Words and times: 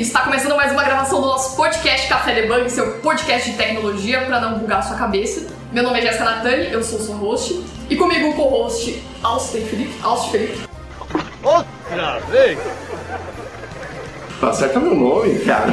Está 0.00 0.22
começando 0.22 0.56
mais 0.56 0.72
uma 0.72 0.82
gravação 0.82 1.20
do 1.20 1.26
nosso 1.26 1.56
podcast 1.56 2.08
Café 2.08 2.34
Debug, 2.34 2.68
seu 2.70 2.94
podcast 2.98 3.50
de 3.50 3.56
tecnologia 3.56 4.22
para 4.22 4.40
não 4.40 4.58
bugar 4.58 4.78
a 4.80 4.82
sua 4.82 4.96
cabeça. 4.96 5.46
Meu 5.72 5.82
nome 5.82 5.98
é 6.00 6.02
Jéssica 6.02 6.24
Natani, 6.24 6.72
eu 6.72 6.82
sou 6.82 6.98
sua 6.98 7.16
host. 7.16 7.64
E 7.88 7.96
comigo 7.96 8.30
o 8.30 8.34
co-host 8.34 9.02
Austin 9.22 9.60
Felipe. 9.60 9.94
Austin 10.02 10.30
Felipe. 10.30 10.58
Outra 11.42 12.18
vez! 12.30 12.58
Acerta 14.42 14.78
meu 14.80 14.94
nome, 14.94 15.38
cara. 15.38 15.66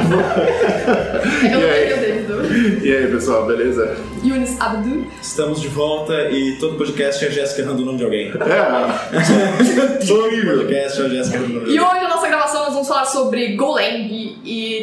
Eu 1.44 1.60
não 1.60 1.68
E 1.68 1.70
aí? 1.70 2.80
E 2.82 2.96
aí, 2.96 3.06
pessoal, 3.10 3.44
beleza? 3.44 3.96
Yunis 4.24 4.58
Abdu. 4.58 5.06
Estamos 5.20 5.60
de 5.60 5.68
volta 5.68 6.30
e 6.30 6.56
todo 6.58 6.78
podcast 6.78 7.22
é 7.22 7.28
a 7.28 7.30
Jéssica 7.30 7.62
errando 7.62 7.82
o 7.82 7.84
nome 7.84 7.98
de 7.98 8.04
alguém. 8.04 8.28
É, 8.30 8.32
Todo 10.06 10.30
podcast 10.30 11.02
é 11.02 11.04
a 11.04 11.08
Jéssica 11.08 11.36
errando 11.36 11.50
o 11.50 11.54
nome 11.56 11.66
de 11.66 11.74
E 11.74 11.78
alguém. 11.78 11.96
hoje, 11.96 12.02
na 12.02 12.14
nossa 12.14 12.28
gravação, 12.28 12.64
nós 12.64 12.72
vamos 12.72 12.88
falar 12.88 13.04
sobre 13.04 13.56
Golang. 13.56 14.21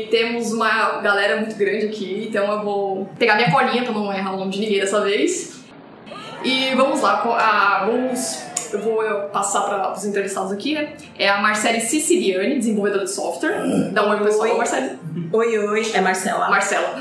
E 0.10 0.12
temos 0.12 0.52
uma 0.52 1.02
galera 1.02 1.36
muito 1.40 1.56
grande 1.56 1.86
aqui, 1.86 2.26
então 2.28 2.52
eu 2.52 2.64
vou 2.64 3.08
pegar 3.20 3.36
minha 3.36 3.52
colinha 3.52 3.84
pra 3.84 3.94
não 3.94 4.12
errar 4.12 4.34
o 4.34 4.38
nome 4.40 4.52
de 4.52 4.60
ninguém 4.60 4.80
dessa 4.80 5.02
vez. 5.02 5.60
E 6.44 6.74
vamos 6.74 7.00
lá, 7.02 7.18
co- 7.18 7.34
ah, 7.34 7.84
vamos. 7.86 8.44
Eu 8.74 8.82
vou 8.82 9.04
eu, 9.04 9.28
passar 9.30 9.62
para 9.62 9.92
os 9.94 10.04
entrevistados 10.06 10.52
aqui, 10.52 10.74
né? 10.74 10.94
É 11.18 11.30
a 11.30 11.40
Marcele 11.42 11.80
Siciliani, 11.80 12.58
desenvolvedora 12.58 13.04
de 13.06 13.12
software. 13.12 13.92
Dá 13.92 14.04
um 14.06 14.10
oi 14.10 14.16
pro 14.18 14.26
pessoal, 14.26 14.50
Oi. 14.50 14.58
Marcele. 14.58 15.00
Oi, 15.32 15.58
oi, 15.60 15.92
é 15.94 16.02
Marcela. 16.02 16.50
Marcela. 16.50 16.96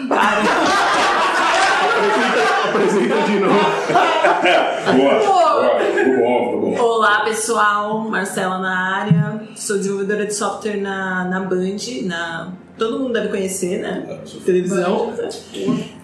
apresenta 2.69 3.22
de 3.22 3.39
novo. 3.41 3.59
Boa, 4.97 5.20
boa, 5.20 6.56
bom. 6.61 6.78
Olá, 6.81 7.20
pessoal. 7.25 8.00
Marcela 8.09 8.59
na 8.59 8.97
área. 9.00 9.43
Sou 9.55 9.77
desenvolvedora 9.77 10.27
de 10.27 10.34
software 10.34 10.77
na, 10.78 11.25
na 11.25 11.41
Band. 11.41 11.77
Na... 12.05 12.53
Todo 12.79 12.98
mundo 13.01 13.12
deve 13.12 13.29
conhecer, 13.29 13.81
né? 13.81 14.19
Televisão. 14.45 15.12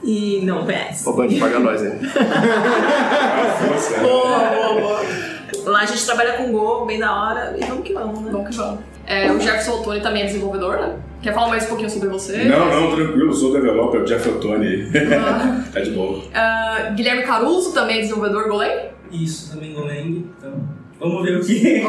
E 0.03 0.41
não 0.45 0.65
conhece. 0.65 1.09
Ô, 1.09 1.13
Band, 1.13 1.29
paga 1.39 1.59
nós 1.61 1.81
aí. 1.83 1.99
Boa, 4.03 4.39
boa, 4.51 4.81
boa. 4.81 5.01
Lá 5.67 5.81
a 5.83 5.87
gente 5.87 6.05
trabalha 6.05 6.35
com 6.35 6.53
Go, 6.53 6.85
bem 6.85 6.99
da 6.99 7.15
hora. 7.15 7.57
E 7.59 7.65
vamos 7.65 7.85
que 7.85 7.93
vamos, 7.93 8.21
né? 8.21 8.31
Vamos 8.31 8.51
que 8.51 8.57
vamos. 8.57 8.81
É, 9.07 9.31
o 9.31 9.39
Jefferson 9.41 9.73
Ottoni 9.81 10.01
também 10.01 10.23
é 10.23 10.27
desenvolvedor, 10.27 10.77
né? 10.79 10.97
Quer 11.23 11.33
falar 11.33 11.49
mais 11.49 11.65
um 11.65 11.69
pouquinho 11.69 11.89
sobre 11.91 12.09
você? 12.09 12.45
Não, 12.45 12.67
não, 12.71 12.95
tranquilo, 12.97 13.33
sou 13.35 13.53
developer, 13.53 14.01
o 14.03 14.05
Jeff 14.05 14.29
Ottoni 14.29 14.67
aí. 14.67 14.89
Ah, 15.15 15.63
Tá 15.73 15.81
de 15.81 15.91
boa. 15.93 16.23
ah, 16.35 16.91
Guilherme 16.95 17.23
Caruso 17.23 17.73
também 17.73 17.99
é 17.99 18.01
desenvolvedor 18.01 18.49
Golang. 18.49 18.89
Isso, 19.13 19.53
também 19.55 19.73
Golang. 19.73 20.27
Então, 20.39 20.53
vamos 21.01 21.23
ver 21.23 21.37
o 21.39 21.45
que 21.45 21.83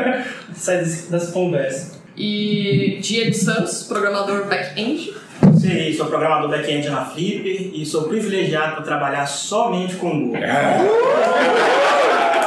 sai 0.54 0.78
desse- 0.78 1.10
dessa 1.10 1.32
conversa. 1.32 1.97
E 2.18 2.98
Diego 3.00 3.32
Santos, 3.34 3.84
programador 3.84 4.46
back-end. 4.46 5.14
Sim, 5.60 5.94
sou 5.96 6.06
programador 6.06 6.48
back-end 6.50 6.88
na 6.90 7.04
Flip 7.04 7.70
e 7.74 7.86
sou 7.86 8.04
privilegiado 8.04 8.76
por 8.76 8.84
trabalhar 8.84 9.24
somente 9.26 9.94
com 9.96 10.28
Go. 10.30 10.36
Ah, 10.36 10.78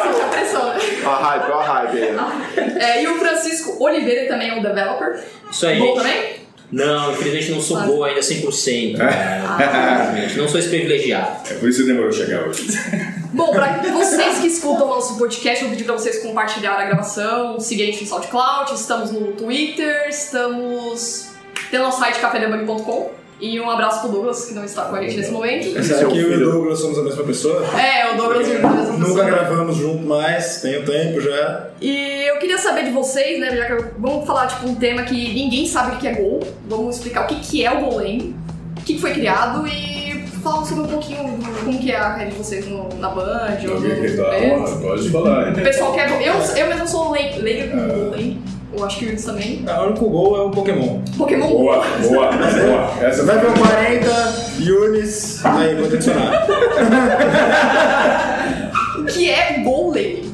Sente 0.04 0.22
a 0.22 0.26
pressão, 0.28 0.68
né? 0.74 0.80
Ó 1.06 1.09
a 1.09 1.16
hype, 1.18 1.52
ó 1.52 1.59
a 1.59 1.64
hype 1.64 1.98
aí. 1.98 2.80
É, 2.80 3.04
e 3.04 3.08
o 3.08 3.16
Francisco 3.18 3.82
Oliveira, 3.84 4.28
também 4.28 4.50
é 4.50 4.56
um 4.56 4.62
developer. 4.62 5.24
Isso 5.50 5.66
aí. 5.66 5.80
Bom 5.80 5.96
também? 5.96 6.42
Não, 6.72 7.12
infelizmente 7.14 7.52
não 7.52 7.62
sou 7.62 7.78
Ah. 7.78 7.82
boa 7.86 8.08
ainda 8.08 8.22
100%. 8.22 8.98
né? 8.98 9.42
Infelizmente, 9.56 10.38
não 10.40 10.48
sou 10.50 10.59
esse 10.59 10.70
privilegiado. 10.70 11.50
é 11.50 11.53
por 11.56 11.70
isso 11.70 11.82
que 11.82 11.88
demorou 11.88 12.09
a 12.09 12.14
chegar 12.14 12.48
hoje. 12.48 12.68
Bom, 13.34 13.52
pra 13.52 13.78
vocês 13.94 14.40
que 14.40 14.47
escutam 14.47 14.86
o 14.88 14.90
nosso 14.90 15.18
podcast, 15.18 15.62
eu 15.64 15.69
vou 15.69 15.78
pedir 15.78 15.86
pra 15.86 15.94
vocês 15.94 16.19
compartilharem 16.22 16.86
a 16.86 16.88
gravação, 16.90 17.59
seguir 17.59 17.84
a 17.84 17.86
gente 17.86 18.02
no 18.02 18.08
SoundCloud, 18.09 18.74
estamos 18.74 19.12
no 19.12 19.31
Twitter, 19.34 20.08
estamos... 20.09 21.30
Tem 21.70 21.80
o 21.80 21.84
nosso 21.84 22.00
site 22.00 22.20
cafedebug.com. 22.20 23.12
E 23.40 23.59
um 23.59 23.68
abraço 23.72 24.02
pro 24.02 24.09
Douglas, 24.12 24.46
que 24.46 24.53
não 24.53 24.64
está 24.64 24.84
com 24.86 24.96
a 24.96 25.02
gente 25.02 25.18
nesse 25.18 25.31
momento. 25.31 25.64
Será 25.84 26.08
que 26.08 26.18
eu 26.18 26.31
e 26.31 26.44
o. 26.44 26.52
Douglas 26.52 26.80
somos 26.80 27.00
a 27.00 27.02
mesma 27.02 27.24
pessoa? 27.24 27.66
É, 27.80 28.14
o 28.14 28.18
Douglas 28.18 28.47
e 28.47 28.52
o 28.52 28.62
Douglas. 28.62 29.00
Nunca 29.00 29.24
gravamos 29.24 29.78
junto 29.78 30.03
mais, 30.06 30.62
tenho 30.62 30.86
tempo 30.86 31.20
já. 31.20 31.70
E 31.81 32.28
eu 32.30 32.38
queria 32.38 32.59
saber 32.59 32.84
de 32.84 32.91
vocês, 32.91 33.40
né, 33.40 33.56
já 33.56 33.66
que 33.66 33.72
eu- 33.74 33.91
vamos 33.97 34.28
falar 34.28 34.46
tipo 34.46 34.68
um 34.68 34.75
tema 34.75 35.02
que 35.03 35.34
ninguém 35.34 35.66
sabe 35.66 35.96
o 35.96 36.00
que 36.00 36.08
é 36.08 36.14
Go. 36.14 36.40
Vamos 36.68 36.97
explicar 36.97 37.24
o 37.24 37.28
que 37.28 37.40
que 37.40 37.66
é 37.66 37.72
o 37.72 37.80
Golang, 37.81 38.36
o 38.78 38.81
que 38.84 38.94
que 38.94 39.02
foi 39.02 39.12
criado 39.12 39.66
e 39.68 39.91
falar 40.41 40.66
sobre 40.66 40.84
um 40.84 40.88
pouquinho 40.88 41.24
do- 41.24 41.63
como 41.63 41.79
que 41.79 41.91
é 41.91 41.97
a 41.97 42.02
carreira 42.12 42.31
de 42.31 42.38
vocês 42.38 42.68
no- 42.68 42.90
na 43.00 43.09
Band. 43.09 43.57
ou 43.68 43.79
no- 43.79 43.91
acreditar, 43.91 44.34
é. 44.34 44.50
pode 44.81 45.09
falar. 45.09 45.50
O 45.52 45.56
pessoal 45.56 45.94
quer. 45.94 46.09
Eu, 46.22 46.34
eu 46.34 46.68
mesmo 46.68 46.88
sou 46.88 47.12
lei- 47.12 47.35
leiga 47.38 47.72
com 47.72 47.88
Golang. 47.88 48.41
Eu 48.74 48.85
acho 48.85 49.00
que 49.00 49.06
o 49.06 49.07
Yunus 49.09 49.25
também. 49.25 49.66
A 49.68 49.81
único 49.84 50.09
gol 50.09 50.38
é 50.38 50.41
o 50.44 50.50
Pokémon. 50.52 51.02
Pokémon 51.18 51.47
Go. 51.47 51.57
Boa, 51.57 51.84
boa, 52.03 52.31
boa. 52.31 53.06
Essa 53.06 53.24
Vai 53.25 53.38
o 53.38 53.53
40, 53.53 54.34
Yunis. 54.59 55.46
Aí, 55.46 55.75
pode 55.75 55.96
adicionar. 55.96 56.47
O 58.97 59.03
que 59.06 59.29
é 59.29 59.62
Golang? 59.63 60.31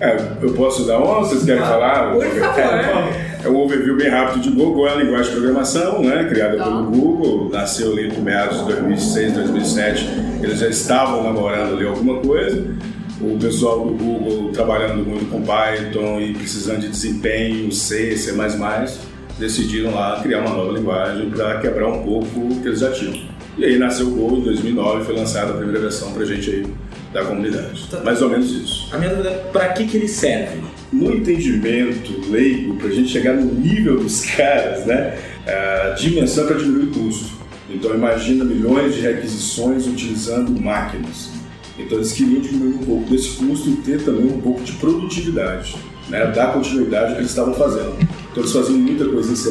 É, 0.00 0.16
eu 0.42 0.52
posso 0.54 0.84
dar 0.86 0.98
uma 0.98 1.18
ou 1.18 1.24
vocês 1.24 1.44
querem 1.44 1.62
falar? 1.62 2.12
por 2.12 2.24
favor. 2.24 3.35
É 3.46 3.48
um 3.48 3.62
overview 3.62 3.94
bem 3.96 4.08
rápido 4.08 4.42
de 4.42 4.50
Go. 4.50 4.72
Go 4.72 4.88
é 4.88 4.92
a 4.92 4.96
linguagem 4.96 5.26
de 5.32 5.36
programação, 5.38 6.02
né, 6.02 6.24
criada 6.24 6.56
Tá. 6.56 6.64
pelo 6.64 6.86
Google. 6.86 7.48
Nasceu 7.48 7.92
ali 7.92 8.10
por 8.10 8.20
meados 8.20 8.58
de 8.58 8.64
2006, 8.64 9.34
2007. 9.34 10.08
Eles 10.42 10.58
já 10.58 10.68
estavam 10.68 11.22
namorando 11.22 11.76
ali 11.76 11.86
alguma 11.86 12.18
coisa. 12.18 12.74
O 13.20 13.38
pessoal 13.38 13.86
do 13.86 13.92
Google 13.92 14.50
trabalhando 14.50 15.08
muito 15.08 15.30
com 15.30 15.40
Python 15.42 16.20
e 16.20 16.34
precisando 16.34 16.80
de 16.80 16.88
desempenho, 16.88 17.70
C, 17.70 18.16
C++, 18.16 18.32
decidiram 19.38 19.94
lá 19.94 20.18
criar 20.20 20.40
uma 20.40 20.50
nova 20.50 20.72
linguagem 20.72 21.30
para 21.30 21.60
quebrar 21.60 21.86
um 21.86 22.02
pouco 22.02 22.40
o 22.40 22.60
que 22.60 22.66
eles 22.66 22.80
já 22.80 22.90
tinham. 22.90 23.14
E 23.56 23.64
aí 23.64 23.78
nasceu 23.78 24.08
o 24.08 24.10
Go 24.10 24.36
em 24.38 24.42
2009, 24.42 25.04
foi 25.04 25.14
lançada 25.14 25.52
a 25.52 25.56
primeira 25.56 25.80
versão 25.80 26.10
pra 26.10 26.24
gente 26.24 26.50
aí 26.50 26.66
da 27.16 27.24
comunidade. 27.24 27.88
Mais 28.04 28.20
ou 28.20 28.28
menos 28.28 28.50
isso. 28.50 28.88
A 28.92 28.98
minha 28.98 29.10
dúvida 29.10 29.30
é 29.30 29.50
pra 29.50 29.68
que, 29.70 29.86
que 29.86 29.96
ele 29.96 30.08
serve? 30.08 30.60
no 30.92 31.12
entendimento 31.12 32.30
leigo, 32.30 32.76
para 32.76 32.88
a 32.88 32.92
gente 32.92 33.08
chegar 33.08 33.34
no 33.34 33.52
nível 33.52 33.98
dos 33.98 34.24
caras, 34.24 34.86
né, 34.86 35.18
a 35.46 35.90
dimensão 35.90 36.44
é 36.44 36.46
para 36.46 36.56
diminuir 36.56 36.84
o 36.84 36.90
custo. 36.92 37.36
Então 37.68 37.94
imagina 37.94 38.44
milhões 38.44 38.94
de 38.94 39.00
requisições 39.00 39.86
utilizando 39.86 40.50
máquinas. 40.60 41.30
Então 41.78 41.98
eles 41.98 42.12
queriam 42.12 42.40
diminuir 42.40 42.74
um 42.74 42.86
pouco 42.86 43.10
desse 43.10 43.30
custo 43.30 43.68
e 43.68 43.76
ter 43.76 44.02
também 44.02 44.26
um 44.26 44.40
pouco 44.40 44.62
de 44.62 44.72
produtividade, 44.72 45.76
né, 46.08 46.26
dar 46.26 46.52
continuidade 46.52 47.06
ao 47.06 47.12
que 47.14 47.20
eles 47.20 47.30
estavam 47.30 47.54
fazendo. 47.54 47.96
Então 48.30 48.42
eles 48.42 48.52
faziam 48.52 48.78
muita 48.78 49.04
coisa 49.06 49.32
em 49.32 49.36
C++ 49.36 49.50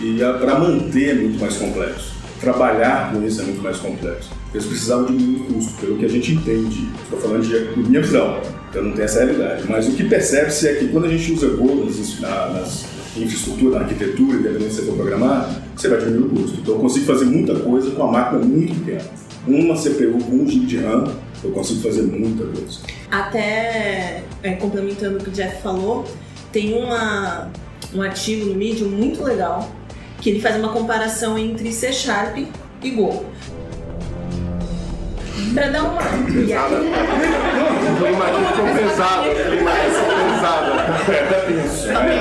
e 0.00 0.18
para 0.38 0.58
manter 0.58 1.10
é 1.10 1.14
muito 1.14 1.40
mais 1.40 1.56
complexo. 1.56 2.19
Trabalhar 2.40 3.12
com 3.12 3.22
isso 3.26 3.40
é 3.42 3.44
muito 3.44 3.62
mais 3.62 3.76
complexo. 3.78 4.30
Eles 4.54 4.66
precisavam 4.66 5.06
diminuir 5.06 5.40
o 5.42 5.54
custo, 5.54 5.72
pelo 5.80 5.98
que 5.98 6.06
a 6.06 6.08
gente 6.08 6.32
entende. 6.32 6.88
Estou 7.04 7.20
falando 7.20 7.42
de 7.46 7.78
minha 7.88 8.00
visão, 8.00 8.40
eu 8.74 8.82
não 8.84 8.92
tenho 8.92 9.04
essa 9.04 9.24
realidade. 9.24 9.64
Mas 9.68 9.86
o 9.88 9.92
que 9.92 10.04
percebe-se 10.04 10.66
é 10.68 10.74
que 10.74 10.88
quando 10.88 11.04
a 11.04 11.08
gente 11.08 11.32
usa 11.32 11.48
Go 11.48 11.84
nas, 11.84 12.20
na- 12.20 12.48
nas 12.48 12.84
infraestrutura, 13.16 13.78
na 13.80 13.84
arquitetura, 13.84 14.38
independente 14.38 14.72
se 14.72 14.80
você 14.80 14.86
for 14.86 14.94
programar, 14.96 15.50
você 15.76 15.88
vai 15.88 15.98
diminuir 15.98 16.26
o 16.26 16.30
custo. 16.30 16.60
Então 16.60 16.74
eu 16.74 16.80
consigo 16.80 17.04
fazer 17.06 17.24
muita 17.26 17.54
coisa 17.56 17.90
com 17.90 18.02
uma 18.02 18.12
máquina 18.12 18.38
muito 18.44 18.74
pequena. 18.80 19.02
Uma 19.46 19.74
CPU 19.76 20.18
com 20.24 20.32
1 20.36 20.48
GB 20.48 20.66
de 20.66 20.76
RAM, 20.78 21.04
eu 21.42 21.50
consigo 21.50 21.80
fazer 21.82 22.02
muita 22.02 22.44
coisa. 22.44 22.78
Até 23.10 24.22
é, 24.42 24.52
complementando 24.52 25.18
o 25.18 25.20
que 25.20 25.28
o 25.28 25.32
Jeff 25.32 25.60
falou, 25.62 26.04
tem 26.52 26.72
uma, 26.74 27.50
um 27.94 28.00
artigo 28.00 28.46
no 28.46 28.54
Medium 28.54 28.88
muito 28.88 29.22
legal 29.24 29.68
que 30.20 30.30
ele 30.30 30.40
faz 30.40 30.56
uma 30.56 30.68
comparação 30.68 31.36
entre 31.38 31.72
C 31.72 31.92
Sharp 31.92 32.36
e 32.82 32.90
Go. 32.90 33.24
Pra 35.54 35.68
dar 35.68 35.82
uma. 35.82 36.00
E 36.30 36.52
aí, 36.52 36.74
O 36.74 37.96
clima 37.96 38.24
aqui 38.26 38.44
ficou 38.52 38.66
pesado. 38.74 39.28
O 39.28 39.30
clima 39.34 39.70
aqui 39.72 39.90
ficou. 39.90 40.10
Tá 41.94 42.00
bem. 42.00 42.20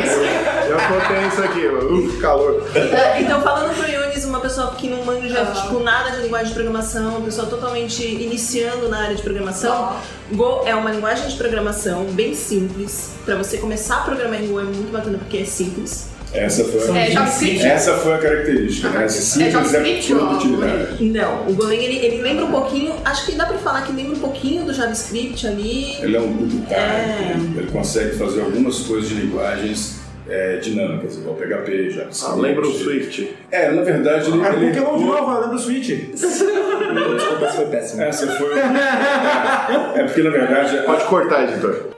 Já 0.69 0.80
ficou 0.80 1.01
tenso 1.07 1.42
aqui, 1.44 1.68
uh, 1.68 2.18
calor. 2.22 2.63
É, 2.75 3.22
Então, 3.22 3.42
falando 3.42 3.74
pro 3.75 3.86
Yunis, 3.92 4.24
uma 4.25 4.40
pessoa 4.40 4.72
que 4.72 4.90
não 4.90 5.04
manja 5.04 5.46
tipo, 5.48 5.80
nada 5.80 6.12
de 6.12 6.22
linguagem 6.24 6.48
de 6.48 6.54
programação, 6.54 7.10
uma 7.18 7.22
pessoa 7.22 7.48
totalmente 7.48 8.04
iniciando 8.04 8.88
na 8.88 9.01
área 9.04 9.16
de 9.16 9.22
programação, 9.22 9.94
Go 10.31 10.62
é 10.66 10.74
uma 10.74 10.90
linguagem 10.92 11.28
de 11.28 11.36
programação 11.36 12.06
bem 12.06 12.34
simples. 12.34 13.12
Pra 13.25 13.36
você 13.36 13.57
começar 13.57 13.98
a 13.98 14.01
programar 14.01 14.42
em 14.42 14.48
Go 14.48 14.60
é 14.60 14.63
muito 14.63 14.92
bacana 14.92 15.18
porque 15.18 15.38
é 15.38 15.46
simples. 15.46 16.07
Essa 16.31 16.63
foi, 16.63 16.97
É 16.97 17.11
JavaScript? 17.11 17.65
essa 17.65 17.93
foi 17.97 18.13
a 18.13 18.17
característica, 18.19 18.89
né? 18.89 19.05
Essa 19.05 19.21
simples 19.21 19.73
é 19.73 20.13
produtividade. 20.15 21.03
Não, 21.03 21.47
o 21.49 21.53
Golang 21.53 21.75
ele, 21.83 21.97
ele 22.05 22.21
lembra 22.21 22.45
um 22.45 22.51
pouquinho, 22.51 22.93
acho 23.03 23.25
que 23.25 23.31
dá 23.33 23.45
pra 23.47 23.57
falar 23.57 23.81
que 23.81 23.91
lembra 23.91 24.13
um 24.15 24.19
pouquinho 24.19 24.63
do 24.63 24.73
JavaScript 24.73 25.47
ali. 25.47 25.95
Ele 26.01 26.15
é 26.15 26.21
um 26.21 26.47
type, 26.67 26.73
É. 26.75 27.35
ele 27.57 27.71
consegue 27.71 28.15
fazer 28.15 28.41
algumas 28.41 28.79
coisas 28.81 29.09
de 29.09 29.15
linguagens 29.15 29.99
é, 30.29 30.57
dinâmicas, 30.57 31.17
igual 31.17 31.35
PHP, 31.35 31.89
JavaScript. 31.89 32.25
Ah, 32.25 32.35
lembra 32.41 32.67
o 32.67 32.71
Swift? 32.71 33.35
É, 33.51 33.71
na 33.71 33.81
verdade, 33.81 34.29
ele, 34.29 34.41
Ah, 34.43 34.53
ele 34.53 34.67
Pokémon 34.71 34.97
de 34.97 35.05
novo, 35.05 35.39
lembra 35.39 35.55
o 35.55 35.59
Switch. 35.59 35.89
Desculpa, 36.13 37.45
essa 37.45 37.55
foi 37.57 37.65
péssima. 37.67 38.03
Essa 38.05 38.27
foi. 38.27 38.57
é 38.59 40.03
porque 40.03 40.23
na 40.23 40.29
verdade 40.29 40.77
Pode 40.85 41.05
cortar, 41.05 41.43
editor. 41.43 41.89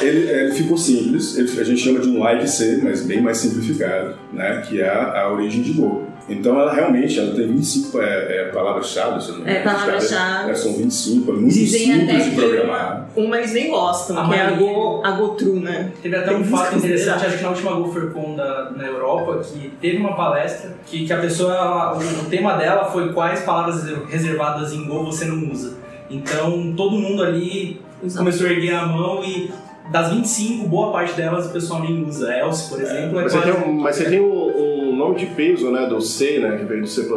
ele, 0.00 0.30
ele 0.30 0.52
ficou 0.52 0.76
simples. 0.76 1.36
Ele- 1.36 1.60
a 1.60 1.64
gente 1.64 1.80
chama 1.80 1.98
de 2.00 2.08
um 2.08 2.18
like 2.20 2.48
C, 2.48 2.80
mas 2.82 3.02
bem 3.02 3.20
mais 3.20 3.38
simplificado, 3.38 4.16
né? 4.32 4.62
Que 4.68 4.80
é 4.80 4.88
a, 4.88 5.20
a 5.22 5.32
origem 5.32 5.62
de 5.62 5.72
Go. 5.72 6.06
Então 6.28 6.58
ela 6.58 6.72
realmente 6.72 7.18
ela 7.18 7.34
tem 7.34 7.46
25 7.46 8.00
é, 8.00 8.04
é, 8.04 8.44
palavras-chave, 8.52 9.22
se 9.22 9.32
não 9.32 9.40
me 9.40 9.50
É, 9.50 9.60
palavras-chave. 9.62 10.50
É, 10.50 10.54
são 10.54 10.72
25, 10.72 11.30
é 11.30 11.34
muito 11.34 11.52
Dizem 11.54 11.92
simples 12.00 12.24
de 12.24 12.30
programar. 12.30 13.08
uma 13.14 13.36
eles 13.38 13.52
nem 13.52 13.70
gostam, 13.70 14.18
A 14.18 14.28
que 14.28 14.34
é 14.34 14.40
a 14.40 14.50
Go, 14.52 15.02
a 15.04 15.10
Go 15.10 15.28
True, 15.34 15.60
né? 15.60 15.92
Teve 16.02 16.16
até 16.16 16.28
Tem 16.28 16.36
um 16.36 16.42
que 16.42 16.48
fato 16.48 16.76
interessante, 16.78 17.26
acho 17.26 17.36
que 17.36 17.42
na 17.42 17.50
última 17.50 17.72
GoForCon 17.72 18.36
da, 18.36 18.70
na 18.70 18.86
Europa, 18.86 19.38
que 19.44 19.70
teve 19.82 19.98
uma 19.98 20.16
palestra 20.16 20.74
que, 20.86 21.06
que 21.06 21.12
a 21.12 21.18
pessoa, 21.18 21.52
ela- 21.52 21.94
o, 21.94 21.98
o 21.98 22.30
tema 22.30 22.54
dela 22.56 22.86
foi 22.86 23.12
quais 23.12 23.42
palavras 23.42 23.84
reservadas 24.08 24.72
em 24.72 24.86
Go 24.86 25.04
você 25.04 25.26
não 25.26 25.50
usa. 25.52 25.74
Então 26.10 26.72
todo 26.74 26.92
mundo 26.96 27.22
ali 27.22 27.80
começou 28.16 28.46
a 28.46 28.50
erguer 28.50 28.74
a 28.74 28.86
mão 28.86 29.22
e 29.22 29.50
das 29.92 30.10
25, 30.10 30.66
boa 30.66 30.90
parte 30.90 31.12
delas 31.12 31.46
o 31.46 31.50
pessoal 31.50 31.82
nem 31.82 32.02
usa. 32.06 32.32
Else, 32.34 32.70
por 32.70 32.80
exemplo, 32.80 33.18
é, 33.18 33.22
Mas 33.24 33.32
você 33.32 33.38
quase... 33.38 33.52
tem, 33.52 33.68
um, 33.70 33.80
mas 33.80 33.96
você 33.96 34.04
tem 34.06 34.20
um, 34.20 34.46
um 34.48 34.63
nome 35.08 35.18
de 35.18 35.26
peso, 35.26 35.70
né, 35.70 35.86
do 35.86 36.00
C, 36.00 36.38
né, 36.38 36.56
que 36.58 36.64
veio 36.64 36.82
do 36.82 36.86
C++, 36.88 37.02
né, 37.02 37.08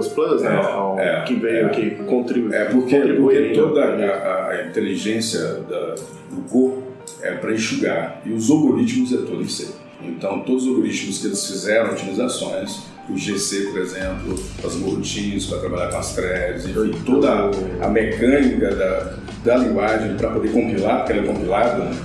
É, 0.49 0.55
ao- 0.71 0.99
é, 0.99 1.23
que 1.23 1.33
veio 1.35 1.57
é. 1.57 1.65
aqui 1.65 1.89
contribuir. 2.05 2.53
É 2.53 2.65
porque, 2.65 2.95
contribui 2.99 3.35
porque 3.35 3.53
toda 3.53 3.83
a, 3.85 4.49
a 4.51 4.65
inteligência 4.67 5.41
da- 5.69 5.95
do 6.29 6.41
Go 6.49 6.83
é 7.21 7.31
para 7.33 7.51
enxugar 7.53 8.21
e 8.25 8.31
os 8.33 8.49
algoritmos 8.49 9.13
é 9.13 9.17
todo 9.17 9.41
em 9.41 9.47
C. 9.47 9.67
Então, 10.03 10.41
todos 10.41 10.63
os 10.63 10.69
algoritmos 10.69 11.19
que 11.19 11.27
eles 11.27 11.45
fizeram, 11.47 11.91
otimizações, 11.91 12.83
o 13.09 13.17
GC, 13.17 13.67
por 13.71 13.79
exemplo, 13.79 14.37
as 14.63 14.75
routines 14.75 15.45
para 15.45 15.59
trabalhar 15.59 15.89
com 15.89 15.97
as 15.97 16.13
threads, 16.13 16.65
enfim, 16.65 16.91
toda 17.05 17.51
a, 17.81 17.87
mecânica 17.87 18.75
da, 18.75 19.13
da 19.45 19.57
linguagem 19.57 20.15
para 20.15 20.29
poder 20.31 20.51
compilar, 20.51 20.97
porque 20.97 21.13
ela 21.13 21.21
é 21.23 21.33
compilada, 21.33 21.85
né? 21.85 21.97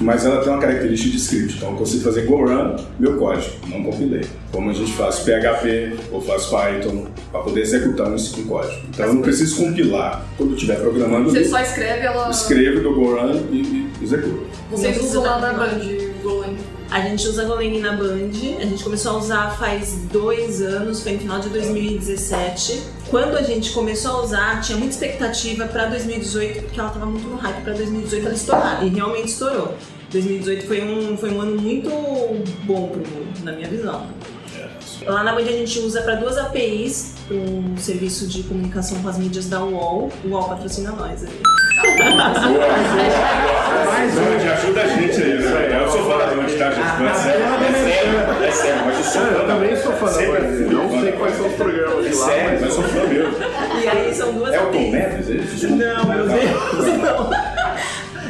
mas 0.00 0.26
ela 0.26 0.42
tem 0.42 0.52
uma 0.52 0.60
característica 0.60 1.10
de 1.10 1.16
script. 1.16 1.56
Então, 1.56 1.70
eu 1.70 1.76
consigo 1.76 2.04
fazer 2.04 2.26
go 2.26 2.44
run, 2.44 2.76
meu 2.98 3.16
código, 3.16 3.50
não 3.68 3.82
compilei. 3.82 4.24
Como 4.52 4.70
a 4.70 4.72
gente 4.74 4.92
faz 4.92 5.20
PHP 5.20 5.96
ou 6.12 6.20
faz 6.20 6.46
Python 6.46 7.06
para 7.32 7.40
poder 7.40 7.62
executar 7.62 8.08
um 8.08 8.16
código. 8.46 8.82
Então, 8.90 9.06
eu 9.06 9.14
não 9.14 9.22
preciso 9.22 9.56
compilar 9.56 10.22
quando 10.36 10.50
eu 10.50 10.56
estiver 10.56 10.78
programando. 10.80 11.30
Você 11.30 11.44
só 11.44 11.60
escreve 11.60 12.06
ela. 12.06 12.30
Escrevo 12.30 12.82
do 12.82 12.94
go 12.94 13.14
run 13.14 13.32
e, 13.50 13.56
e 14.00 14.04
executo. 14.04 14.46
Vocês 14.70 15.02
usam 15.02 15.22
lá 15.22 15.40
precisa 15.40 15.40
na 15.40 15.52
Band, 15.54 15.80
Golang. 16.22 16.55
A 16.90 17.00
gente 17.00 17.26
usa 17.26 17.44
Golang 17.44 17.80
na 17.80 17.92
Band, 17.92 18.30
a 18.60 18.64
gente 18.64 18.82
começou 18.82 19.12
a 19.12 19.18
usar 19.18 19.50
faz 19.58 19.98
dois 20.12 20.62
anos, 20.62 21.02
foi 21.02 21.12
no 21.12 21.18
final 21.18 21.40
de 21.40 21.48
2017. 21.48 22.82
Quando 23.10 23.36
a 23.36 23.42
gente 23.42 23.72
começou 23.72 24.12
a 24.12 24.22
usar, 24.22 24.60
tinha 24.60 24.78
muita 24.78 24.94
expectativa 24.94 25.66
para 25.66 25.86
2018, 25.86 26.62
porque 26.62 26.78
ela 26.78 26.88
estava 26.88 27.06
muito 27.06 27.26
no 27.26 27.36
hype 27.36 27.62
para 27.62 27.72
2018 27.74 28.26
ela 28.26 28.34
estourar, 28.34 28.86
e 28.86 28.88
realmente 28.88 29.28
estourou. 29.28 29.74
2018 30.12 30.66
foi 30.66 30.84
um, 30.84 31.16
foi 31.16 31.30
um 31.30 31.40
ano 31.40 31.60
muito 31.60 31.90
bom 32.64 32.88
pro 32.88 33.00
Go, 33.00 33.26
na 33.42 33.52
minha 33.52 33.68
visão. 33.68 34.06
Lá 35.04 35.24
na 35.24 35.32
Band 35.32 35.42
a 35.42 35.52
gente 35.52 35.78
usa 35.80 36.02
para 36.02 36.14
duas 36.14 36.38
APIs, 36.38 37.14
para 37.26 37.36
um 37.36 37.76
serviço 37.76 38.28
de 38.28 38.44
comunicação 38.44 39.02
com 39.02 39.08
as 39.08 39.18
mídias 39.18 39.48
da 39.48 39.62
UOL. 39.62 40.10
O 40.24 40.28
UOL 40.28 40.48
patrocina 40.48 40.92
nós 40.92 41.22
Band, 43.96 44.52
ajuda 44.52 44.82
a 44.82 44.86
gente 44.86 45.22
aí, 45.22 45.38
né? 45.38 45.80
Eu 45.82 45.90
sou 45.90 46.10
fã 46.10 46.18
da 46.18 46.26
Band, 46.26 46.46
tá, 46.58 46.70
gente? 46.70 47.00
Não, 47.00 47.08
é 47.08 47.14
sério, 47.14 47.44
é 47.44 47.72
sério, 47.72 48.44
é 48.44 48.50
sério, 48.50 48.82
mas 48.86 48.96
eu 48.98 49.04
sou 49.04 49.22
fã 49.22 49.28
eu 49.28 49.46
também 49.46 49.76
sou 49.76 49.92
fã 49.92 50.06
da 50.06 50.12
Band, 50.12 50.48
não 50.70 51.00
sei 51.00 51.12
quais 51.12 51.36
são 51.36 51.46
os 51.46 51.54
programas 51.54 52.06
É 52.06 52.08
de 52.08 52.14
lá, 52.16 52.26
sério, 52.26 52.58
mas 52.60 52.72
sou 52.74 52.84
fã 52.84 53.06
mesmo. 53.06 53.34
E 53.82 53.88
aí 53.88 54.14
são 54.14 54.32
duas 54.32 54.54
É 54.54 54.60
o 54.60 54.66
Tom. 54.66 54.90
Neves, 54.90 55.28
ele? 55.28 55.74
Não, 55.76 56.04
meu 56.06 56.26
Deus, 56.28 56.98
não. 56.98 57.30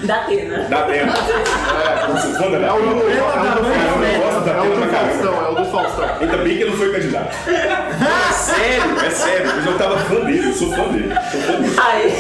Da 0.07 0.23
Atena. 0.23 0.59
Da 0.69 0.79
É 0.79 1.03
o 2.73 2.79
do, 2.79 3.11
é 3.11 3.23
o 3.23 3.33
do 3.35 3.65
Faustão, 3.65 4.05
é 4.05 4.19
o 4.19 4.37
Atena 4.37 4.87
do. 4.87 4.91
Faustão, 4.93 5.35
é 5.35 5.49
o 5.49 5.55
do 5.55 5.65
Faustão. 5.71 6.09
Ainda 6.21 6.37
bem 6.37 6.57
que 6.57 6.63
ele 6.63 6.71
não 6.71 6.77
foi 6.79 6.93
candidato. 6.93 7.37
É 7.49 8.33
sério, 8.33 9.01
é 9.05 9.11
sério. 9.11 9.51
Eu 9.51 9.63
já 9.63 9.73
tava 9.79 9.99
fã 9.99 10.21
dele, 10.25 10.49
eu 10.49 10.55
sou 10.55 10.71
fã 10.71 10.89
dele. 10.93 11.13
Sou 11.33 11.41
fã 11.41 11.61
dele. 11.61 11.75
Aí, 11.77 12.13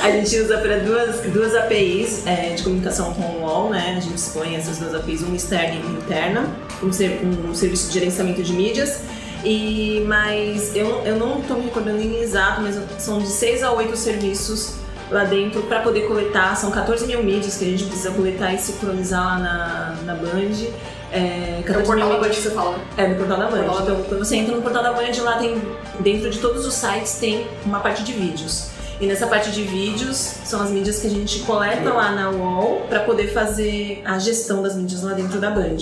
a 0.00 0.10
gente 0.12 0.38
usa 0.38 0.58
para 0.58 0.78
duas, 0.78 1.20
duas 1.22 1.56
APIs 1.56 2.24
é, 2.24 2.54
de 2.54 2.62
comunicação 2.62 3.12
com 3.14 3.22
o 3.22 3.42
UOL, 3.42 3.70
né? 3.70 3.96
A 3.96 4.00
gente 4.00 4.16
expõe 4.16 4.54
essas 4.54 4.78
duas 4.78 4.94
APIs, 4.94 5.22
uma 5.22 5.34
externa 5.34 5.74
e 5.74 5.78
uma 5.78 5.98
interna, 5.98 6.46
um, 6.82 6.92
ser, 6.92 7.20
um 7.24 7.52
serviço 7.52 7.88
de 7.88 7.94
gerenciamento 7.94 8.44
de 8.44 8.52
mídias. 8.52 9.00
E, 9.44 10.04
mas 10.06 10.74
eu, 10.76 11.02
eu 11.04 11.16
não 11.16 11.40
estou 11.40 11.56
me 11.56 11.64
recordando 11.64 12.00
em 12.00 12.22
exato, 12.22 12.62
mas 12.62 12.78
são 12.98 13.18
de 13.18 13.26
seis 13.26 13.64
a 13.64 13.72
oito 13.72 13.96
serviços 13.96 14.83
lá 15.10 15.24
dentro 15.24 15.62
para 15.62 15.80
poder 15.80 16.06
coletar. 16.06 16.56
São 16.56 16.70
14 16.70 17.06
mil 17.06 17.22
mídias 17.22 17.56
que 17.56 17.64
a 17.64 17.68
gente 17.68 17.84
precisa 17.84 18.10
coletar 18.10 18.52
e 18.52 18.58
sincronizar 18.58 19.24
lá 19.24 19.38
na, 19.38 19.96
na 20.04 20.14
Band. 20.14 20.66
É, 21.12 21.58
É 21.58 21.60
o 21.60 21.64
14 21.64 21.86
portal 21.86 22.08
da 22.08 22.18
Band 22.18 22.28
que 22.30 22.36
você 22.36 22.50
fala. 22.50 22.78
é, 22.96 23.08
no 23.08 23.16
portal 23.16 23.38
da 23.38 23.46
Band. 23.48 23.64
Portal 23.64 23.82
Então, 23.82 24.02
quando 24.08 24.18
você 24.24 24.36
entra 24.36 24.54
no 24.56 24.62
portal 24.62 24.82
da 24.82 24.92
Band, 24.92 25.22
lá 25.22 25.38
tem, 25.38 25.62
dentro 26.00 26.30
de 26.30 26.38
todos 26.38 26.66
os 26.66 26.74
sites, 26.74 27.18
tem 27.18 27.46
uma 27.64 27.80
parte 27.80 28.02
de 28.02 28.12
vídeos. 28.12 28.74
E 29.00 29.06
nessa 29.06 29.26
parte 29.26 29.50
de 29.50 29.62
vídeos, 29.62 30.16
são 30.16 30.62
as 30.62 30.70
mídias 30.70 31.00
que 31.00 31.08
a 31.08 31.10
gente 31.10 31.40
coleta 31.40 31.92
lá 31.92 32.12
na 32.12 32.30
UOL 32.30 32.82
para 32.88 33.00
poder 33.00 33.32
fazer 33.32 34.00
a 34.04 34.18
gestão 34.18 34.62
das 34.62 34.76
mídias 34.76 35.02
lá 35.02 35.12
dentro 35.14 35.40
da 35.40 35.50
Band, 35.50 35.76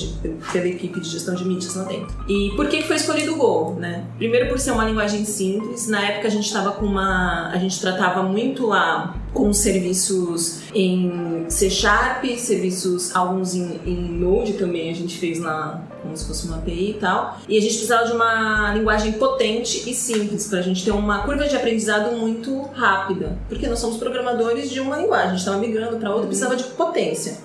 pela 0.51 0.67
equipe 0.67 0.99
de 0.99 1.09
gestão 1.09 1.35
de 1.35 1.45
mídias 1.45 1.75
lá 1.75 1.85
dentro. 1.85 2.15
E 2.27 2.53
por 2.57 2.69
que 2.69 2.79
que 2.79 2.89
foi 2.89 2.97
escolhido 2.97 3.35
o 3.35 3.37
Go, 3.37 3.77
né? 3.79 4.05
Primeiro 4.17 4.49
por 4.49 4.59
ser 4.59 4.73
uma 4.73 4.85
linguagem 4.85 5.25
simples. 5.27 5.89
Na 5.89 6.01
época 6.01 6.29
a 6.29 6.31
gente 6.31 6.46
estava 6.46 6.73
com 6.73 6.87
uma... 6.87 7.51
A 7.53 7.58
gente 7.58 7.79
tratava 7.81 8.23
muito 8.23 8.67
lá 8.67 9.15
com 9.32 9.53
serviços 9.53 10.60
em 10.74 11.46
C 11.48 11.70
Sharp, 11.70 12.24
serviços, 12.36 13.15
alguns 13.15 13.55
em, 13.55 13.81
em 13.86 13.96
Node 13.96 14.55
também 14.55 14.91
a 14.91 14.94
gente 14.94 15.19
fez 15.19 15.39
lá 15.39 15.82
como 16.03 16.17
se 16.17 16.27
fosse 16.27 16.46
uma 16.46 16.58
API 16.58 16.91
e 16.91 16.94
tal. 16.94 17.39
E 17.48 17.56
a 17.56 17.60
gente 17.60 17.74
precisava 17.74 18.06
de 18.06 18.12
uma 18.12 18.74
linguagem 18.74 19.12
potente 19.12 19.89
e 19.89 19.94
simples 19.94 20.48
para 20.48 20.58
a 20.58 20.62
gente 20.62 20.84
ter 20.84 20.91
uma 20.91 21.22
curva 21.22 21.46
de 21.46 21.56
aprendizado 21.56 22.17
muito 22.17 22.62
rápida, 22.74 23.39
porque 23.48 23.67
nós 23.67 23.79
somos 23.79 23.96
programadores 23.96 24.70
de 24.70 24.81
uma 24.81 24.96
linguagem, 24.96 25.27
a 25.27 25.31
gente 25.31 25.39
estava 25.39 25.58
migrando 25.58 25.96
para 25.96 26.10
outra, 26.10 26.27
precisava 26.27 26.56
de 26.56 26.65
potência. 26.65 27.39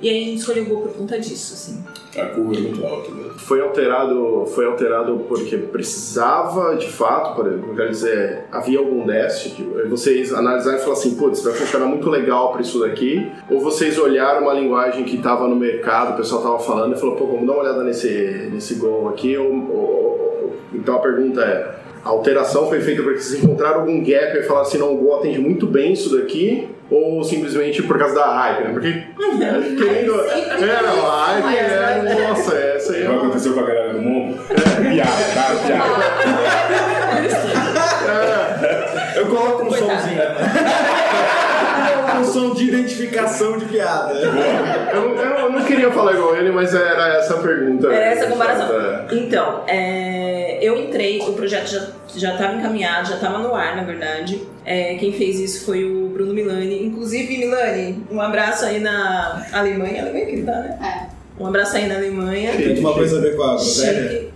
E 0.00 0.08
aí 0.08 0.22
a 0.22 0.26
gente 0.26 0.38
escolheu 0.40 0.64
o 0.64 0.68
Go 0.68 0.82
por 0.82 0.94
conta 0.94 1.18
disso, 1.18 1.54
assim. 1.54 1.82
A 2.18 2.26
curva 2.26 2.54
é 2.56 2.60
muito 2.60 2.84
alta 2.84 3.10
mesmo. 3.10 3.38
Foi 3.38 3.60
alterado, 3.60 4.44
foi 4.54 4.66
alterado 4.66 5.24
porque 5.28 5.56
precisava, 5.56 6.76
de 6.76 6.88
fato, 6.88 7.34
por 7.34 7.46
exemplo, 7.46 7.74
quero 7.74 7.88
dizer, 7.90 8.44
havia 8.52 8.78
algum 8.78 9.06
déficit, 9.06 9.62
vocês 9.88 10.32
analisaram 10.32 10.76
e 10.76 10.80
falaram 10.80 10.98
assim, 11.00 11.14
putz, 11.16 11.42
vai 11.42 11.54
funcionar 11.54 11.86
muito 11.86 12.10
legal 12.10 12.52
para 12.52 12.60
isso 12.60 12.80
daqui, 12.80 13.30
ou 13.50 13.60
vocês 13.60 13.98
olharam 13.98 14.42
uma 14.42 14.52
linguagem 14.52 15.04
que 15.04 15.16
estava 15.16 15.48
no 15.48 15.56
mercado, 15.56 16.12
o 16.12 16.16
pessoal 16.16 16.40
estava 16.42 16.58
falando 16.58 16.94
e 16.96 17.00
falou, 17.00 17.16
pô, 17.16 17.26
vamos 17.26 17.46
dar 17.46 17.52
uma 17.54 17.62
olhada 17.62 17.82
nesse, 17.82 18.48
nesse 18.52 18.74
Go 18.74 19.08
aqui, 19.08 19.36
ou, 19.38 19.46
ou- 19.52 20.54
então 20.74 20.96
a 20.96 20.98
pergunta 20.98 21.40
é, 21.42 21.74
a 22.04 22.08
alteração 22.10 22.68
foi 22.68 22.80
feita 22.80 23.02
porque 23.02 23.20
vocês 23.20 23.42
encontraram 23.42 23.80
algum 23.80 24.02
gap 24.04 24.36
e 24.36 24.42
falaram 24.42 24.66
assim, 24.66 24.78
não, 24.78 24.92
o 24.92 24.96
Go 24.98 25.14
atende 25.16 25.38
muito 25.38 25.66
bem 25.66 25.92
isso 25.92 26.14
daqui, 26.16 26.68
ou 26.92 27.24
simplesmente 27.24 27.82
por 27.82 27.98
causa 27.98 28.14
da 28.14 28.34
hype, 28.34 28.64
né? 28.64 28.70
Porque, 28.72 28.88
é, 28.88 29.52
querendo, 29.76 30.20
é, 30.20 30.82
não, 30.82 31.10
a 31.10 31.26
hype 31.26 31.56
é, 31.56 32.28
nossa, 32.28 32.54
essa 32.54 32.92
aí 32.92 33.04
é 33.04 33.06
O 33.06 33.08
que 33.08 33.16
uma 33.16 33.22
aconteceu 33.22 33.54
com 33.54 33.60
a 33.60 33.62
galera 33.62 33.94
do 33.94 34.02
mundo? 34.02 34.38
Piada, 34.46 35.24
tá? 35.34 35.54
Piada. 35.66 36.02
Eu 39.16 39.26
coloco 39.26 39.64
um 39.64 39.70
somzinho. 39.70 40.20
um 42.20 42.24
som 42.24 42.54
de 42.54 42.64
identificação 42.68 43.58
de 43.58 43.64
piada. 43.66 44.12
Eu, 44.14 45.14
não- 45.14 45.22
eu 45.38 45.52
não 45.52 45.64
queria 45.64 45.90
falar 45.92 46.12
igual 46.12 46.36
ele, 46.36 46.50
mas 46.52 46.74
era 46.74 47.16
essa 47.18 47.34
a 47.34 47.38
pergunta. 47.38 47.86
Era 47.92 48.06
essa 48.06 48.24
a 48.24 48.28
comparação. 48.28 48.68
É. 48.80 49.06
Então, 49.12 49.62
é, 49.66 50.58
eu 50.60 50.76
entrei, 50.78 51.20
o 51.20 51.32
projeto 51.32 51.68
já 51.68 51.86
já 52.14 52.32
estava 52.34 52.54
encaminhado, 52.56 53.08
já 53.08 53.14
estava 53.14 53.38
no 53.38 53.54
ar, 53.54 53.74
na 53.76 53.84
verdade. 53.84 54.42
É, 54.66 54.94
quem 54.96 55.12
fez 55.12 55.40
isso 55.40 55.64
foi 55.64 55.82
o 55.84 56.08
Bruno 56.10 56.34
Milani. 56.34 56.84
Inclusive, 56.86 57.38
Milani, 57.38 58.04
um 58.10 58.20
abraço 58.20 58.66
aí 58.66 58.78
na 58.80 59.42
Alemanha. 59.52 60.02
Alemanha 60.02 60.26
que 60.26 60.32
ele 60.32 60.42
tá, 60.42 60.52
né? 60.52 60.78
É. 61.08 61.42
Um 61.42 61.46
abraço 61.46 61.76
aí 61.76 61.86
na 61.88 61.94
Alemanha. 61.96 62.52
Tem 62.52 62.78
uma 62.78 62.92
coisa 62.92 63.16
a 63.18 63.20
ver 63.22 63.34
com 63.36 63.42
a 63.42 63.46
groselha? 63.54 64.30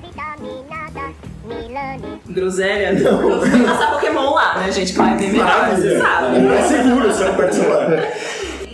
Vitaminada, 0.00 1.14
Milani. 1.46 2.11
Groselha, 2.32 2.92
não. 2.92 3.40
Tem 3.40 3.62
passar 3.64 3.92
Pokémon 3.92 4.34
lá, 4.34 4.58
né, 4.58 4.72
gente? 4.72 4.92
Pai 4.94 5.16
bem 5.16 5.30
melhor, 5.32 5.70
você 5.76 5.98
sabe. 6.00 6.38
Não 6.38 6.52
é 6.52 6.62
seguro, 6.62 7.08
não 7.08 7.34
perde 7.36 7.54
celular. 7.54 8.12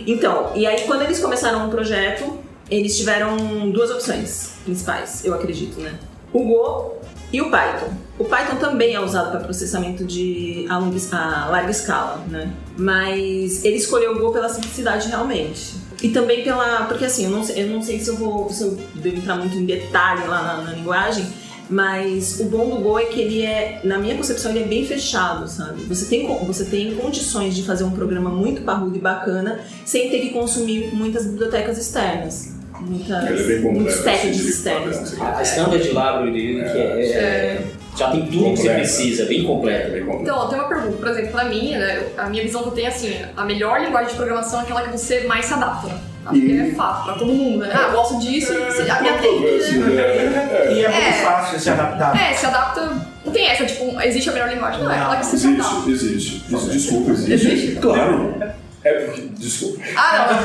Então, 0.07 0.51
e 0.55 0.65
aí 0.65 0.81
quando 0.87 1.03
eles 1.03 1.19
começaram 1.19 1.67
o 1.67 1.69
projeto, 1.71 2.39
eles 2.69 2.97
tiveram 2.97 3.69
duas 3.71 3.91
opções 3.91 4.53
principais, 4.65 5.23
eu 5.25 5.33
acredito, 5.33 5.79
né? 5.79 5.93
O 6.33 6.43
Go 6.43 6.95
e 7.33 7.41
o 7.41 7.49
Python. 7.51 7.87
O 8.17 8.25
Python 8.25 8.55
também 8.57 8.95
é 8.95 8.99
usado 8.99 9.31
para 9.31 9.39
processamento 9.41 10.03
de 10.03 10.65
a, 10.69 10.77
longa, 10.77 10.97
a 11.11 11.47
larga 11.49 11.71
escala, 11.71 12.21
né? 12.27 12.51
Mas 12.77 13.63
ele 13.63 13.77
escolheu 13.77 14.13
o 14.15 14.19
Go 14.19 14.31
pela 14.31 14.49
simplicidade 14.49 15.07
realmente. 15.09 15.73
E 16.01 16.09
também 16.09 16.43
pela. 16.43 16.83
Porque 16.85 17.05
assim, 17.05 17.25
eu 17.25 17.29
não, 17.31 17.43
sei- 17.43 17.63
eu 17.63 17.67
não 17.67 17.81
sei 17.81 17.99
se 17.99 18.09
eu 18.09 18.15
vou. 18.15 18.49
se 18.49 18.63
eu 18.63 18.77
devo 18.95 19.17
entrar 19.17 19.35
muito 19.35 19.55
em 19.57 19.65
detalhe 19.65 20.25
lá 20.27 20.41
na, 20.41 20.57
na 20.63 20.71
linguagem. 20.71 21.25
Mas 21.69 22.39
o 22.39 22.45
bom 22.45 22.67
do 22.69 22.77
Go 22.81 22.97
é 22.97 23.05
que 23.05 23.21
ele 23.21 23.45
é, 23.45 23.79
na 23.83 23.99
minha 23.99 24.15
concepção, 24.15 24.49
ele 24.51 24.63
é 24.63 24.67
bem 24.67 24.85
fechado, 24.85 25.47
sabe? 25.47 25.83
Você 25.83 26.05
tem, 26.05 26.27
você 26.45 26.65
tem 26.65 26.95
condições 26.95 27.55
de 27.55 27.63
fazer 27.63 27.83
um 27.83 27.91
programa 27.91 28.29
muito 28.29 28.61
parrudo 28.63 28.97
e 28.97 28.99
bacana 28.99 29.59
sem 29.85 30.09
ter 30.09 30.19
que 30.19 30.29
consumir 30.31 30.89
muitas 30.93 31.25
bibliotecas 31.27 31.77
externas. 31.77 32.53
Muitas, 32.81 33.49
é 33.49 33.59
muitos 33.59 34.07
assim, 34.07 34.31
de 34.31 34.49
externos. 34.49 35.19
A 35.21 35.43
standard 35.43 35.83
library 35.83 36.31
dele, 36.31 36.61
que 36.61 36.77
é, 36.77 37.05
é- 37.05 37.67
já 37.97 38.09
tem 38.11 38.25
tudo 38.27 38.51
que 38.51 38.57
você 38.57 38.69
precisa, 38.69 39.25
bem 39.25 39.43
completo. 39.43 39.91
Bem 39.91 40.05
completo. 40.05 40.23
Então, 40.23 40.47
tem 40.47 40.57
uma 40.59 40.69
pergunta, 40.69 40.97
por 40.97 41.07
exemplo, 41.09 41.31
pra 41.31 41.43
mim, 41.45 41.71
né, 41.71 42.03
a 42.17 42.29
minha 42.29 42.41
visão 42.41 42.63
que 42.63 42.69
eu 42.69 42.73
tenho 42.73 42.87
é 42.87 42.89
assim, 42.89 43.13
a 43.35 43.43
melhor 43.43 43.81
linguagem 43.81 44.11
de 44.11 44.15
programação 44.15 44.61
é 44.61 44.63
aquela 44.63 44.83
que 44.83 44.97
você 44.97 45.21
mais 45.27 45.45
se 45.45 45.53
adapta, 45.53 45.89
né? 46.33 46.63
Que 46.65 46.71
é 46.71 46.75
fato, 46.75 47.03
pra 47.05 47.13
todo 47.13 47.33
mundo, 47.33 47.59
né? 47.65 47.71
Ah, 47.73 47.87
eu 47.87 47.91
gosto 47.93 48.19
disso, 48.19 48.53
você- 48.53 48.89
a 48.89 49.01
minha 49.01 49.13
Controverso, 49.13 49.69
tem... 49.71 49.79
né? 49.79 50.49
É. 50.51 50.73
E 50.73 50.85
é 50.85 50.89
muito 50.89 51.01
É. 51.07 51.11
fácil 51.13 51.59
se 51.59 51.69
adaptar. 51.69 52.15
É, 52.21 52.33
se 52.33 52.45
adapta... 52.45 53.09
Não 53.25 53.33
tem 53.33 53.47
essa, 53.47 53.65
tipo, 53.65 54.01
existe 54.01 54.29
a 54.29 54.33
melhor 54.33 54.49
linguagem, 54.49 54.81
não, 54.83 54.91
é 54.91 54.95
aquela 54.95 55.17
que 55.17 55.25
você 55.25 55.37
se 55.37 55.47
adapta. 55.47 55.89
Existe, 55.89 56.05
existe. 56.15 56.55
Isso, 56.55 56.69
Desculpa, 56.71 57.11
existe. 57.11 57.31
Existe? 57.47 57.75
Claro. 57.79 58.35
É 58.83 58.93
porque. 58.93 59.21
Desculpa. 59.37 59.81
Ah, 59.97 60.39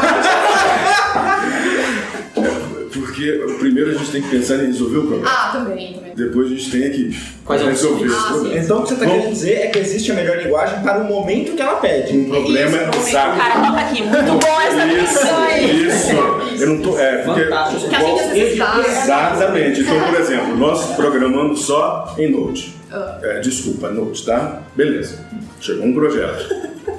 Porque 2.94 3.44
primeiro 3.58 3.90
a 3.90 3.94
gente 3.94 4.10
tem 4.12 4.22
que 4.22 4.28
pensar 4.28 4.54
em 4.62 4.66
resolver 4.66 4.98
o 4.98 5.02
problema. 5.02 5.28
Ah, 5.28 5.50
também, 5.52 5.94
também. 5.94 6.14
Depois 6.14 6.46
a 6.46 6.50
gente 6.50 6.70
tem 6.70 6.90
que 6.92 7.18
Quais 7.44 7.60
são 7.60 7.70
os 7.72 7.80
resolver 7.82 8.06
esse 8.06 8.16
Ah, 8.16 8.28
problema. 8.32 8.58
Então 8.60 8.78
o 8.78 8.82
que 8.82 8.88
você 8.88 8.94
está 8.94 9.06
querendo 9.06 9.30
dizer 9.30 9.52
é 9.52 9.66
que 9.66 9.78
existe 9.80 10.12
a 10.12 10.14
melhor 10.14 10.36
linguagem 10.38 10.80
para 10.80 11.00
o 11.00 11.04
momento 11.04 11.52
que 11.56 11.60
ela 11.62 11.74
pede. 11.76 12.16
Um 12.16 12.30
problema 12.30 12.76
é 12.78 12.90
exato. 12.96 13.34
O 13.34 13.38
cara 13.38 13.54
bota 13.60 13.80
aqui, 13.80 14.02
muito 14.02 14.46
bom 14.46 14.60
essa. 14.60 14.86
Isso, 14.86 15.86
isso. 15.86 16.62
Eu 16.62 16.68
não 16.68 16.82
tô. 16.82 16.98
É, 16.98 17.18
porque. 17.18 17.46
Que 17.46 17.94
a 17.94 18.00
gente. 18.00 18.62
Exatamente. 19.02 19.80
Então, 19.80 20.00
por 20.04 20.20
exemplo, 20.20 20.56
nós 20.56 20.94
programando 20.94 21.56
só 21.56 22.14
em 22.16 22.30
Node. 22.30 22.74
Ah. 22.92 23.18
É, 23.22 23.40
desculpa, 23.40 23.90
Node, 23.90 24.24
tá? 24.24 24.62
Beleza. 24.76 25.18
Chegou 25.60 25.86
um 25.86 25.94
projeto. 25.94 26.48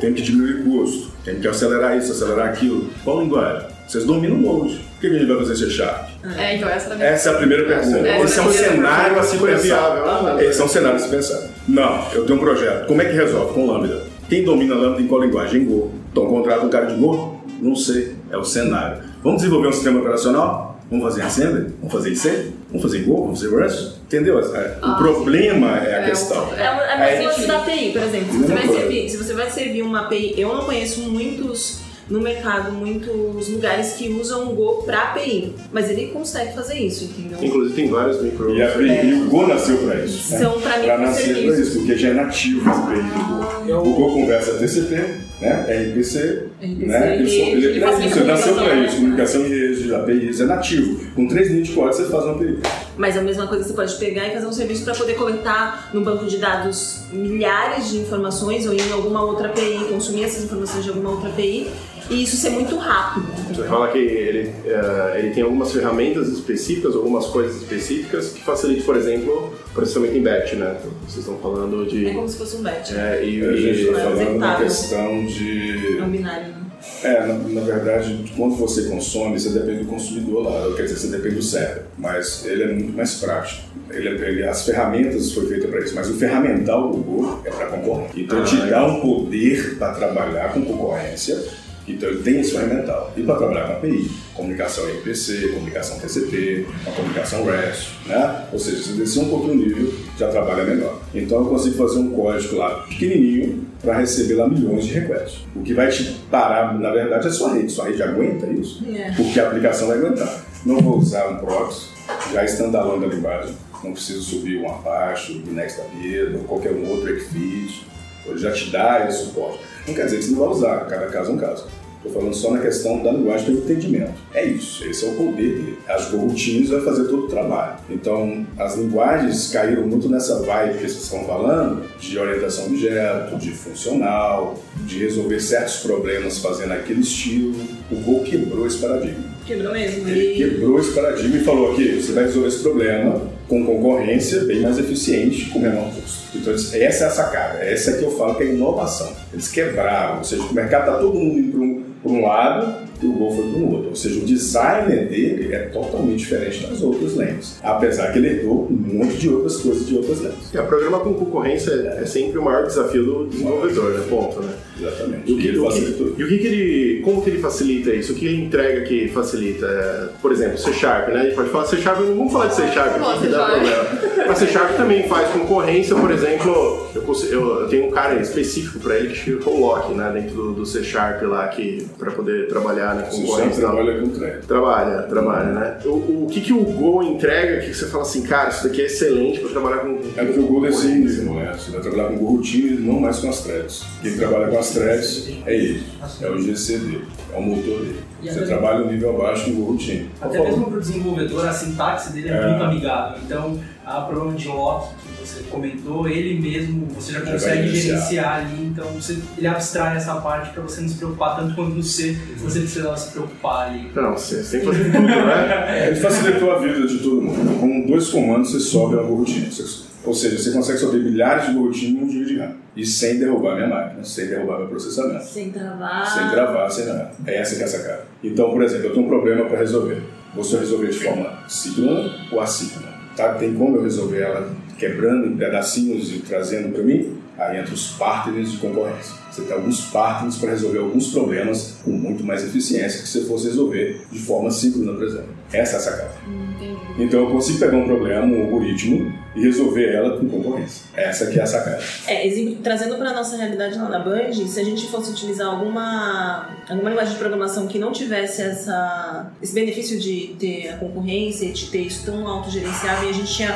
Tem 0.01 0.13
que 0.13 0.21
diminuir 0.21 0.63
custo. 0.63 1.09
Tem 1.23 1.39
que 1.39 1.47
acelerar 1.47 1.97
isso, 1.97 2.11
acelerar 2.11 2.49
aquilo. 2.49 2.89
Qual 3.03 3.21
linguagem? 3.21 3.74
Vocês 3.87 4.03
dominam 4.05 4.37
Node. 4.37 4.75
Por 4.75 5.01
que 5.01 5.07
a 5.07 5.19
gente 5.19 5.25
vai 5.25 5.37
fazer 5.37 5.55
C 5.55 5.69
Sharp? 5.69 6.09
É, 6.37 6.55
então 6.55 6.67
essa. 6.69 6.93
Essa 6.95 7.29
é 7.29 7.33
a 7.33 7.35
primeira 7.37 7.65
pergunta. 7.65 8.07
É, 8.07 8.21
Esse 8.21 8.39
é 8.39 8.41
um 8.41 8.49
é 8.49 8.53
cenário 8.53 9.19
a 9.19 9.23
se 9.23 9.37
pensar. 9.37 10.23
né? 10.23 10.45
Esse 10.45 10.61
é 10.61 10.63
um 10.63 10.67
cenário 10.67 10.95
a 10.95 10.99
se 10.99 11.09
pensar. 11.09 11.41
Não, 11.67 12.11
eu 12.13 12.25
tenho 12.25 12.37
um 12.39 12.41
projeto. 12.41 12.87
Como 12.87 13.01
é 13.01 13.05
que 13.05 13.13
resolve? 13.13 13.53
Com 13.53 13.67
Lambda. 13.67 14.01
Quem 14.29 14.43
domina 14.43 14.73
Lambda 14.75 15.01
em 15.01 15.07
qual 15.07 15.21
linguagem? 15.21 15.61
Em 15.61 15.65
Go. 15.65 15.91
Então 16.11 16.25
contrata 16.25 16.65
um 16.65 16.69
cara 16.69 16.85
de 16.87 16.95
Go? 16.95 17.39
Não 17.61 17.75
sei. 17.75 18.15
É 18.31 18.37
o 18.37 18.43
cenário. 18.43 19.03
Vamos 19.23 19.41
desenvolver 19.41 19.67
um 19.67 19.71
sistema 19.73 19.99
operacional? 19.99 20.79
Vamos 20.89 21.05
fazer 21.05 21.21
em 21.21 21.25
Assembly? 21.25 21.73
Vamos 21.79 21.93
fazer 21.93 22.11
em 22.11 22.15
C? 22.15 22.51
Vamos 22.69 22.81
fazer 22.83 22.99
em 22.99 23.03
Go? 23.05 23.21
Vamos 23.23 23.41
fazer 23.41 23.55
em 23.55 23.59
Rust? 23.63 23.95
Entendeu? 24.05 24.39
É, 24.39 24.43
O 24.43 24.85
Ah, 24.85 24.95
problema 24.97 25.77
é 25.79 25.95
a 25.95 26.01
É, 26.01 26.09
questão. 26.09 26.47
o- 26.47 26.53
É, 26.55 26.61
é 26.61 26.67
a 26.67 26.97
mesma 26.97 27.31
coisa 27.33 27.47
da 27.47 27.57
API, 27.59 27.91
por 27.91 28.01
exemplo. 28.03 28.31
Se 28.33 28.37
você, 28.39 28.53
vai 28.53 28.67
servir, 28.67 29.09
se 29.09 29.17
você 29.17 29.33
vai 29.33 29.49
servir 29.49 29.81
uma 29.83 30.01
API, 30.01 30.33
eu 30.37 30.49
não 30.53 30.63
conheço 30.65 31.01
muitos 31.01 31.79
no 32.09 32.21
mercado, 32.21 32.71
muitos 32.71 33.47
lugares 33.49 33.93
que 33.93 34.09
usam 34.09 34.51
o 34.51 34.55
Go 34.55 34.83
para 34.83 35.03
API, 35.11 35.53
mas 35.71 35.89
ele 35.89 36.07
consegue 36.07 36.53
fazer 36.53 36.75
isso, 36.75 37.05
entendeu? 37.05 37.37
Inclusive 37.41 37.75
tem 37.75 37.89
vários 37.89 38.21
micro. 38.21 38.55
E, 38.55 38.61
a, 38.61 38.75
e 38.77 39.13
o 39.21 39.25
Go 39.29 39.47
nasceu 39.47 39.77
para 39.79 40.05
isso. 40.05 40.31
né? 40.31 40.39
São 40.39 40.61
para 40.61 40.79
Pra 40.79 40.97
nascer 40.99 41.33
para 41.43 41.59
isso, 41.59 41.77
porque 41.79 41.97
já 41.97 42.09
é 42.09 42.13
nativo 42.13 42.69
esse 42.69 42.79
API 42.79 43.01
do 43.01 43.73
Go. 43.73 43.89
O 43.89 43.93
Go 43.93 44.13
conversa 44.13 44.53
TCP, 44.53 44.95
né? 45.41 45.65
RPC, 45.67 46.43
RPC, 46.61 46.85
né? 46.85 47.15
Ele, 47.15 47.27
só- 47.27 47.33
ele, 47.35 47.65
ele 47.65 47.79
isso, 47.79 47.85
a 47.85 48.21
ele 48.21 48.23
nasceu 48.31 48.53
para 48.53 48.75
né? 48.75 48.85
isso. 48.85 48.95
Comunicação 48.97 49.41
em 49.45 49.49
redes 49.49 49.83
de 49.83 49.93
APIs 49.95 50.39
é 50.41 50.45
nativo. 50.45 51.05
Com 51.15 51.27
três 51.27 51.49
linhas 51.49 51.67
de 51.67 51.73
código 51.73 51.93
você 52.03 52.09
faz 52.09 52.23
uma 52.23 52.33
API. 52.35 52.59
Mas 52.97 53.17
a 53.17 53.21
mesma 53.21 53.47
coisa 53.47 53.63
você 53.63 53.73
pode 53.73 53.95
pegar 53.95 54.27
e 54.27 54.33
fazer 54.33 54.45
um 54.45 54.53
serviço 54.53 54.85
para 54.85 54.93
poder 54.93 55.15
coletar 55.15 55.89
no 55.93 56.01
banco 56.01 56.25
de 56.25 56.37
dados 56.37 57.01
milhares 57.11 57.89
de 57.89 57.97
informações 57.97 58.65
ou 58.67 58.73
em 58.73 58.91
alguma 58.91 59.23
outra 59.25 59.47
API, 59.49 59.85
consumir 59.89 60.23
essas 60.23 60.43
informações 60.45 60.83
de 60.83 60.89
alguma 60.91 61.09
outra 61.09 61.29
API 61.29 61.67
e 62.09 62.23
isso 62.23 62.35
ser 62.37 62.51
muito 62.51 62.75
rápido. 62.77 63.25
Você 63.53 63.63
fala 63.63 63.87
que 63.91 63.97
ele, 63.97 64.51
eh, 64.65 65.15
ele 65.19 65.29
tem 65.33 65.43
algumas 65.43 65.71
ferramentas 65.71 66.27
específicas, 66.29 66.95
algumas 66.95 67.25
coisas 67.27 67.57
específicas 67.61 68.29
que 68.29 68.43
facilitam, 68.43 68.85
por 68.85 68.95
exemplo, 68.97 69.53
processamento 69.73 70.15
em 70.17 70.21
batch, 70.23 70.53
né? 70.53 70.75
Vocês 71.07 71.25
estão 71.25 71.37
falando 71.39 71.85
de. 71.87 72.07
É 72.07 72.13
como 72.13 72.27
se 72.29 72.37
fosse 72.37 72.57
um 72.57 72.61
batch. 72.61 72.91
É, 72.93 73.23
e, 73.25 73.43
A 73.43 73.51
gente 73.55 73.79
e- 73.79 73.87
está 73.87 73.99
é 73.99 74.03
falando 74.03 74.15
da 74.17 74.23
executável. 74.23 74.65
questão 74.67 75.25
de. 75.25 75.97
É 75.97 76.01
um 76.03 76.09
binário. 76.09 76.47
né? 76.47 76.55
É, 77.03 77.19
na, 77.25 77.33
na 77.33 77.61
verdade, 77.61 78.31
quando 78.37 78.55
você 78.55 78.83
consome, 78.83 79.39
você 79.39 79.49
depende 79.49 79.79
do 79.85 79.85
consumidor 79.87 80.43
lá, 80.43 80.75
quer 80.75 80.83
dizer, 80.83 80.97
você 80.97 81.07
depende 81.07 81.35
do 81.35 81.41
server, 81.41 81.83
mas 81.97 82.45
ele 82.45 82.61
é 82.63 82.67
muito 82.67 82.95
mais 82.95 83.15
prático. 83.15 83.63
Ele, 83.89 84.07
ele- 84.09 84.43
as 84.43 84.63
ferramentas 84.65 85.31
foi 85.31 85.47
feita 85.47 85.67
para 85.67 85.79
isso, 85.79 85.95
mas 85.95 86.09
o 86.09 86.13
ferramental 86.15 86.91
do 86.91 86.97
Go 86.97 87.41
é 87.43 87.49
para 87.49 87.67
concorrer. 87.67 88.09
Então 88.15 88.37
ele 88.39 88.47
te 88.47 88.61
Ah, 88.61 88.65
dá 88.67 88.85
um 88.87 88.99
poder 89.01 89.77
para 89.79 89.93
trabalhar 89.93 90.53
com 90.53 90.61
concorrência, 90.63 91.43
então 91.87 92.09
ele 92.09 92.23
tem 92.23 92.39
esse 92.39 92.51
ferramental. 92.51 93.13
E 93.15 93.21
para 93.23 93.35
trabalhar 93.35 93.67
com 93.67 93.73
API, 93.73 94.09
comunicação 94.33 94.89
IPC, 94.89 95.49
comunicação 95.49 95.99
TCP, 95.99 96.65
uma 96.85 96.95
comunicação 96.95 97.45
REST, 97.45 97.89
né? 98.07 98.45
Ou 98.51 98.59
seja, 98.59 98.83
se 98.83 98.93
descer 98.93 99.19
um 99.21 99.29
pouco 99.29 99.47
no 99.47 99.55
nível, 99.55 99.93
já 100.17 100.27
trabalha 100.29 100.63
melhor. 100.63 100.99
Então 101.13 101.39
eu 101.39 101.45
consigo 101.45 101.75
fazer 101.77 101.99
um 101.99 102.09
código 102.11 102.55
lá 102.55 102.85
pequenininho 102.87 103.65
para 103.81 103.97
receber 103.99 104.35
lá 104.35 104.47
milhões 104.49 104.85
de 104.85 104.93
requests. 104.93 105.41
O 105.55 105.61
que 105.61 105.73
vai 105.73 105.89
te 105.89 106.03
parar, 106.31 106.77
na 106.79 106.91
verdade, 106.91 107.25
é 107.27 107.29
a 107.29 107.33
sua 107.33 107.53
rede. 107.53 107.71
Sua 107.71 107.85
rede 107.85 108.01
aguenta 108.01 108.47
isso, 108.47 108.83
É. 108.89 109.11
porque 109.15 109.39
a 109.39 109.47
aplicação 109.47 109.87
vai 109.87 109.97
aguentar. 109.97 110.43
Não 110.65 110.77
vou 110.79 110.97
usar 110.97 111.27
um 111.29 111.37
proxy, 111.37 111.89
já 112.33 112.43
standalone 112.45 113.07
da 113.07 113.13
linguagem. 113.15 113.53
Não 113.83 113.93
preciso 113.93 114.21
subir 114.23 114.57
um 114.57 114.67
Apache, 114.67 115.43
o 115.47 115.51
Next 115.51 115.77
da 115.79 115.83
vida, 115.99 116.37
ou 116.39 116.43
qualquer 116.45 116.71
um 116.71 116.89
outro 116.89 117.07
Eggfeed. 117.09 117.85
Ele 118.25 118.39
já 118.39 118.51
te 118.51 118.71
dá 118.71 119.05
esse 119.07 119.25
suporte. 119.25 119.59
Não 119.87 119.93
quer 119.93 120.05
dizer 120.05 120.17
que 120.17 120.23
você 120.25 120.31
não 120.31 120.39
vai 120.39 120.49
usar, 120.49 120.85
cada 120.87 121.07
caso 121.07 121.31
é 121.31 121.33
um 121.33 121.37
caso. 121.37 121.65
Estou 121.97 122.21
falando 122.21 122.35
só 122.35 122.51
na 122.51 122.59
questão 122.59 123.01
da 123.01 123.11
linguagem 123.11 123.47
do 123.47 123.63
entendimento. 123.63 124.13
É 124.31 124.45
isso, 124.45 124.83
esse 124.85 125.05
é 125.05 125.09
o 125.09 125.15
poder 125.15 125.55
dele. 125.55 125.79
As 125.87 126.05
coroutines 126.05 126.69
vai 126.69 126.81
fazer 126.81 127.05
todo 127.05 127.25
o 127.25 127.27
trabalho. 127.27 127.77
Então, 127.89 128.45
as 128.59 128.77
linguagens 128.77 129.47
caíram 129.51 129.87
muito 129.87 130.07
nessa 130.07 130.41
vibe 130.43 130.73
que 130.73 130.79
vocês 130.81 131.03
estão 131.03 131.23
falando, 131.25 131.83
de 131.99 132.17
orientação 132.17 132.67
objeto, 132.67 133.37
de 133.37 133.51
funcional, 133.51 134.55
de 134.85 134.99
resolver 134.99 135.39
certos 135.39 135.77
problemas 135.77 136.37
fazendo 136.37 136.73
aquele 136.73 137.01
estilo. 137.01 137.55
O 137.91 137.95
Go 137.95 138.23
quebrou 138.23 138.67
esse 138.67 138.77
paradigma. 138.77 139.24
Quebrou 139.45 139.73
mesmo. 139.73 140.07
Ele 140.09 140.33
E 140.33 140.37
quebrou 140.37 140.79
esse 140.79 140.91
paradigma 140.91 141.37
e 141.37 141.43
falou 141.43 141.73
aqui, 141.73 142.01
você 142.01 142.11
vai 142.13 142.23
resolver 142.23 142.47
esse 142.47 142.59
problema 142.59 143.21
com 143.47 143.63
concorrência 143.63 144.43
bem 144.45 144.61
mais 144.61 144.79
eficiente 144.79 145.49
com 145.49 145.59
menor 145.59 145.93
custo. 145.93 146.35
Então 146.35 146.53
essa 146.53 147.03
é 147.03 147.07
a 147.07 147.11
sacada, 147.11 147.59
essa 147.59 147.91
é 147.91 147.97
que 147.97 148.03
eu 148.03 148.11
falo 148.11 148.35
que 148.35 148.43
é 148.43 148.47
inovação. 148.47 149.11
Eles 149.31 149.47
quebraram, 149.49 150.17
ou 150.17 150.23
seja, 150.23 150.41
o 150.43 150.53
mercado 150.53 150.89
está 150.89 150.99
todo 150.99 151.13
mundo 151.13 151.37
indo 151.37 151.51
para 151.51 151.61
um, 151.61 151.83
pra 152.01 152.11
um 152.11 152.21
lado 152.25 152.84
e 153.01 153.05
o 153.05 153.11
Go 153.13 153.31
foi 153.35 153.43
para 153.49 153.59
um 153.59 153.71
outro. 153.73 153.89
Ou 153.89 153.95
seja, 153.95 154.19
o 154.19 154.25
design 154.25 155.05
dele 155.05 155.53
é 155.53 155.59
totalmente 155.65 156.19
diferente 156.19 156.65
das 156.67 156.81
outras 156.81 157.15
lentes. 157.15 157.57
Apesar 157.63 158.11
que 158.11 158.19
ele 158.19 158.27
herdou 158.29 158.67
um 158.69 158.93
monte 158.97 159.17
de 159.17 159.29
outras 159.29 159.57
coisas 159.57 159.85
de 159.87 159.95
outras 159.95 160.21
lentes. 160.21 160.53
É, 160.53 160.61
programar 160.61 161.01
com 161.01 161.13
concorrência 161.13 161.71
é 161.71 161.95
é 162.01 162.05
sempre 162.05 162.37
o 162.37 162.43
maior 162.43 162.65
desafio 162.67 163.03
do 163.05 163.25
desenvolvedor, 163.27 163.91
né? 163.93 164.03
Ponto, 164.09 164.41
né? 164.41 164.53
Exatamente. 164.79 165.31
E 165.31 165.33
o 165.33 165.37
que, 165.37 165.47
ele 165.47 165.57
o 165.59 165.69
que- 165.69 166.21
e 166.21 166.23
o 166.23 166.27
que, 166.27 166.37
que 166.37 166.47
ele. 166.47 167.01
Como 167.03 167.21
que 167.23 167.29
ele 167.29 167.39
facilita 167.39 167.91
isso? 167.93 168.11
O 168.13 168.15
que 168.15 168.25
ele 168.25 168.43
entrega 168.45 168.81
que 168.81 169.07
facilita? 169.07 170.11
Por 170.21 170.31
exemplo, 170.31 170.57
C 170.57 170.73
Sharp, 170.73 171.09
né? 171.09 171.21
A 171.21 171.23
gente 171.25 171.35
pode 171.35 171.49
falar 171.49 171.65
C 171.65 171.77
Sharp, 171.77 171.99
não 172.01 172.15
vamos 172.17 172.33
falar 172.33 172.47
de 172.47 172.55
C 172.55 172.67
Sharp 172.67 173.01
aqui 173.01 173.21
que 173.21 173.27
dá 173.27 173.45
C 173.47 173.51
problema. 173.53 174.25
Mas 174.27 174.37
C 174.39 174.47
Sharp 174.47 174.75
também 174.77 175.07
faz 175.07 175.29
concorrência, 175.29 175.95
por 175.95 176.11
exemplo, 176.11 176.87
eu, 176.95 177.03
eu- 177.31 177.59
eu 177.61 177.67
tenho 177.69 177.87
um 177.87 177.91
cara 177.91 178.19
específico 178.21 178.79
para 178.79 178.97
ele 178.97 179.09
que 179.09 179.15
chama 179.15 179.49
o 179.49 179.59
Lock, 179.59 179.93
né? 179.93 180.11
Dentro 180.13 180.35
do, 180.35 180.53
do 180.53 180.65
C 180.65 180.83
Sharp 180.83 181.21
lá, 181.23 181.47
que, 181.47 181.87
para 181.97 182.11
poder 182.11 182.47
trabalhar 182.47 182.84
Você 182.93 183.21
concorrência. 183.21 183.59
e 183.59 183.61
tal. 183.61 183.75
trabalha 183.75 183.99
com 184.01 184.09
crédito. 184.09 184.47
Trabalha, 184.47 185.01
trabalha, 185.03 185.45
né? 185.51 185.77
O, 185.85 186.23
o 186.23 186.27
que, 186.29 186.41
que 186.41 186.53
o 186.53 186.63
Go 186.63 187.03
entrega 187.03 187.61
que 187.65 187.73
você 187.73 187.87
fala 187.87 188.03
assim, 188.03 188.21
cara, 188.23 188.49
isso 188.49 188.63
daqui 188.63 188.81
é 188.81 188.85
excelente 188.85 189.39
para 189.39 189.49
trabalhar 189.49 189.77
com. 189.79 189.99
É 190.15 190.23
porque 190.25 190.39
o 190.39 190.47
Go 190.47 190.61
decide, 190.61 191.21
não 191.23 191.39
é? 191.41 191.53
Você 191.53 191.71
vai 191.71 191.81
trabalhar 191.81 192.09
com 192.09 192.17
Go 192.17 192.25
routine, 192.35 192.77
não 192.79 192.99
mais 192.99 193.19
com 193.19 193.29
as 193.29 193.41
threads. 193.41 193.83
Quem 194.01 194.15
trabalha 194.17 194.47
com 194.47 194.59
as 194.59 194.69
threads 194.71 195.29
é 195.45 195.55
ele, 195.55 195.83
é 196.21 196.29
o 196.29 196.37
GC 196.41 196.77
dele, 196.77 197.05
é 197.33 197.37
o 197.37 197.41
motor 197.41 197.79
dele. 197.79 197.99
Você 198.23 198.29
até- 198.39 198.45
trabalha 198.47 198.83
o 198.83 198.91
nível 198.91 199.11
abaixo 199.15 199.45
com 199.45 199.51
o 199.51 199.53
Go 199.55 199.63
routine. 199.71 200.09
Até 200.19 200.41
mesmo 200.41 200.65
para 200.65 200.77
o 200.77 200.79
desenvolvedor, 200.79 201.47
a 201.47 201.51
sintaxe 201.53 202.11
dele 202.13 202.29
é, 202.29 202.31
É. 202.31 202.47
muito 202.49 202.63
amigável. 202.63 203.17
Então, 203.23 203.59
a 203.85 204.01
problema 204.01 204.33
de 204.35 204.47
lock 204.47 204.93
que 204.95 205.25
você 205.27 205.43
comentou, 205.49 206.07
ele 206.07 206.39
mesmo, 206.41 206.87
você 206.87 207.13
já 207.13 207.21
consegue 207.21 207.67
gerenciar. 207.67 207.97
gerenciar 207.97 208.35
ali. 208.37 208.65
Então, 208.65 208.85
você, 208.93 209.17
ele 209.37 209.47
abstrai 209.47 209.97
essa 209.97 210.15
parte 210.15 210.51
para 210.53 210.63
você 210.63 210.81
não 210.81 210.89
se 210.89 210.95
preocupar 210.95 211.35
tanto 211.37 211.53
quanto 211.55 211.75
no 211.75 211.83
C, 211.83 212.17
você 212.37 212.59
precisa 212.61 212.95
se 212.97 213.11
preocupar 213.11 213.69
ali. 213.69 213.91
Não, 213.95 214.13
você 214.13 214.43
você 214.43 214.59
tem 214.59 214.67
que 214.69 214.75
fazer 214.75 214.91
tudo, 214.91 215.01
né? 215.07 215.87
Ele 215.87 215.95
facilitou 216.01 216.51
a 216.51 216.59
vida 216.59 216.87
de 216.87 216.97
todo 216.99 217.21
mundo. 217.21 217.59
Com 217.59 217.81
dois 217.87 218.09
comandos 218.09 218.51
você 218.51 218.59
sobe 218.59 218.97
a. 218.97 219.01
Você- 219.01 219.85
Ou 220.03 220.13
seja, 220.13 220.37
você 220.37 220.51
consegue 220.51 220.77
subir 220.79 220.99
milhares 221.03 221.47
de 221.47 221.53
routine 221.57 221.99
em 221.99 222.03
um 222.03 222.09
GB 222.09 222.25
de 222.25 222.37
RAM. 222.39 222.51
E 222.75 222.85
sem 222.85 223.17
derrubar 223.19 223.55
minha 223.55 223.67
máquina, 223.67 224.03
sem 224.03 224.27
derrubar 224.27 224.59
meu 224.59 224.67
processamento. 224.67 225.23
sem 225.23 225.49
travar. 225.49 226.05
Sem 226.05 226.29
travar, 226.29 226.69
sem 226.71 226.85
nada. 226.85 227.11
É 227.25 227.37
essa 227.39 227.55
que 227.55 227.61
é 227.61 227.65
a 227.65 227.67
sacada. 227.69 228.05
Então, 228.23 228.49
por 228.51 228.61
exemplo, 228.61 228.87
eu 228.87 228.93
tenho 228.93 229.05
um 229.05 229.09
problema 229.09 229.45
para 229.45 229.57
resolver. 229.57 230.03
Vou 230.33 230.43
só 230.43 230.57
resolver 230.57 230.87
de 230.89 230.99
forma 230.99 231.39
síncrona 231.47 232.11
ou 232.31 232.41
assíncrona. 232.41 232.94
Tá? 233.15 233.33
tem 233.35 233.53
como 233.53 233.77
eu 233.77 233.83
resolver 233.83 234.21
ela 234.21 234.49
quebrando 234.77 235.27
em 235.27 235.37
pedacinhos 235.37 236.11
e 236.13 236.19
trazendo 236.19 236.73
para 236.73 236.83
mim? 236.83 237.17
Aí 237.37 237.59
entra 237.59 237.73
os 237.73 237.91
partners 237.91 238.51
de 238.51 238.57
concorrência. 238.57 239.15
Você 239.31 239.41
tem 239.41 239.53
alguns 239.53 239.81
partners 239.81 240.37
para 240.37 240.51
resolver 240.51 240.79
alguns 240.79 241.11
problemas 241.11 241.74
com 241.85 241.91
muito 241.91 242.23
mais 242.23 242.43
eficiência 242.43 243.01
que 243.01 243.07
se 243.07 243.21
fosse 243.25 243.45
resolver 243.47 244.01
de 244.11 244.19
forma 244.19 244.49
síncrona, 244.51 244.93
por 244.93 245.03
exemplo. 245.03 245.29
Essa 245.53 245.75
é 245.75 245.77
a 245.77 245.81
sacada. 245.81 246.11
Entendi. 246.27 246.75
Então 246.97 247.19
eu 247.21 247.29
consigo 247.29 247.59
pegar 247.59 247.77
um 247.77 247.85
problema, 247.85 248.25
um 248.25 248.41
algoritmo, 248.43 249.13
e 249.35 249.41
resolver 249.41 249.93
ela 249.93 250.17
com 250.17 250.29
concorrência. 250.29 250.85
Essa 250.95 251.25
que 251.27 251.37
é 251.37 251.43
a 251.43 251.45
sacada. 251.45 251.79
É, 252.07 252.25
exemplo- 252.25 252.55
trazendo 252.63 252.95
para 252.95 253.11
nossa 253.13 253.35
realidade 253.35 253.77
lá 253.77 253.89
na 253.89 253.99
Band, 253.99 254.31
se 254.31 254.59
a 254.59 254.63
gente 254.63 254.87
fosse 254.87 255.11
utilizar 255.11 255.47
alguma, 255.47 256.49
alguma 256.69 256.89
linguagem 256.89 257.13
de 257.13 257.19
programação 257.19 257.67
que 257.67 257.77
não 257.77 257.91
tivesse 257.91 258.41
essa, 258.41 259.29
esse 259.41 259.53
benefício 259.53 259.99
de 259.99 260.35
ter 260.39 260.69
a 260.69 260.77
concorrência 260.77 261.45
e 261.45 261.51
de 261.51 261.65
ter 261.69 261.81
isso 261.81 262.05
tão 262.05 262.25
autogerenciável 262.27 263.07
e 263.07 263.11
a 263.11 263.13
gente 263.13 263.33
tinha 263.33 263.53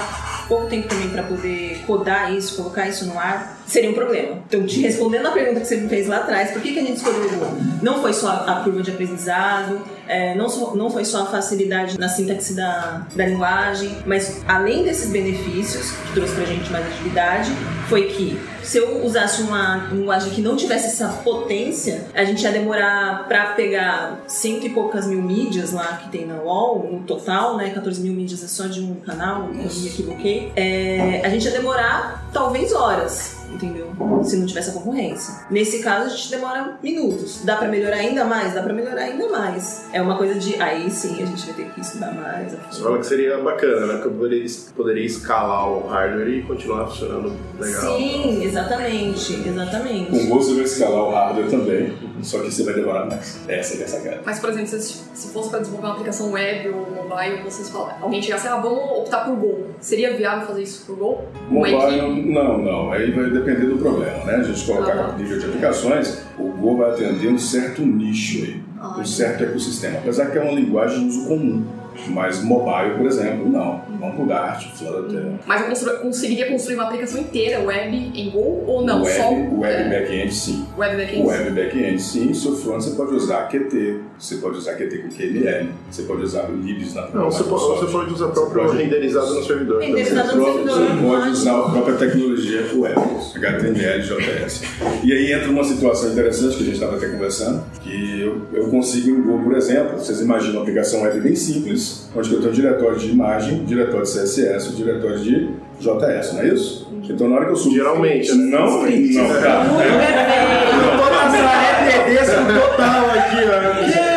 pouco 0.50 0.68
tempo 0.68 0.88
também 0.90 1.10
para 1.10 1.24
poder 1.24 1.80
codar 1.88 2.36
isso, 2.36 2.58
colocar 2.58 2.90
isso 2.90 3.06
no 3.06 3.18
ar, 3.18 3.64
seria 3.66 3.90
um 3.92 3.94
problema. 3.94 4.40
Então, 4.48 4.66
te 4.66 4.82
respondendo 4.82 5.28
a 5.28 5.32
pergunta 5.32 5.62
que 5.62 5.68
você 5.68 5.78
me 5.78 5.88
fez 5.88 6.08
lá 6.08 6.18
atrás, 6.18 6.52
por 6.52 6.62
que, 6.62 6.74
que 6.74 6.80
a 6.80 6.84
gente 6.84 6.98
escolheu 6.98 7.22
o? 7.22 7.84
Não 7.86 8.02
foi 8.02 8.12
só 8.20 8.44
a 8.48 8.62
curva 8.64 8.82
de 8.82 8.92
aprendizado, 8.92 9.82
é, 10.08 10.36
não, 10.36 10.50
só- 10.50 10.76
não 10.76 10.90
foi 10.90 11.06
só 11.06 11.24
a 11.24 11.26
facilidade 11.28 11.98
na 12.00 12.10
sintaxe 12.10 12.54
da, 12.54 13.06
da 13.16 13.26
linguagem, 13.26 13.98
mas 14.06 14.42
além 14.48 14.84
desses 14.84 15.10
benefícios 15.12 15.92
que 15.92 16.14
trouxe 16.14 16.34
pra 16.36 16.46
gente 16.46 16.72
mais 16.72 16.86
agilidade, 16.88 17.52
foi 17.88 18.04
que 18.08 18.40
se 18.64 18.78
eu 18.78 19.04
usasse 19.06 19.42
uma 19.42 19.88
linguagem 19.92 20.32
que 20.32 20.42
não 20.42 20.56
tivesse 20.56 20.88
essa 20.88 21.08
potência, 21.24 22.06
a 22.14 22.24
gente 22.24 22.44
ia 22.44 22.52
demorar 22.52 23.26
pra 23.28 23.48
pegar 23.54 24.20
cento 24.28 24.66
e 24.66 24.70
poucas 24.70 25.08
mil 25.08 25.22
mídias 25.22 25.72
lá 25.72 26.00
que 26.04 26.10
tem 26.10 26.26
na 26.26 26.36
UOL, 26.36 26.88
no 26.92 27.00
total, 27.00 27.58
né? 27.58 27.70
14 27.72 28.00
mil 28.02 28.14
mídias 28.14 28.44
é 28.44 28.48
só 28.48 28.68
de 28.68 28.82
um 28.82 28.96
canal, 28.96 29.44
eu 29.48 29.54
me 29.54 29.88
equivoquei. 29.88 30.52
É, 30.56 31.22
a 31.24 31.30
gente 31.30 31.46
ia 31.46 31.52
demorar 31.52 32.30
talvez 32.34 32.74
horas. 32.74 33.39
Entendeu? 33.54 33.90
Se 34.24 34.38
não 34.38 34.46
tivesse 34.46 34.70
a 34.70 34.74
concorrência. 34.74 35.34
Nesse 35.50 35.80
caso, 35.80 36.06
a 36.06 36.10
gente 36.10 36.30
demora 36.30 36.78
minutos. 36.82 37.44
Dá 37.44 37.58
pra 37.58 37.68
melhorar 37.68 37.98
ainda 37.98 38.24
mais? 38.26 38.54
Dá 38.54 38.62
pra 38.62 38.74
melhorar 38.74 39.02
ainda 39.02 39.28
mais. 39.28 39.86
É 39.92 40.02
uma 40.02 40.18
coisa 40.18 40.40
de. 40.40 40.62
Aí 40.62 40.90
sim, 40.90 41.22
a 41.22 41.26
gente 41.26 41.46
vai 41.46 41.56
ter 41.56 41.74
que 41.74 41.82
estudar 41.82 42.14
mais. 42.14 42.54
Você 42.70 42.82
fala 42.82 42.98
que 43.00 43.06
seria 43.06 43.38
bacana, 43.38 43.86
né? 43.86 43.94
Porque 43.94 44.08
eu 44.08 44.14
poderia, 44.14 44.46
poderia 44.76 45.06
escalar 45.06 45.70
o 45.70 45.88
hardware 45.88 46.30
e 46.30 46.42
continuar 46.44 46.88
funcionando 46.88 47.34
legal. 47.60 47.98
Sim, 47.98 48.44
exatamente. 48.44 49.48
Exatamente. 49.48 50.12
Com 50.12 50.18
o 50.18 50.28
Go 50.28 50.36
você 50.36 50.54
vai 50.54 50.64
escalar 50.64 51.04
o 51.04 51.12
hardware 51.12 51.50
também, 51.50 51.94
só 52.22 52.40
que 52.40 52.52
você 52.52 52.64
vai 52.64 52.74
demorar 52.74 53.06
mais. 53.06 53.40
Essa 53.48 53.78
que 53.78 53.84
é 53.84 53.86
a 53.86 53.90
sacada. 53.90 54.22
Mas, 54.26 54.40
por 54.40 54.50
exemplo, 54.50 54.68
se, 54.68 54.80
se 55.14 55.34
fosse 55.34 55.50
para 55.50 55.60
desenvolver 55.60 55.88
uma 55.88 55.94
aplicação 55.94 56.32
web 56.32 56.70
ou 56.70 56.92
mobile, 56.92 57.44
vocês 57.44 57.70
falam, 57.70 57.94
alguém 58.02 58.22
chegasse, 58.22 58.48
ah, 58.48 58.58
vamos 58.58 59.00
optar 59.00 59.26
por 59.26 59.36
Go. 59.36 59.66
Seria 59.80 60.16
viável 60.16 60.48
fazer 60.48 60.64
isso 60.64 60.86
por 60.86 60.96
Go? 60.98 61.24
Mobile, 61.50 62.32
não, 62.32 62.58
não. 62.58 62.92
Aí 62.92 63.12
vai 63.12 63.30
depender 63.40 63.68
do 63.68 63.78
problema, 63.78 64.24
né? 64.26 64.36
A 64.36 64.44
gente 64.44 64.66
colocar 64.66 64.94
Ah. 64.94 65.16
nível 65.18 65.40
de 65.40 65.46
aplicações, 65.46 66.24
o 66.38 66.44
Go 66.44 66.78
vai 66.78 66.92
atender 66.92 67.28
um 67.28 67.38
certo 67.38 67.82
nicho 67.82 68.44
aí, 68.44 68.62
um 69.00 69.06
certo 69.06 69.44
ecossistema. 69.44 69.98
Apesar 70.00 70.28
que 70.28 70.38
é 70.38 70.42
uma 70.42 70.54
linguagem 70.54 71.00
de 71.02 71.18
uso 71.18 71.28
comum. 71.28 71.64
Mas 72.08 72.44
mobile, 72.44 72.96
por 72.98 73.06
exemplo, 73.06 73.50
não. 73.50 73.82
Vamos 74.00 74.16
pro 74.16 74.26
Dart, 74.26 74.66
Flutter. 74.76 75.26
Mas 75.46 75.62
eu 75.62 75.68
constru- 75.68 75.98
conseguiria 76.00 76.48
construir 76.48 76.76
uma 76.76 76.86
aplicação 76.86 77.22
inteira 77.22 77.60
web 77.64 77.96
em 78.16 78.30
Go 78.30 78.64
ou 78.66 78.86
não? 78.86 79.04
web, 79.04 79.18
Só 79.18 79.30
web 79.30 79.66
é, 79.66 80.00
backend, 80.02 80.34
sim. 80.34 80.66
web 80.78 80.98
backend? 80.98 81.26
Web 81.28 81.50
backend, 81.52 82.02
sim. 82.02 82.34
Seu 82.34 82.56
front 82.56 82.82
você 82.82 82.92
pode 82.96 83.14
usar 83.16 83.48
Qt, 83.50 84.00
você 84.18 84.36
pode 84.38 84.58
usar 84.58 84.76
Qt 84.76 84.98
com 85.00 85.10
QML, 85.10 85.70
você 85.92 86.04
pode 86.04 86.24
usar 86.24 86.50
o 86.50 86.56
libs 86.56 86.94
na 86.94 87.08
Não, 87.10 87.26
você, 87.30 87.44
pode, 87.44 87.64
você 87.80 87.92
pode 87.92 88.14
usar 88.14 88.28
próprio 88.30 88.66
pode- 88.66 88.78
renderizado 88.84 89.34
no 89.34 89.44
servidor. 89.44 89.82
Renderizado 89.82 90.36
no 90.38 90.46
servidor. 90.46 90.80
Você 90.80 91.02
pode 91.08 91.30
usar 91.30 91.58
a 91.60 91.70
própria 91.70 91.96
tecnologia 91.98 92.62
web, 92.76 93.00
HTML, 93.36 94.02
JS. 94.04 94.62
E 95.04 95.12
aí 95.14 95.32
entra 95.34 95.50
uma 95.50 95.64
situação 95.64 96.12
interessante 96.12 96.56
que 96.58 96.64
a 96.64 96.66
gente 96.66 96.74
estava 96.76 96.96
até 96.98 97.08
conversando, 97.08 97.64
que 97.82 98.22
eu, 98.22 98.42
eu 98.54 98.70
consigo 98.70 99.10
em 99.10 99.22
Go, 99.22 99.40
por 99.44 99.56
exemplo, 99.56 99.98
vocês 99.98 100.20
imaginam 100.22 100.56
uma 100.56 100.62
aplicação 100.62 101.02
web 101.02 101.20
bem 101.22 101.36
simples, 101.36 101.89
onde 102.16 102.34
eu 102.34 102.42
tenho 102.42 102.54
diretório 102.54 102.98
de 102.98 103.10
imagem, 103.10 103.64
diretório 103.66 104.04
de 104.06 104.12
CSS, 104.12 104.76
diretório 104.76 105.20
de 105.20 105.50
JS, 105.80 106.34
não 106.34 106.42
é 106.42 106.48
isso? 106.48 106.88
Então 107.10 107.28
na 107.30 107.36
hora 107.36 107.46
que 107.46 107.52
eu 107.52 107.56
subo... 107.56 107.76
Geralmente, 107.76 108.32
né? 108.34 108.58
Não, 108.58 108.84
não, 108.84 109.42
tá. 109.42 109.66
Tô 110.98 111.10
na 111.10 111.26
Nazaré 111.26 112.04
Tedesco 112.06 112.36
total 112.54 113.06
aqui, 113.10 114.06
ó. 114.06 114.09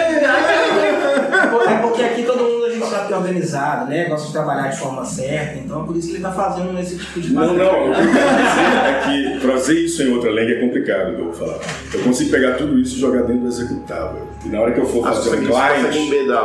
Organizado, 3.23 3.89
né? 3.91 4.05
Gosta 4.09 4.27
de 4.27 4.33
trabalhar 4.33 4.69
de 4.69 4.79
forma 4.79 5.05
certa, 5.05 5.59
então 5.59 5.83
é 5.83 5.87
por 5.87 5.97
isso 5.97 6.09
que 6.09 6.15
ele 6.15 6.23
tá 6.23 6.33
fazendo 6.33 6.79
esse 6.79 6.97
tipo 6.99 7.21
de 7.21 7.33
Não, 7.33 7.49
coisa. 7.49 7.65
não, 7.65 7.91
o 7.91 7.95
que 7.95 8.01
eu 8.01 8.13
quero 8.13 8.13
dizer 8.13 8.87
é 8.87 9.01
que 9.35 9.41
trazer 9.41 9.75
isso 9.81 10.03
em 10.03 10.13
outra 10.13 10.31
língua 10.31 10.53
é 10.53 10.61
complicado, 10.61 11.15
que 11.15 11.21
eu 11.21 11.25
vou 11.27 11.33
falar. 11.35 11.59
Eu 11.95 12.01
consigo 12.03 12.31
pegar 12.31 12.53
tudo 12.57 12.79
isso 12.79 12.97
e 12.97 13.01
jogar 13.01 13.23
dentro 13.23 13.43
do 13.43 13.49
executável. 13.49 14.27
E 14.45 14.49
na 14.49 14.61
hora 14.61 14.73
que 14.73 14.81
eu 14.81 14.87
for 14.87 15.07
Ah, 15.07 15.13
fazer 15.13 15.31
um 15.31 15.47
consegue, 15.47 15.83
você 15.83 15.89
client, 15.89 16.07
embedar. 16.09 16.43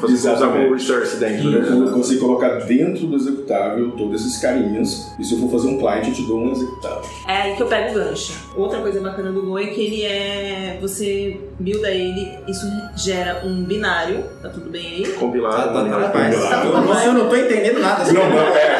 Fazer 0.00 0.30
o 0.46 0.72
resource 0.74 1.16
dentro, 1.16 1.50
eu 1.52 1.80
né? 1.86 1.90
consigo 1.92 2.20
colocar 2.26 2.48
dentro 2.60 3.06
do 3.06 3.16
executável 3.16 3.90
todos 3.92 4.20
esses 4.24 4.40
carinhas. 4.40 5.12
E 5.18 5.24
se 5.24 5.34
eu 5.34 5.40
for 5.40 5.50
fazer 5.50 5.68
um 5.68 5.78
client, 5.78 6.06
eu 6.08 6.12
te 6.14 6.22
dou 6.26 6.38
um 6.40 6.52
executável. 6.52 7.02
É 7.28 7.32
aí 7.42 7.56
que 7.56 7.62
eu 7.62 7.66
pego 7.66 7.90
o 7.90 7.94
gancho. 7.94 8.32
Outra 8.56 8.80
coisa 8.80 9.00
bacana 9.00 9.32
do 9.32 9.42
Go 9.42 9.58
é 9.58 9.66
que 9.66 9.80
ele 9.80 10.02
é. 10.04 10.78
Você 10.80 11.40
builda 11.58 11.90
ele, 11.90 12.30
isso 12.46 12.66
gera 12.96 13.42
um 13.44 13.64
binário, 13.64 14.24
tá 14.42 14.48
tudo 14.48 14.70
bem 14.70 14.86
aí? 14.86 15.06
Compilado. 15.14 15.56
Tá, 15.56 15.72
tá, 15.72 15.82
né? 15.82 15.90
Rapaz. 16.06 16.36
Não, 16.36 17.04
eu 17.04 17.12
não 17.14 17.28
tô 17.28 17.36
entendendo 17.36 17.80
nada. 17.80 18.04
Não, 18.12 18.30
não, 18.30 18.38
é, 18.38 18.78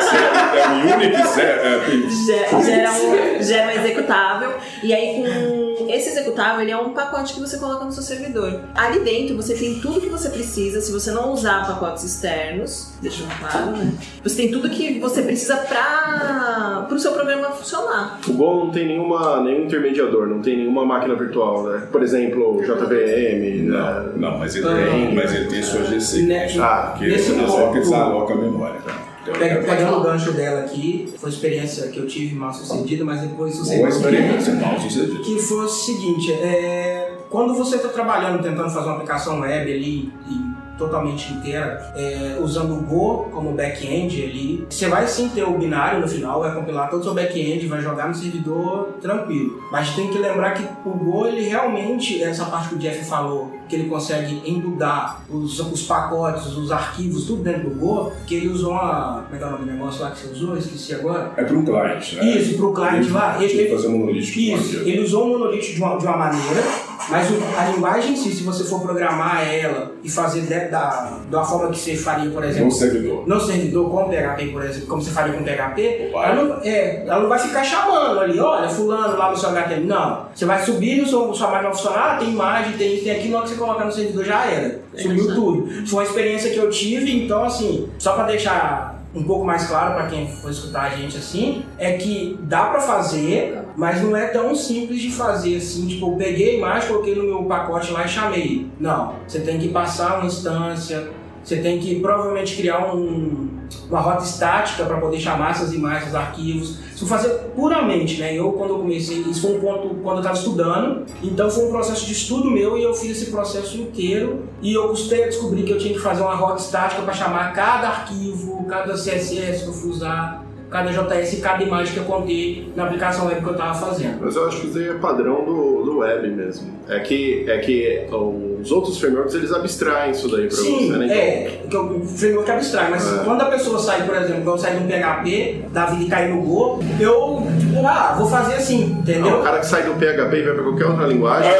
é, 0.54 0.60
é 0.60 0.68
um 0.68 0.94
Unix, 0.94 1.38
é, 1.38 1.42
é, 1.42 2.62
gera 2.62 2.92
um, 2.92 3.38
gera 3.42 3.66
um 3.66 3.70
executável. 3.70 4.54
E 4.82 4.92
aí, 4.92 5.16
com 5.16 5.63
esse 5.90 6.10
executável, 6.10 6.60
ele 6.62 6.70
é 6.70 6.76
um 6.76 6.90
pacote 6.90 7.34
que 7.34 7.40
você 7.40 7.58
coloca 7.58 7.84
no 7.84 7.92
seu 7.92 8.02
servidor. 8.02 8.60
Ali 8.74 9.00
dentro, 9.00 9.36
você 9.36 9.54
tem 9.54 9.80
tudo 9.80 10.00
que 10.00 10.08
você 10.08 10.28
precisa. 10.28 10.80
Se 10.80 10.90
você 10.92 11.10
não 11.10 11.32
usar 11.32 11.66
pacotes 11.66 12.04
externos, 12.04 12.92
deixando 13.00 13.30
claro, 13.38 13.72
né? 13.76 13.92
Você 14.22 14.36
tem 14.36 14.50
tudo 14.50 14.68
que 14.70 14.98
você 14.98 15.22
precisa 15.22 15.56
para 15.56 16.86
o 16.90 16.98
seu 16.98 17.12
programa 17.12 17.50
funcionar. 17.50 18.18
O 18.28 18.32
Go 18.32 18.64
não 18.64 18.70
tem 18.70 18.86
nenhuma, 18.86 19.40
nenhum 19.42 19.64
intermediador, 19.64 20.26
não 20.26 20.40
tem 20.40 20.56
nenhuma 20.58 20.84
máquina 20.84 21.14
virtual, 21.14 21.64
né? 21.64 21.86
Por 21.90 22.02
exemplo, 22.02 22.60
JVM, 22.62 23.62
Não, 23.68 23.78
né? 24.02 24.12
não, 24.16 24.38
mas 24.38 24.54
ele 24.56 24.66
Ah. 24.68 24.74
tem, 24.90 25.14
mas 25.14 25.34
ele 25.34 25.46
tem 25.48 25.62
sua 25.62 25.84
GC. 25.84 26.22
Né, 26.22 26.46
Ah, 26.60 26.94
Que 26.98 27.06
Nesse 27.06 27.32
eles 27.32 27.92
alocam 27.92 28.36
a 28.36 28.40
memória. 28.40 28.80
Tá? 28.84 28.92
Então, 29.26 29.42
é 29.42 29.54
Pegando 29.56 29.98
o 29.98 30.02
gancho 30.02 30.32
dela 30.32 30.60
aqui, 30.60 31.12
foi 31.18 31.30
experiência 31.30 31.88
que 31.88 31.98
eu 31.98 32.06
tive 32.06 32.34
mal 32.34 32.52
sucedida, 32.52 33.04
mas 33.04 33.22
depois 33.22 33.54
boa 33.54 33.64
sucedeu. 33.64 33.88
experiência, 33.88 34.54
mal 34.54 34.78
sucedido. 34.78 35.22
que 35.22 35.38
foi 35.38 35.64
o 35.64 35.68
seguinte, 35.68 36.32
é, 36.32 37.16
quando 37.30 37.54
você 37.54 37.76
está 37.76 37.88
trabalhando, 37.88 38.42
tentando 38.42 38.70
fazer 38.70 38.86
uma 38.86 38.96
aplicação 38.96 39.40
web 39.40 39.72
ali 39.72 40.12
e 40.28 40.54
totalmente 40.76 41.32
inteira, 41.32 41.92
é, 41.96 42.36
usando 42.40 42.74
o 42.74 42.82
Go 42.82 43.28
como 43.32 43.52
back-end 43.52 44.22
ali, 44.22 44.66
você 44.68 44.88
vai 44.88 45.06
sim 45.06 45.28
ter 45.28 45.44
o 45.44 45.56
binário 45.56 46.00
no 46.00 46.08
final, 46.08 46.40
vai 46.40 46.52
compilar 46.54 46.90
todo 46.90 47.00
o 47.00 47.04
seu 47.04 47.14
back-end, 47.14 47.66
vai 47.66 47.80
jogar 47.80 48.08
no 48.08 48.14
servidor 48.14 48.94
tranquilo. 49.00 49.62
Mas 49.70 49.90
tem 49.94 50.08
que 50.08 50.18
lembrar 50.18 50.52
que 50.52 50.64
o 50.84 50.92
Go, 50.92 51.26
ele 51.26 51.42
realmente, 51.42 52.22
essa 52.22 52.44
parte 52.46 52.70
que 52.70 52.74
o 52.74 52.78
Jeff 52.78 53.04
falou, 53.04 53.52
que 53.68 53.76
ele 53.76 53.88
consegue 53.88 54.42
embudar 54.44 55.24
os, 55.30 55.58
os 55.60 55.82
pacotes, 55.82 56.46
os 56.56 56.70
arquivos, 56.70 57.26
tudo 57.26 57.42
dentro 57.42 57.70
do 57.70 57.76
Go, 57.76 58.12
que 58.26 58.34
ele 58.34 58.48
usou 58.48 58.72
uma... 58.72 59.22
Como 59.24 59.34
é 59.34 59.38
que 59.38 59.44
é 59.44 59.46
o 59.46 59.50
nome 59.50 59.64
do 59.64 59.72
negócio 59.72 60.02
lá 60.02 60.10
que 60.10 60.18
você 60.18 60.28
usou? 60.32 60.56
Esqueci 60.56 60.94
agora. 60.94 61.32
É 61.36 61.44
para 61.44 61.56
um 61.56 61.64
client, 61.64 62.12
né? 62.14 62.24
Isso, 62.30 62.56
para 62.56 62.66
o 62.66 62.74
cliente 62.74 63.10
lá. 63.10 63.36
Ele 63.42 63.52
Ele, 63.52 63.74
fazer 63.74 63.88
monolítico. 63.88 64.38
isso, 64.38 64.76
ele 64.80 65.00
usou 65.02 65.24
o 65.24 65.28
monolito 65.38 65.66
de 65.66 65.78
uma, 65.82 65.96
de 65.96 66.04
uma 66.06 66.16
maneira, 66.16 66.62
mas 67.08 67.28
a 67.58 67.70
linguagem 67.70 68.12
em 68.12 68.16
si, 68.16 68.32
se 68.32 68.42
você 68.42 68.64
for 68.64 68.80
programar 68.80 69.46
ela 69.46 69.92
e 70.02 70.10
fazer 70.10 70.42
da, 70.70 71.18
da 71.30 71.44
forma 71.44 71.70
que 71.70 71.78
você 71.78 71.96
faria, 71.96 72.30
por 72.30 72.42
No 72.42 72.48
exemplo, 72.48 72.70
servidor. 72.70 73.26
no 73.26 73.40
servidor 73.40 73.90
com 73.90 74.08
PHP, 74.08 74.46
por 74.52 74.62
exemplo, 74.64 74.86
como 74.88 75.02
você 75.02 75.10
faria 75.10 75.32
com 75.34 75.42
PHP, 75.44 76.10
ela 76.14 76.34
não, 76.34 76.60
é, 76.62 77.04
ela 77.06 77.20
não 77.20 77.28
vai 77.28 77.38
ficar 77.38 77.62
chamando 77.64 78.20
ali, 78.20 78.38
olha, 78.38 78.68
fulano 78.68 79.16
lá 79.16 79.30
no 79.30 79.36
seu 79.36 79.48
HTML. 79.50 79.86
Não. 79.86 80.26
Você 80.34 80.44
vai 80.46 80.62
subir 80.62 81.00
no 81.02 81.06
seu, 81.06 81.32
sua 81.34 81.50
máquina 81.50 81.70
funcionar, 81.72 82.18
tem 82.18 82.30
imagem, 82.30 82.72
tem 82.76 82.94
tem 83.00 83.10
aquilo, 83.12 83.32
na 83.32 83.38
hora 83.38 83.46
que 83.48 83.54
você 83.54 83.60
colocar 83.64 83.84
no 83.84 83.92
servidor 83.92 84.24
já 84.24 84.46
era. 84.46 84.80
Subiu 84.96 85.24
Exato. 85.24 85.34
tudo. 85.34 85.86
Foi 85.86 85.98
uma 86.00 86.08
experiência 86.08 86.50
que 86.50 86.58
eu 86.58 86.70
tive, 86.70 87.24
então 87.24 87.44
assim, 87.44 87.88
só 87.98 88.14
pra 88.14 88.24
deixar 88.24 89.02
um 89.14 89.22
pouco 89.22 89.44
mais 89.44 89.66
claro 89.66 89.94
pra 89.94 90.06
quem 90.06 90.28
for 90.28 90.50
escutar 90.50 90.82
a 90.82 90.90
gente 90.90 91.16
assim, 91.16 91.64
é 91.78 91.92
que 91.92 92.36
dá 92.42 92.66
pra 92.66 92.80
fazer, 92.80 93.60
mas 93.76 94.02
não 94.02 94.16
é 94.16 94.26
tão 94.26 94.54
simples 94.54 95.00
de 95.00 95.10
fazer 95.10 95.56
assim, 95.56 95.86
tipo, 95.86 96.10
eu 96.10 96.16
peguei 96.16 96.50
a 96.50 96.58
imagem, 96.58 96.88
coloquei 96.88 97.14
no 97.14 97.22
meu 97.22 97.44
pacote 97.44 97.92
lá 97.92 98.04
e 98.04 98.08
chamei. 98.08 98.66
Não, 98.78 99.14
você 99.26 99.40
tem 99.40 99.58
que 99.58 99.68
passar 99.68 100.18
uma 100.18 100.26
instância, 100.26 101.10
você 101.42 101.58
tem 101.58 101.78
que 101.78 102.00
provavelmente 102.00 102.56
criar 102.56 102.92
um, 102.92 103.48
uma 103.88 104.00
rota 104.00 104.24
estática 104.24 104.84
para 104.84 104.98
poder 104.98 105.18
chamar 105.20 105.50
essas 105.52 105.72
imagens, 105.72 106.08
os 106.08 106.14
arquivos. 106.14 106.78
Isso 106.94 107.06
fazer 107.06 107.30
puramente, 107.54 108.20
né? 108.20 108.34
Eu, 108.34 108.52
quando 108.52 108.70
eu 108.70 108.78
comecei, 108.78 109.18
isso 109.18 109.42
foi 109.42 109.56
um 109.56 109.60
ponto 109.60 109.94
quando 110.02 110.16
eu 110.16 110.20
estava 110.20 110.36
estudando, 110.36 111.06
então 111.22 111.50
foi 111.50 111.66
um 111.66 111.70
processo 111.70 112.06
de 112.06 112.12
estudo 112.12 112.50
meu 112.50 112.78
e 112.78 112.82
eu 112.82 112.94
fiz 112.94 113.10
esse 113.10 113.30
processo 113.30 113.76
inteiro. 113.76 114.44
E 114.62 114.72
eu 114.72 114.88
custei 114.88 115.24
a 115.24 115.26
descobrir 115.28 115.64
que 115.64 115.72
eu 115.72 115.78
tinha 115.78 115.94
que 115.94 116.00
fazer 116.00 116.22
uma 116.22 116.34
rota 116.34 116.60
estática 116.60 117.02
para 117.02 117.12
chamar 117.12 117.52
cada 117.52 117.88
arquivo, 117.88 118.64
cada 118.64 118.94
CSS 118.94 119.62
que 119.62 119.68
eu 119.68 119.72
fui 119.72 119.90
usar, 119.90 120.43
cada 120.74 120.90
JS 120.90 121.34
e 121.34 121.36
cada 121.36 121.62
imagem 121.62 121.92
que 121.94 122.00
eu 122.00 122.04
contei 122.04 122.68
na 122.74 122.82
aplicação 122.86 123.28
web 123.28 123.40
que 123.40 123.46
eu 123.48 123.54
tava 123.54 123.74
fazendo. 123.74 124.18
Mas 124.20 124.34
eu 124.34 124.48
acho 124.48 124.60
que 124.60 124.66
isso 124.66 124.78
aí 124.78 124.88
é 124.88 124.94
padrão 124.94 125.44
do, 125.44 125.84
do 125.84 125.98
web 125.98 126.28
mesmo. 126.28 126.68
É 126.88 126.98
que, 126.98 127.44
é 127.48 127.58
que 127.58 128.06
os 128.10 128.72
outros 128.72 128.98
frameworks 128.98 129.34
eles 129.36 129.52
abstraem 129.52 130.10
isso 130.10 130.28
daí 130.28 130.48
pra 130.48 130.56
Sim, 130.56 130.88
você, 130.90 130.98
né? 130.98 131.06
é, 131.16 131.60
que 131.70 131.76
o 131.76 132.04
framework 132.04 132.50
abstrai, 132.50 132.90
mas 132.90 133.06
É. 133.06 133.22
quando 133.22 133.40
a 133.42 133.44
pessoa 133.44 133.78
sai, 133.78 134.02
por 134.02 134.16
exemplo, 134.16 134.42
quando 134.42 134.60
de 134.76 134.82
um 134.82 134.88
PHP, 134.88 135.62
da 135.70 135.86
vida 135.86 136.02
e 136.02 136.08
cair 136.08 136.34
no 136.34 136.42
Go, 136.42 136.80
eu, 136.98 137.46
tipo, 137.60 137.86
ah, 137.86 138.16
vou 138.18 138.26
fazer 138.28 138.54
assim, 138.54 138.82
Então, 139.00 139.14
entendeu? 139.14 139.38
o 139.38 139.42
cara 139.44 139.60
que 139.60 139.66
sai 139.66 139.84
do 139.84 139.92
PHP 139.94 140.36
e 140.38 140.42
vai 140.42 140.54
pra 140.54 140.62
qualquer 140.64 140.86
outra 140.86 141.06
linguagem. 141.06 141.50
Ah, 141.50 141.54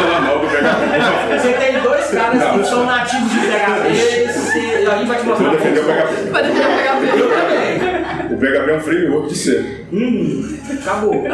não, 0.00 0.20
não, 0.22 0.34
não 0.34 0.40
do 0.40 0.46
PHP. 0.50 1.38
Você 1.38 1.52
tem 1.52 1.80
dois 1.82 2.06
caras 2.10 2.38
Não. 2.40 2.58
que 2.58 2.64
são 2.66 2.86
nativos 2.86 3.30
de 3.30 3.38
PHP, 3.40 4.43
a 4.58 4.96
gente 4.98 5.08
vai 5.08 5.18
te 5.18 5.26
mostrar. 5.26 5.48
Vou 5.48 5.56
defender 5.58 5.80
o 5.80 5.84
PHP. 5.84 6.30
Vai 6.30 6.42
defender 6.42 6.66
o 6.66 6.70
PHP. 6.76 7.20
Eu 7.20 7.28
também. 7.30 8.34
O 8.34 8.38
PHP 8.38 8.70
é 8.70 8.76
um 8.76 8.80
framework 8.80 9.28
de 9.28 9.34
C. 9.36 9.84
Hum, 9.92 10.58
acabou. 10.80 11.24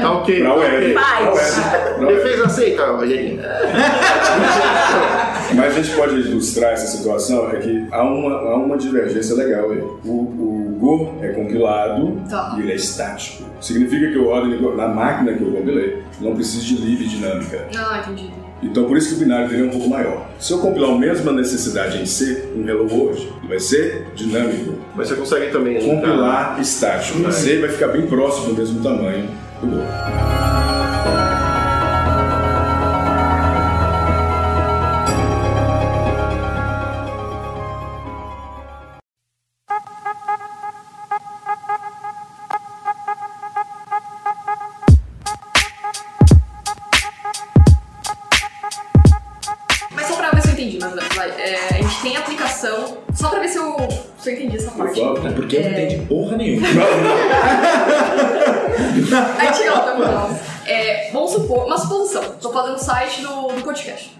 Tá 0.00 0.12
ok. 0.12 0.40
Pra 0.40 0.48
tá 0.50 0.56
web. 0.56 0.92
Pra 0.94 1.32
web. 1.32 2.14
Defesa 2.14 2.46
aceita, 2.46 2.86
Rogerinho. 2.92 3.42
Mas 5.54 5.76
a 5.76 5.82
gente 5.82 5.94
pode 5.96 6.14
ilustrar 6.14 6.72
essa 6.72 6.86
situação 6.86 7.50
é 7.50 7.56
que 7.56 7.86
há 7.90 8.02
uma, 8.02 8.32
há 8.34 8.56
uma 8.56 8.76
divergência 8.78 9.34
legal 9.36 9.70
aí. 9.70 9.78
O, 10.04 10.10
o 10.10 10.76
Go 10.80 11.18
é 11.22 11.28
compilado 11.28 12.20
Tá. 12.28 12.54
e 12.56 12.60
ele 12.62 12.72
é 12.72 12.76
estático. 12.76 13.44
Significa 13.60 14.08
que 14.10 14.16
eu 14.16 14.34
ele 14.36 14.76
na 14.76 14.88
máquina 14.88 15.34
que 15.34 15.42
eu 15.42 15.52
compilei. 15.52 16.02
Não 16.20 16.34
preciso 16.34 16.64
de 16.64 16.74
lib 16.76 17.06
dinâmica. 17.06 17.66
Ah, 17.76 17.98
entendi. 17.98 18.30
Então 18.62 18.84
por 18.84 18.96
isso 18.96 19.08
que 19.08 19.14
o 19.16 19.18
binário 19.18 19.48
dele 19.48 19.62
é 19.62 19.66
um 19.66 19.70
pouco 19.70 19.88
maior. 19.88 20.28
Se 20.38 20.52
eu 20.52 20.58
compilar 20.58 20.90
a 20.90 20.98
mesma 20.98 21.32
necessidade 21.32 22.00
em 22.00 22.06
C, 22.06 22.48
um 22.56 22.66
Hello 22.68 22.86
World, 22.88 23.32
vai 23.48 23.58
ser 23.58 24.06
dinâmico. 24.14 24.74
Mas 24.94 25.08
você 25.08 25.16
consegue 25.16 25.50
também. 25.50 25.80
Compilar 25.84 26.60
estático. 26.60 27.18
Vai. 27.20 27.32
C 27.32 27.58
vai 27.58 27.70
ficar 27.70 27.88
bem 27.88 28.06
próximo 28.06 28.48
do 28.48 28.54
mesmo 28.54 28.82
tamanho 28.82 29.28
do 29.60 29.66
Go. 29.66 30.81
Porra 56.08 56.36
nenhuma. 56.36 56.66
Aí 59.38 59.54
chega 59.54 59.72
lá, 59.72 59.80
tá 59.80 59.94
bom. 59.94 60.38
É, 60.66 61.10
vamos 61.12 61.32
supor, 61.32 61.66
uma 61.66 61.76
suposição. 61.78 62.22
Tô 62.40 62.52
fazendo 62.52 62.76
o 62.76 62.78
site 62.78 63.22
do, 63.22 63.48
do 63.48 63.62
podcast. 63.62 64.16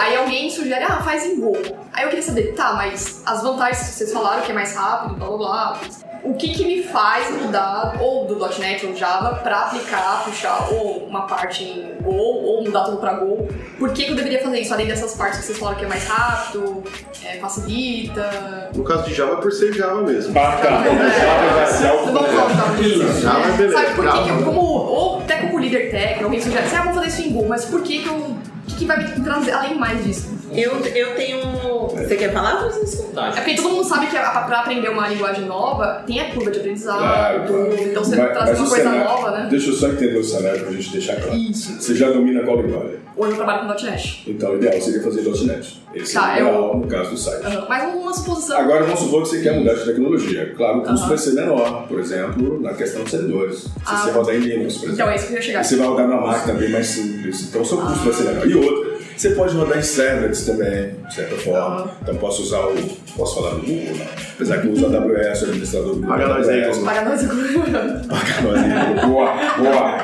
Aí 0.00 0.16
alguém 0.16 0.50
sugere, 0.50 0.84
ah, 0.84 1.00
faz 1.02 1.24
em 1.24 1.40
Go. 1.40 1.56
Aí 1.92 2.04
eu 2.04 2.08
queria 2.08 2.22
saber, 2.22 2.54
tá, 2.54 2.72
mas 2.72 3.22
as 3.24 3.42
vantagens 3.42 3.78
que 3.78 3.94
vocês 3.94 4.12
falaram, 4.12 4.42
que 4.42 4.50
é 4.50 4.54
mais 4.54 4.74
rápido, 4.74 5.14
blá 5.14 5.28
blá 5.28 5.36
blá. 5.38 5.80
O 6.22 6.34
que 6.34 6.48
que 6.52 6.64
me 6.66 6.82
faz 6.82 7.30
mudar, 7.30 7.96
ou 8.00 8.26
do 8.26 8.38
.NET 8.58 8.84
ou 8.86 8.94
Java, 8.94 9.36
pra 9.36 9.60
aplicar, 9.62 10.22
puxar 10.24 10.68
ou 10.70 11.06
uma 11.06 11.22
parte 11.22 11.64
em 11.64 11.94
Go, 12.02 12.12
ou 12.12 12.62
mudar 12.64 12.84
tudo 12.84 12.98
pra 12.98 13.14
Go? 13.14 13.48
Por 13.78 13.90
que 13.92 14.04
que 14.04 14.10
eu 14.12 14.16
deveria 14.16 14.42
fazer 14.42 14.60
isso? 14.60 14.72
Além 14.74 14.86
dessas 14.86 15.14
partes 15.14 15.40
que 15.40 15.46
vocês 15.46 15.58
falaram 15.58 15.78
que 15.78 15.84
é 15.84 15.88
mais 15.88 16.06
rápido, 16.06 16.82
é, 17.24 17.38
facilita... 17.38 18.70
No 18.74 18.84
caso 18.84 19.04
de 19.04 19.14
Java, 19.14 19.36
por 19.36 19.50
ser 19.52 19.72
Java 19.72 20.02
mesmo. 20.02 20.38
Ah, 20.38 20.52
tá. 20.62 20.82
Java 20.82 21.54
vai 21.54 21.66
se 21.66 21.86
auto- 21.86 22.12
Vamos 22.12 22.30
voltar 22.30 22.72
nisso. 22.78 23.20
Java 23.20 23.48
é 23.48 23.52
beleza. 23.52 23.78
Sabe 23.78 23.94
por 23.94 24.10
que, 24.12 24.22
que 24.24 24.28
eu, 24.30 24.42
como, 24.44 24.60
ou 24.60 25.20
até 25.20 25.36
como 25.38 25.58
líder 25.58 25.90
tech, 25.90 26.22
alguém 26.22 26.40
sugere, 26.40 26.64
ah, 26.74 26.78
vamos 26.80 26.94
fazer 26.96 27.06
isso 27.08 27.22
em 27.22 27.32
Go, 27.32 27.46
mas 27.48 27.64
por 27.64 27.82
que 27.82 28.00
que 28.02 28.08
eu, 28.08 28.14
o 28.14 28.36
que, 28.68 28.74
que 28.76 28.84
vai 28.84 28.98
me 28.98 29.24
trazer 29.24 29.52
além 29.52 29.74
mais 29.78 30.04
disso? 30.04 30.39
Eu, 30.52 30.72
eu 30.94 31.14
tenho. 31.14 31.40
Você 31.88 32.16
quer 32.16 32.32
falar, 32.32 32.58
Francisco? 32.60 33.10
É 33.16 33.30
porque 33.40 33.54
todo 33.54 33.68
mundo 33.70 33.84
sabe 33.84 34.06
que 34.06 34.16
a- 34.16 34.42
pra 34.46 34.60
aprender 34.60 34.88
uma 34.88 35.08
linguagem 35.08 35.44
nova, 35.44 36.02
tem 36.06 36.20
a 36.20 36.30
curva 36.32 36.50
de 36.50 36.58
aprendizado, 36.60 36.98
Claro, 36.98 37.44
claro. 37.46 37.76
então 37.80 38.04
você 38.04 38.16
Mas- 38.16 38.32
traz 38.32 38.48
mas 38.50 38.58
uma 38.58 38.68
coisa 38.68 38.82
cenário- 38.84 39.04
nova, 39.04 39.30
né? 39.32 39.46
Deixa 39.50 39.70
eu 39.70 39.74
só 39.74 39.88
entender 39.88 40.18
o 40.18 40.24
cenário 40.24 40.60
pra 40.60 40.72
gente 40.72 40.92
deixar 40.92 41.16
claro. 41.16 41.36
Isso. 41.36 41.72
Você 41.80 41.94
já 41.94 42.10
domina 42.10 42.42
qual 42.42 42.60
linguagem? 42.62 43.00
Hoje 43.16 43.32
eu 43.32 43.36
trabalho 43.36 43.60
com 43.68 43.84
.NET. 43.84 44.24
Então 44.26 44.52
o 44.52 44.56
ideal 44.56 44.80
seria 44.80 45.02
fazer 45.02 45.22
.NET. 45.46 45.80
Esse 45.94 46.14
Tá, 46.14 46.38
é 46.38 46.42
o 46.42 46.46
eu- 46.46 46.48
ideal 46.54 46.76
no 46.78 46.86
caso 46.86 47.10
do 47.10 47.16
site. 47.16 47.44
Aham. 47.46 47.66
Mas 47.68 47.94
uma 47.94 48.14
suposição. 48.14 48.58
Agora 48.58 48.84
vamos 48.84 49.00
supor 49.00 49.22
que 49.24 49.28
você 49.28 49.42
quer 49.42 49.52
mudar 49.58 49.74
de 49.74 49.84
tecnologia. 49.84 50.54
Claro, 50.56 50.78
o 50.78 50.82
custo 50.82 50.98
Aham. 51.00 51.08
vai 51.08 51.18
ser 51.18 51.32
menor, 51.32 51.86
por 51.88 51.98
exemplo, 52.00 52.60
na 52.62 52.72
questão 52.74 53.04
de 53.04 53.10
servidores. 53.10 53.58
Se 53.58 53.70
Ah, 53.86 53.96
você 53.96 54.10
rodar 54.12 54.34
em 54.36 54.38
Linux, 54.38 54.74
por 54.74 54.84
exemplo. 54.84 54.94
Então 54.94 55.10
é 55.10 55.16
isso 55.16 55.26
que 55.26 55.32
eu 55.32 55.36
ia 55.36 55.42
chegar. 55.42 55.60
E 55.60 55.64
você 55.64 55.76
vai 55.76 55.86
rodar 55.88 56.06
numa 56.08 56.26
máquina 56.28 56.54
bem 56.54 56.70
mais 56.70 56.86
simples, 56.86 57.42
então 57.48 57.62
o 57.62 57.64
seu 57.64 57.78
custo 57.78 57.98
vai 58.04 58.12
ser 58.14 58.22
menor. 58.24 58.46
E 58.46 58.54
outra, 58.54 58.89
você 59.20 59.30
pode 59.34 59.54
rodar 59.54 59.78
em 59.78 59.82
servlets 59.82 60.46
também, 60.46 60.94
de 61.06 61.14
certa 61.14 61.36
forma. 61.36 61.58
Aham. 61.82 61.90
Então 62.02 62.14
posso 62.16 62.42
usar 62.42 62.60
o. 62.60 62.74
Posso 63.16 63.34
falar 63.34 63.50
do 63.56 63.60
Google, 63.60 63.94
né? 63.96 64.06
Apesar 64.34 64.58
que 64.58 64.66
eu 64.68 64.72
uso 64.72 64.86
a 64.86 64.88
AWS, 64.88 65.42
o 65.42 65.44
administrador 65.46 65.88
do 65.88 65.94
Google. 65.96 66.08
Paga 66.10 66.28
nós 66.28 66.48
aí. 66.48 66.64
Google. 66.64 66.84
Paga 66.84 67.04
nós 67.04 67.22
Paga 67.22 68.42
nós 68.42 68.56
aí. 68.64 69.00
Boa, 69.06 69.34
boa. 69.58 69.98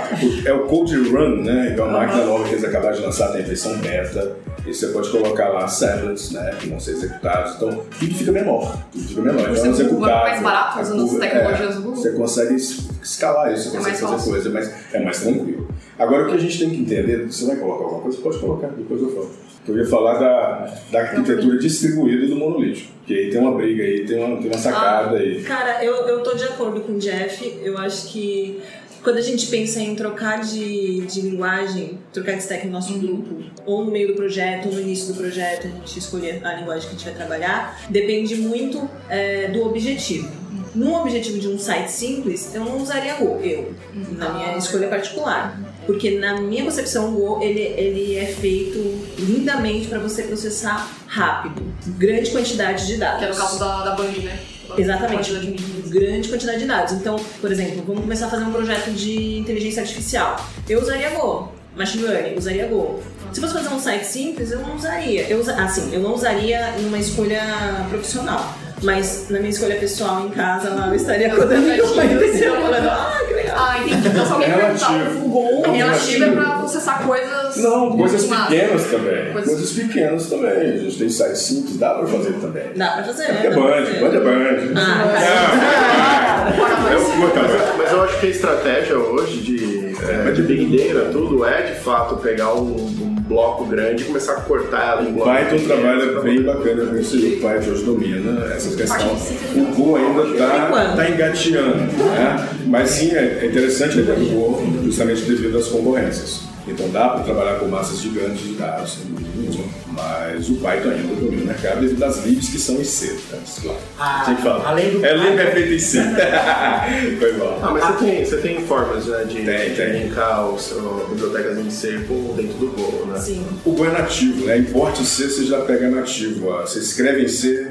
É 0.45 0.53
o 0.53 0.67
Code 0.67 0.97
Run, 1.09 1.43
né? 1.43 1.73
Que 1.75 1.81
é 1.81 1.85
uma 1.85 1.99
máquina 2.01 2.25
nova 2.25 2.45
que 2.45 2.51
eles 2.55 2.65
acabaram 2.65 2.95
de 2.97 3.03
lançar, 3.03 3.29
tem 3.33 3.43
a 3.43 3.47
versão 3.47 3.77
beta. 3.79 4.33
E 4.67 4.75
você 4.75 4.89
pode 4.89 5.09
colocar 5.11 5.49
lá 5.51 5.67
servlets, 5.69 6.33
né? 6.33 6.51
Que 6.59 6.69
vão 6.69 6.81
ser 6.81 6.93
executados. 6.93 7.55
Então, 7.55 7.83
tudo 7.99 8.15
fica 8.17 8.33
menor. 8.33 8.77
Tudo 8.93 9.05
fica 9.09 9.23
menor. 9.23 9.49
Você 9.51 9.69
Então, 9.69 9.71
o 9.71 9.89
Google 9.91 10.09
executável. 10.09 10.29
mais 10.31 10.43
barato 10.43 10.79
A 10.79 10.83
usando 10.83 11.03
as 11.05 11.11
curva- 11.11 11.27
tecnologias 11.27 11.71
é, 11.71 11.75
do 11.75 11.83
Google? 11.83 11.97
Você 12.03 12.11
consegue 12.13 12.55
es- 12.55 12.89
escalar 13.03 13.53
isso, 13.55 13.71
você 13.71 13.77
É 13.77 13.79
consegue 13.79 13.97
fazer 13.99 14.13
fácil. 14.13 14.31
coisa, 14.33 14.51
mas 14.51 14.73
é 14.93 15.01
mais 15.05 15.21
tranquilo. 15.21 15.66
Agora, 15.99 16.25
o 16.25 16.27
que 16.29 16.35
a 16.35 16.39
gente 16.39 16.59
tem 16.59 16.71
que 16.71 16.77
entender, 16.77 17.27
você 17.27 17.47
vai 17.47 17.57
colocar 17.57 17.85
alguma 17.85 18.03
coisa? 18.03 18.19
Pode 18.19 18.39
colocar, 18.39 18.69
depois 18.69 19.03
eu 19.03 19.11
falo. 19.11 19.31
Eu 19.69 19.79
ia 19.79 19.87
falar 19.87 20.19
da, 20.19 20.75
da 20.93 21.01
arquitetura 21.01 21.59
distribuída 21.59 22.27
do 22.27 22.37
monolítico. 22.37 22.93
Que 23.05 23.15
aí 23.15 23.31
tem 23.31 23.41
uma 23.41 23.53
briga 23.53 23.83
aí, 23.83 24.05
tem 24.05 24.23
uma, 24.23 24.37
tem 24.37 24.47
uma 24.47 24.59
sacada 24.59 25.17
aí. 25.17 25.43
Cara, 25.43 25.85
eu, 25.85 25.95
eu 26.07 26.23
tô 26.23 26.35
de 26.35 26.45
acordo 26.45 26.81
com 26.83 26.93
o 26.93 26.99
Jeff. 26.99 27.61
Eu 27.63 27.77
acho 27.77 28.13
que 28.13 28.61
quando 29.07 29.19
a 29.19 29.23
gente 29.23 29.47
pensa 29.47 29.81
em 29.81 29.95
trocar 29.95 30.41
de, 30.41 31.03
de 31.03 31.21
linguagem, 31.21 31.97
trocar 32.13 32.33
de 32.33 32.43
stack 32.43 32.67
no 32.67 32.73
nosso 32.73 32.99
grupo, 32.99 33.41
ou 33.65 33.85
no 33.85 33.93
meio 33.93 34.09
do 34.09 34.15
projeto, 34.15 34.67
ou 34.67 34.75
no 34.75 34.81
início 34.81 35.15
do 35.15 35.19
projeto, 35.19 35.69
a 35.69 35.71
gente 35.71 35.99
escolher 36.01 36.45
a 36.45 36.55
linguagem 36.55 36.89
que 36.89 36.97
a 36.97 36.99
gente 36.99 37.05
vai 37.05 37.15
trabalhar, 37.15 37.81
depende 37.89 38.35
muito 38.35 38.91
é, 39.09 39.47
do 39.47 39.65
objetivo. 39.65 40.29
Num 40.77 40.95
objetivo 40.95 41.39
de 41.39 41.49
um 41.49 41.59
site 41.59 41.91
simples, 41.91 42.55
eu 42.55 42.63
não 42.63 42.77
usaria 42.77 43.15
Go, 43.15 43.41
eu, 43.43 43.75
na 44.13 44.29
minha 44.35 44.59
escolha 44.59 44.89
particular. 44.89 45.59
Porque 45.87 46.19
na 46.19 46.39
minha 46.39 46.65
concepção, 46.65 47.15
o 47.15 47.19
Go 47.19 47.43
ele, 47.43 47.61
ele 47.61 48.17
é 48.17 48.27
feito 48.27 48.79
lindamente 49.19 49.87
para 49.87 49.99
você 49.99 50.25
processar 50.25 50.87
rápido, 51.07 51.63
grande 51.97 52.31
quantidade 52.31 52.87
de 52.87 52.99
dados. 52.99 53.21
Que 53.21 53.25
é 53.25 53.29
no 53.29 53.37
caso 53.37 53.59
da, 53.59 53.85
da 53.85 53.95
Band, 53.95 54.13
né? 54.23 54.39
Exatamente, 54.77 55.31
Quantidade 55.31 55.77
grande 55.89 56.29
quantidade 56.29 56.59
de 56.59 56.67
dados. 56.67 56.93
Então, 56.93 57.17
por 57.41 57.51
exemplo, 57.51 57.83
vamos 57.87 58.03
começar 58.03 58.27
a 58.27 58.29
fazer 58.31 58.45
um 58.45 58.53
projeto 58.53 58.91
de 58.91 59.39
inteligência 59.39 59.81
artificial. 59.81 60.37
Eu 60.69 60.83
usaria 60.83 61.11
Go. 61.11 61.53
Machine 61.75 62.05
Learning, 62.05 62.37
usaria 62.37 62.67
Go. 62.67 63.01
Se 63.33 63.41
fosse 63.41 63.55
fazer 63.55 63.69
um 63.69 63.79
site 63.79 64.05
simples, 64.05 64.51
eu 64.51 64.61
não 64.61 64.77
usaria. 64.77 65.27
Eu 65.29 65.41
assim, 65.41 65.95
eu 65.95 66.01
não 66.01 66.15
usaria 66.15 66.73
numa 66.83 66.99
escolha 66.99 67.41
profissional. 67.89 68.55
Mas 68.83 69.27
na 69.31 69.39
minha 69.39 69.51
escolha 69.51 69.77
pessoal 69.77 70.27
em 70.27 70.31
casa, 70.31 70.71
lá 70.71 70.89
eu 70.89 70.95
estaria 70.95 71.31
codando 71.31 71.67
em 71.73 71.77
Go 71.79 71.85
e 71.85 72.39
falando, 72.39 72.89
ah, 72.89 73.21
que 73.27 73.33
legal. 73.35 73.57
Ah, 73.59 73.79
entendi. 73.79 74.09
Então 74.09 74.27
se 74.27 74.33
alguém 74.33 74.49
É 74.51 74.53
perguntar, 74.55 74.93
o 75.25 75.29
Go 75.29 75.63
É 75.65 75.71
relativo 75.71 76.25
é 76.25 76.31
pra 76.33 76.51
processar 76.59 77.07
coisas... 77.07 77.57
Não, 77.57 77.97
coisas 77.97 78.25
pequenas 78.25 78.85
também. 78.85 79.33
Coisas- 79.33 79.51
Coisas 79.55 79.73
pequenas 79.73 80.27
também. 80.27 80.51
A 80.51 80.77
gente 80.77 80.99
tem 80.99 81.09
sites 81.09 81.39
simples, 81.39 81.77
dá 81.79 81.95
pra 81.95 82.07
fazer 82.07 82.33
também. 82.35 82.65
Dá 82.77 82.89
pra 82.93 83.05
fazer, 83.05 83.23
É 83.25 83.47
é 83.47 83.51
Band. 83.51 83.61
Band 84.01 84.15
é 84.15 84.21
Band. 84.21 84.73
Ah, 84.77 86.53
Não, 86.57 86.67
é 86.89 86.97
Mas, 86.97 87.77
mas 87.79 87.93
eu 87.93 88.03
acho 88.03 88.21
que 88.21 88.27
a 88.27 88.31
estratégia 88.31 88.99
hoje 88.99 89.41
de, 89.41 89.97
é, 90.07 90.31
de 90.33 90.43
Big 90.43 90.77
Data, 90.95 91.09
tudo, 91.11 91.45
é 91.45 91.63
de 91.63 91.75
fato 91.81 92.17
pegar 92.17 92.55
um, 92.55 92.77
um 92.77 93.06
bloco 93.27 93.65
grande 93.67 94.03
e 94.03 94.07
começar 94.07 94.33
a 94.33 94.41
cortar 94.43 94.93
ela 94.99 95.03
em 95.03 95.09
O 95.11 95.13
blocos. 95.15 95.33
Python 95.35 95.65
trabalha 95.67 96.09
pra 96.13 96.21
bem 96.23 96.43
bacana 96.43 96.87
com 96.87 96.97
isso. 96.97 97.17
O 97.17 97.21
Python 97.41 97.71
hoje 97.71 97.85
domina 97.85 98.45
essa 98.55 98.77
questão. 98.77 99.09
Parte 99.09 99.33
de 99.55 99.61
O 99.61 99.65
Go 99.75 99.97
ainda 99.97 100.23
Por 100.23 100.33
está 100.33 100.67
enquanto. 100.69 100.97
tá 100.97 101.11
engateando. 101.11 101.77
Né? 101.77 102.49
Mas 102.67 102.91
sim, 102.91 103.11
é 103.15 103.39
é 103.43 103.47
interessante 103.47 103.99
a 103.99 104.03
ideia 104.03 104.19
do 104.19 104.27
Go 104.27 104.63
justamente 104.85 105.23
devido 105.23 105.59
às 105.59 105.67
concorrências. 105.69 106.43
Então 106.69 106.89
dá 106.91 107.11
para 107.11 107.23
trabalhar 107.25 107.59
com 107.61 107.67
massas 107.67 108.01
gigantes 108.01 108.41
de 108.43 108.55
dados, 108.55 108.95
sem 108.95 109.05
dúvida 109.05 109.29
nenhuma. 109.37 109.65
Mas 109.93 110.49
o 110.51 110.57
Python 110.57 110.91
ainda 110.91 111.15
domina 111.15 111.43
o 111.43 111.47
mercado 111.47 111.81
devido 111.81 112.03
às 112.03 112.25
libs 112.27 112.49
que 112.49 112.59
são 112.59 112.75
em 112.77 112.85
C. 112.85 113.17
Tá? 113.31 113.39
Claro. 113.63 113.79
Ah, 113.99 114.23
Tem 114.27 114.35
que 114.37 114.43
falar. 114.43 114.69
além 114.69 114.91
do 114.91 115.07
É 115.07 115.15
lib 115.17 115.39
é 115.39 115.51
feita 115.53 115.73
em 115.75 115.79
C. 115.79 115.99
Foi 117.19 117.33
mal. 117.39 117.59
Ah, 117.63 117.71
mas 117.71 117.85
você 117.85 118.05
tem, 118.05 118.25
você 118.25 118.37
tem 118.39 118.67
formas 118.67 119.07
né, 119.07 119.25
de, 119.25 119.43
Tem, 119.45 119.71
de 119.71 119.77
tem. 119.77 120.03
linkar 120.05 120.47
os, 120.49 120.75
bibliotecas 121.09 121.59
em 121.59 121.71
C 121.71 122.01
com- 122.07 122.35
dentro 122.37 122.55
do 122.59 122.67
Go, 122.73 123.07
né? 123.07 123.19
Sim. 123.19 123.47
O 123.65 123.73
Go 123.73 123.85
é 123.87 123.91
nativo, 123.93 124.45
né? 124.45 124.59
Importe 124.59 125.05
C 125.05 125.29
você 125.31 125.45
já 125.45 125.61
pega 125.61 125.89
nativo. 125.89 126.49
ó. 126.49 126.63
Você 126.63 126.81
escreve 126.81 127.23
em 127.23 127.29
C, 127.29 127.67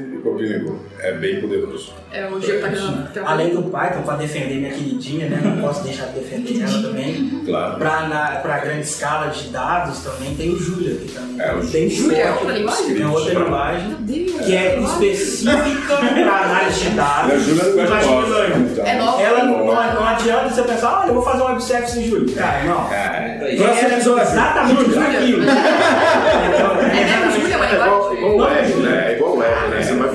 É 0.98 1.12
bem 1.12 1.40
poderoso. 1.40 1.92
É 2.10 2.22
tá 2.22 3.20
Além 3.26 3.50
do 3.54 3.62
Python, 3.64 4.02
para 4.02 4.16
defender 4.16 4.54
minha 4.56 4.72
queridinha, 4.72 5.28
né? 5.28 5.40
Não 5.42 5.58
posso 5.60 5.84
deixar 5.84 6.06
de 6.06 6.20
defender 6.20 6.62
ela 6.62 6.82
também. 6.82 7.42
Claro. 7.44 7.76
Para 7.78 8.58
grande 8.64 8.80
escala 8.80 9.26
de 9.28 9.48
dados 9.48 10.00
também 10.02 10.34
tem 10.34 10.50
o 10.50 10.58
Julia, 10.58 10.94
que 10.96 11.12
também 11.12 11.38
É, 11.40 11.52
o 11.54 11.66
tem 11.66 11.90
Julia 11.90 12.18
é 12.18 12.30
outra 12.32 12.52
linguagem? 12.52 13.02
É 13.02 13.06
outra 13.06 13.34
linguagem 13.34 13.96
que 14.06 14.56
é 14.56 14.80
específica 14.80 15.96
para 15.96 16.36
análise 16.44 16.80
de 16.80 16.86
E 16.86 16.90
a 16.90 16.94
dados. 16.94 17.48
É 17.48 18.06
nova. 18.06 18.26
learning. 18.28 18.68
Então, 18.72 18.86
É 18.86 18.94
nova? 18.98 19.22
Ela 19.22 19.44
não, 19.44 19.58
não, 19.66 19.94
não 19.94 20.08
adianta 20.08 20.48
você 20.48 20.62
pensar, 20.62 21.00
olha, 21.00 21.08
eu 21.08 21.14
vou 21.14 21.22
fazer 21.22 21.42
um 21.42 21.46
web 21.46 21.62
service 21.62 21.98
em 21.98 22.08
Julia. 22.08 22.34
Cara, 22.34 22.64
não. 22.64 22.92
É. 22.92 23.56
Próximo 23.56 23.88
episódio. 23.88 24.22
Exatamente 24.22 24.84
tudo 24.84 24.98
aquilo. 25.00 25.42
Então, 25.42 26.80
É, 26.80 27.24
é, 27.24 27.28
o 27.28 27.30
Julia 27.32 27.54
é 27.54 27.56
uma 27.56 27.66
É 27.66 27.74
igual, 27.74 28.14
linguagem. 28.14 28.18
igual 28.18 28.32
o 28.32 28.42
web, 28.42 28.74
né? 28.74 29.04
É 29.06 29.12
igual 29.15 29.15
o 29.15 29.15
web, 29.15 29.15
né? 29.15 29.15
Você 29.15 29.15
vai 29.15 29.15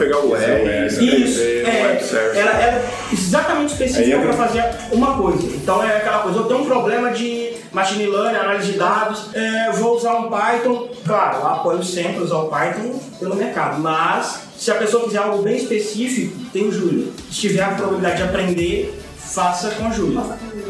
pegar 0.01 0.17
o 0.19 0.31
web, 0.31 0.87
Isso, 0.87 1.03
Isso, 1.03 1.41
escrever 1.41 1.65
um 1.65 1.69
é, 1.69 1.87
web 1.87 2.03
service. 2.03 2.39
ela 2.39 2.61
é 2.61 2.91
exatamente 3.13 3.73
específica 3.73 4.19
para 4.19 4.33
fazer 4.33 4.63
uma 4.91 5.15
coisa. 5.15 5.45
Então 5.47 5.83
é 5.83 5.97
aquela 5.97 6.19
coisa, 6.19 6.39
eu 6.39 6.43
tenho 6.45 6.61
um 6.61 6.65
problema 6.65 7.11
de 7.11 7.53
machine 7.71 8.07
learning, 8.07 8.37
análise 8.37 8.71
de 8.71 8.77
dados, 8.77 9.29
é, 9.33 9.67
eu 9.67 9.73
vou 9.73 9.95
usar 9.95 10.15
um 10.15 10.29
Python, 10.29 10.89
claro, 11.05 11.37
eu 11.37 11.47
apoio 11.47 11.83
sempre 11.83 12.23
usar 12.23 12.37
o 12.37 12.47
Python 12.47 12.99
pelo 13.19 13.35
mercado, 13.35 13.79
mas 13.79 14.41
se 14.57 14.71
a 14.71 14.75
pessoa 14.75 15.03
quiser 15.03 15.19
algo 15.19 15.43
bem 15.43 15.57
específico, 15.57 16.37
tem 16.51 16.67
o 16.67 16.71
Julia. 16.71 17.07
Se 17.31 17.41
tiver 17.41 17.63
a 17.63 17.69
probabilidade 17.69 18.17
de 18.17 18.23
aprender, 18.23 19.01
faça 19.17 19.69
com 19.71 19.87
a 19.87 19.91
Julia. 19.91 20.21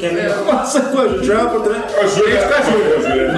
Que 0.02 0.08
é 0.08 0.12
melhor. 0.14 0.44
Nossa, 0.46 0.80
pô, 0.82 1.08
Jump, 1.24 1.70
né? 1.70 1.84
A 2.02 2.08
Júlia 2.08 2.40
é 2.40 2.44
a 2.44 2.62
Júlia. 2.64 3.34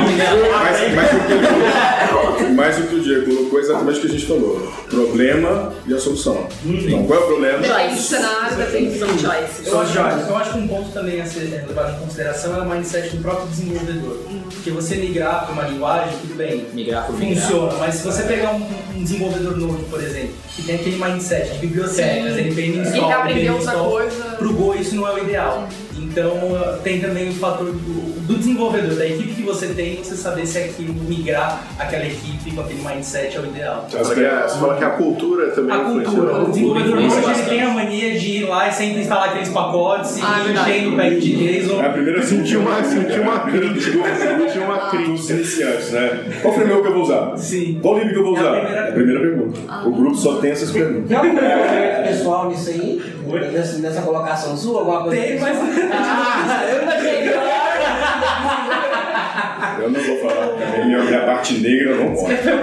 Mas, 0.49 0.93
mas, 0.95 1.13
o 1.13 1.25
que 1.27 1.31
ele 1.33 1.47
colocou- 1.47 2.49
mas 2.55 2.77
o 2.77 2.81
que 2.83 2.95
o 2.95 2.99
Diego 3.01 3.35
colocou 3.35 3.59
é 3.59 3.61
exatamente 3.63 3.97
o 3.97 4.01
que 4.01 4.07
a 4.07 4.09
gente 4.11 4.25
falou. 4.25 4.73
Problema 4.89 5.73
e 5.85 5.93
a 5.93 5.99
solução. 5.99 6.47
Então, 6.65 7.03
qual 7.05 7.19
é 7.19 7.23
o 7.23 7.27
problema? 7.27 7.57
Depende 7.59 7.95
do 7.95 8.01
cenário, 8.01 8.55
depende 8.55 8.97
São 8.99 9.07
choices. 9.09 9.67
Eu 9.67 9.79
acho, 9.81 9.97
eu 9.97 10.37
acho 10.37 10.51
que 10.53 10.57
um 10.59 10.67
ponto 10.69 10.89
também 10.93 11.19
a 11.19 11.25
ser 11.25 11.51
é, 11.53 11.65
levado 11.67 11.95
em 11.97 11.99
consideração 12.05 12.55
é 12.55 12.61
o 12.61 12.65
mindset 12.69 13.09
do 13.15 13.21
próprio 13.21 13.47
desenvolvedor. 13.47 14.17
Porque 14.53 14.71
você 14.71 14.95
migrar 14.95 15.43
para 15.45 15.53
uma 15.53 15.63
linguagem, 15.63 16.17
tudo 16.21 16.35
bem, 16.37 16.65
Migrar 16.73 17.11
migrar. 17.11 17.41
funciona, 17.43 17.73
mas 17.79 17.95
se 17.95 18.03
você 18.05 18.23
pegar 18.23 18.51
um, 18.51 18.65
um 18.95 19.03
desenvolvedor 19.03 19.57
novo, 19.57 19.83
por 19.89 20.01
exemplo, 20.01 20.29
que 20.55 20.63
tem 20.63 20.75
aquele 20.75 20.95
mindset 21.03 21.51
de 21.51 21.57
bibliotecas, 21.67 22.37
NPM 22.37 22.77
E 22.77 22.79
install, 22.79 23.07
quer 23.07 23.13
aprender 23.15 23.39
NPM 23.47 23.55
outra 23.59 23.73
coisa. 23.73 24.23
pro 24.37 24.53
Go 24.53 24.75
isso 24.75 24.95
não 24.95 25.05
é 25.07 25.13
o 25.13 25.17
ideal. 25.19 25.67
Então 26.13 26.29
uh, 26.53 26.77
tem 26.83 27.01
também 27.01 27.29
o 27.29 27.33
fator 27.33 27.65
do, 27.71 28.21
do 28.27 28.37
desenvolvedor, 28.37 28.93
da 28.95 29.05
equipe 29.07 29.33
que 29.33 29.41
você 29.41 29.67
tem, 29.69 29.95
você 29.97 30.15
saber 30.15 30.45
se 30.45 30.59
aquilo 30.59 30.93
migrar 30.93 31.63
aquela 31.79 32.05
equipe 32.05 32.51
com 32.51 32.61
aquele 32.61 32.83
mindset 32.87 33.35
é 33.35 33.39
o 33.39 33.45
ideal. 33.47 33.87
Você 33.89 33.97
fala 33.97 34.13
que 34.15 34.25
a- 34.25 34.47
você 34.47 34.59
fala 34.59 34.77
que 34.77 34.83
a 34.83 34.89
cultura 34.91 35.49
também 35.51 35.75
A 35.75 35.79
cultura, 35.79 36.33
o 36.33 36.35
muito. 36.37 36.51
desenvolvedor 36.51 36.97
hoje 36.99 37.31
ele 37.39 37.49
tem 37.49 37.61
a 37.63 37.69
mania 37.69 38.19
de 38.19 38.29
ir 38.29 38.43
lá 38.45 38.69
e 38.69 38.71
sempre 38.71 39.01
instalar 39.01 39.29
aqueles 39.29 39.49
pacotes 39.49 40.19
Ah, 40.21 40.43
é 40.47 40.51
e 40.51 40.65
tem 40.71 40.91
no 40.91 40.97
pack 40.97 41.19
de 41.19 41.35
JSON. 41.61 41.81
É 41.81 41.85
a 41.87 41.89
primeira 41.89 42.21
Senti 42.23 42.55
uma, 42.57 42.83
senti 42.83 43.19
uma 43.19 43.39
crítica. 43.39 43.97
Dos 44.91 45.05
crítica. 45.05 45.33
iniciantes, 45.33 45.91
né? 45.91 46.25
Qual 46.41 46.53
framework 46.53 46.81
que 46.83 46.89
eu 46.89 46.93
vou 46.93 47.03
usar? 47.03 47.37
Sim. 47.37 47.79
Qual 47.81 47.97
livro 47.97 48.13
que 48.13 48.19
eu 48.19 48.23
vou 48.23 48.35
É 48.35 48.39
a 48.39 48.41
usar? 48.41 48.51
primeira 48.51 48.79
É 48.79 48.89
a 48.89 48.91
primeira 48.91 49.19
pergunta. 49.21 49.59
O 49.87 49.91
grupo 49.91 50.15
só 50.15 50.35
tem 50.35 50.51
essas 50.51 50.71
perguntas. 50.71 51.07
Tem 51.07 51.17
algum 51.17 51.35
conhecimento 51.37 52.07
pessoal 52.07 52.49
nisso 52.49 52.69
aí? 52.69 53.01
Nessa, 53.53 53.77
nessa 53.79 54.01
colocação 54.01 54.55
sua? 54.57 54.79
Alguma 54.81 55.03
coisa? 55.03 55.21
Tem, 55.21 55.39
mas. 55.39 55.57
Ah, 55.95 56.65
eu 56.69 56.83
imaginei. 56.83 57.23
Eu 59.81 59.89
não 59.89 59.99
vou 59.99 60.17
falar. 60.29 60.85
Minha, 60.85 61.03
minha 61.03 61.21
parte 61.25 61.55
negra 61.55 61.91
eu 61.91 61.97
não 62.05 62.09
mostra. 62.11 62.55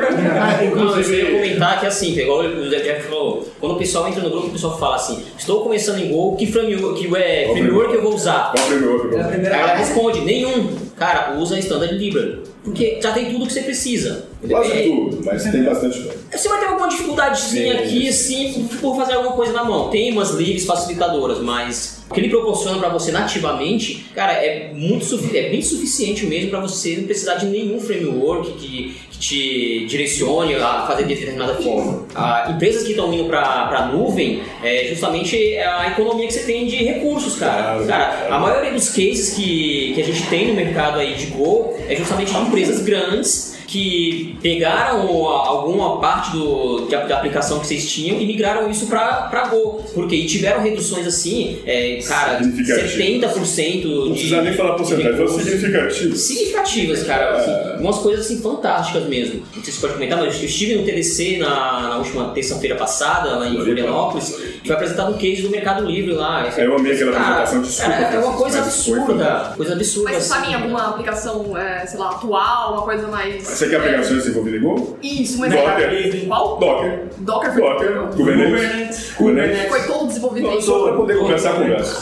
Não, 0.74 0.96
eu 0.96 1.04
só 1.04 1.10
ia 1.12 1.30
comentar 1.32 1.80
que 1.80 1.86
assim, 1.86 2.12
que 2.14 2.22
igual 2.22 2.40
o 2.40 2.68
Jeff 2.70 3.02
falou, 3.08 3.46
quando 3.58 3.72
o 3.72 3.78
pessoal 3.78 4.08
entra 4.08 4.22
no 4.22 4.30
grupo, 4.30 4.46
o 4.48 4.50
pessoal 4.50 4.78
fala 4.78 4.96
assim, 4.96 5.22
estou 5.36 5.62
começando 5.62 5.98
em 5.98 6.10
Go, 6.10 6.36
que 6.36 6.46
framework, 6.46 7.00
que 7.08 7.16
é, 7.16 7.48
framework 7.52 7.94
eu 7.94 8.02
vou 8.02 8.14
usar? 8.14 8.52
Qual 8.54 8.66
framework 8.66 9.08
que 9.08 9.14
eu 9.14 9.22
vou 9.22 9.30
É 9.32 9.36
a 9.36 9.40
usar? 9.40 9.56
ela 9.58 9.74
responde, 9.74 10.20
nenhum. 10.20 10.70
Cara, 11.00 11.32
usa 11.38 11.58
Standard 11.58 11.96
Library. 11.96 12.40
Porque 12.62 13.00
já 13.02 13.10
tem 13.12 13.32
tudo 13.32 13.46
que 13.46 13.54
você 13.54 13.62
precisa. 13.62 14.28
Quase 14.48 14.72
É, 14.72 14.82
tudo, 14.84 15.20
mas 15.24 15.42
tem 15.44 15.62
bastante 15.62 16.00
coisa. 16.00 16.18
Você 16.32 16.48
vai 16.48 16.60
ter 16.60 16.66
alguma 16.66 16.88
dificuldadezinha 16.88 17.78
Sim. 17.78 17.84
aqui, 17.84 18.08
assim, 18.08 18.68
por 18.80 18.96
fazer 18.96 19.14
alguma 19.14 19.32
coisa 19.34 19.52
na 19.52 19.64
mão. 19.64 19.90
Tem 19.90 20.12
umas 20.12 20.30
livres 20.30 20.64
facilitadoras, 20.64 21.40
mas 21.40 22.00
o 22.10 22.14
que 22.14 22.20
ele 22.20 22.28
proporciona 22.28 22.78
pra 22.78 22.88
você 22.88 23.12
nativamente, 23.12 24.06
cara, 24.14 24.32
é 24.32 24.72
muito 24.74 25.06
é 25.34 25.48
bem 25.50 25.60
suficiente 25.60 26.26
mesmo 26.26 26.50
pra 26.50 26.60
você 26.60 26.96
não 26.96 27.04
precisar 27.04 27.34
de 27.34 27.46
nenhum 27.46 27.78
framework 27.78 28.52
que, 28.52 28.96
que 29.10 29.18
te 29.18 29.86
direcione 29.86 30.54
a 30.54 30.86
fazer 30.86 31.04
de 31.04 31.14
determinada 31.14 31.54
forma. 31.56 32.06
Ah, 32.14 32.50
empresas 32.54 32.82
que 32.82 32.90
estão 32.90 33.12
indo 33.12 33.24
pra, 33.24 33.66
pra 33.66 33.86
nuvem 33.86 34.42
é 34.62 34.86
justamente 34.88 35.36
a 35.58 35.88
economia 35.88 36.26
que 36.26 36.32
você 36.32 36.44
tem 36.44 36.66
de 36.66 36.76
recursos, 36.76 37.36
cara. 37.36 37.84
Cara, 37.84 38.28
a 38.34 38.38
maioria 38.38 38.72
dos 38.72 38.88
cases 38.88 39.34
que, 39.34 39.92
que 39.94 40.00
a 40.00 40.04
gente 40.04 40.26
tem 40.28 40.48
no 40.48 40.54
mercado 40.54 40.98
aí 40.98 41.14
de 41.14 41.26
Go 41.26 41.74
é 41.88 41.94
justamente 41.94 42.32
de 42.32 42.38
empresas 42.38 42.80
grandes 42.80 43.59
que 43.70 44.36
pegaram 44.42 45.00
alguma 45.28 46.00
parte 46.00 46.32
do, 46.32 46.86
de, 46.86 46.90
da 46.90 47.16
aplicação 47.18 47.60
que 47.60 47.68
vocês 47.68 47.88
tinham 47.88 48.20
e 48.20 48.26
migraram 48.26 48.68
isso 48.68 48.86
para 48.88 49.48
Go. 49.48 49.84
Porque 49.94 50.16
e 50.16 50.26
tiveram 50.26 50.60
reduções 50.60 51.06
assim, 51.06 51.60
é, 51.64 52.00
cara, 52.06 52.42
Significativas. 52.42 52.92
70% 52.92 53.84
Não 53.84 54.02
de. 54.06 54.10
precisa 54.10 54.42
nem 54.42 54.52
falar 54.54 54.74
porcentagem, 54.74 55.10
de 55.12 55.16
foi 55.16 55.26
recursos. 55.26 55.50
significativo. 55.50 56.16
Significativas, 56.16 57.02
cara. 57.04 57.36
assim, 57.36 57.80
umas 57.82 57.98
coisas 57.98 58.26
assim 58.26 58.42
fantásticas 58.42 59.04
mesmo. 59.04 59.42
Não 59.54 59.62
sei 59.62 59.72
se 59.72 59.80
pode 59.80 59.92
comentar, 59.92 60.18
mas 60.18 60.36
eu 60.40 60.44
estive 60.46 60.74
no 60.74 60.84
TDC 60.84 61.38
na, 61.38 61.80
na 61.82 61.96
última 61.98 62.30
terça-feira 62.30 62.74
passada, 62.74 63.36
lá 63.36 63.48
em 63.48 63.54
Florianópolis, 63.54 64.36
e 64.64 64.66
foi 64.66 64.74
apresentado 64.74 65.14
um 65.14 65.16
case 65.18 65.42
do 65.42 65.50
Mercado 65.50 65.86
Livre 65.86 66.12
lá. 66.12 66.48
Eu 66.58 66.76
amei 66.76 66.92
aquela 66.92 67.12
Cara, 67.12 67.44
apresentação, 67.44 67.86
cara, 67.86 68.14
é 68.14 68.18
uma 68.18 68.36
coisa 68.36 68.58
absurda. 68.58 69.52
Coisa 69.56 69.72
absurda. 69.74 70.10
Mas 70.10 70.24
você 70.24 70.32
assim. 70.34 70.40
sabe 70.40 70.52
em 70.52 70.54
alguma 70.54 70.88
aplicação, 70.88 71.56
é, 71.56 71.86
sei 71.86 71.98
lá, 72.00 72.10
atual, 72.10 72.72
uma 72.72 72.82
coisa 72.82 73.06
mais. 73.06 73.59
Você 73.60 73.68
quer 73.68 73.76
aplicações 73.76 74.24
desenvolvidas 74.24 74.58
em 74.58 74.64
Go? 74.64 74.98
Isso, 75.02 75.38
mas 75.38 75.52
Docker. 75.52 76.26
Qual? 76.26 76.58
Docker. 76.58 77.00
Docker 77.18 77.52
foi 77.52 77.62
Docker. 77.62 78.06
Kubernetes. 78.16 79.12
Kubernetes. 79.12 79.68
Foi 79.68 79.82
todo 79.82 80.06
desenvolvido 80.06 80.48
em 80.48 80.62
Só 80.62 80.84
para 80.84 80.96
poder 80.96 81.18
começar 81.18 81.50
a 81.50 81.52
conversa. 81.52 82.00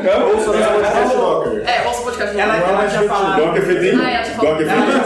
Então, 0.00 0.28
Ouça 0.28 0.52
nosso 0.52 0.70
podcast 0.70 1.16
Docker. 1.16 1.62
É, 1.66 1.88
ouça 1.88 2.00
o 2.00 2.04
podcast. 2.04 2.38
Ela, 2.38 2.56
ela 2.58 2.88
já 2.88 3.02
falou. 3.04 3.46
Docker. 3.46 3.98
Ah, 4.02 4.10
é, 4.10 4.24
falar. 4.24 4.50
Docker 4.50 4.68
Ela 4.68 4.99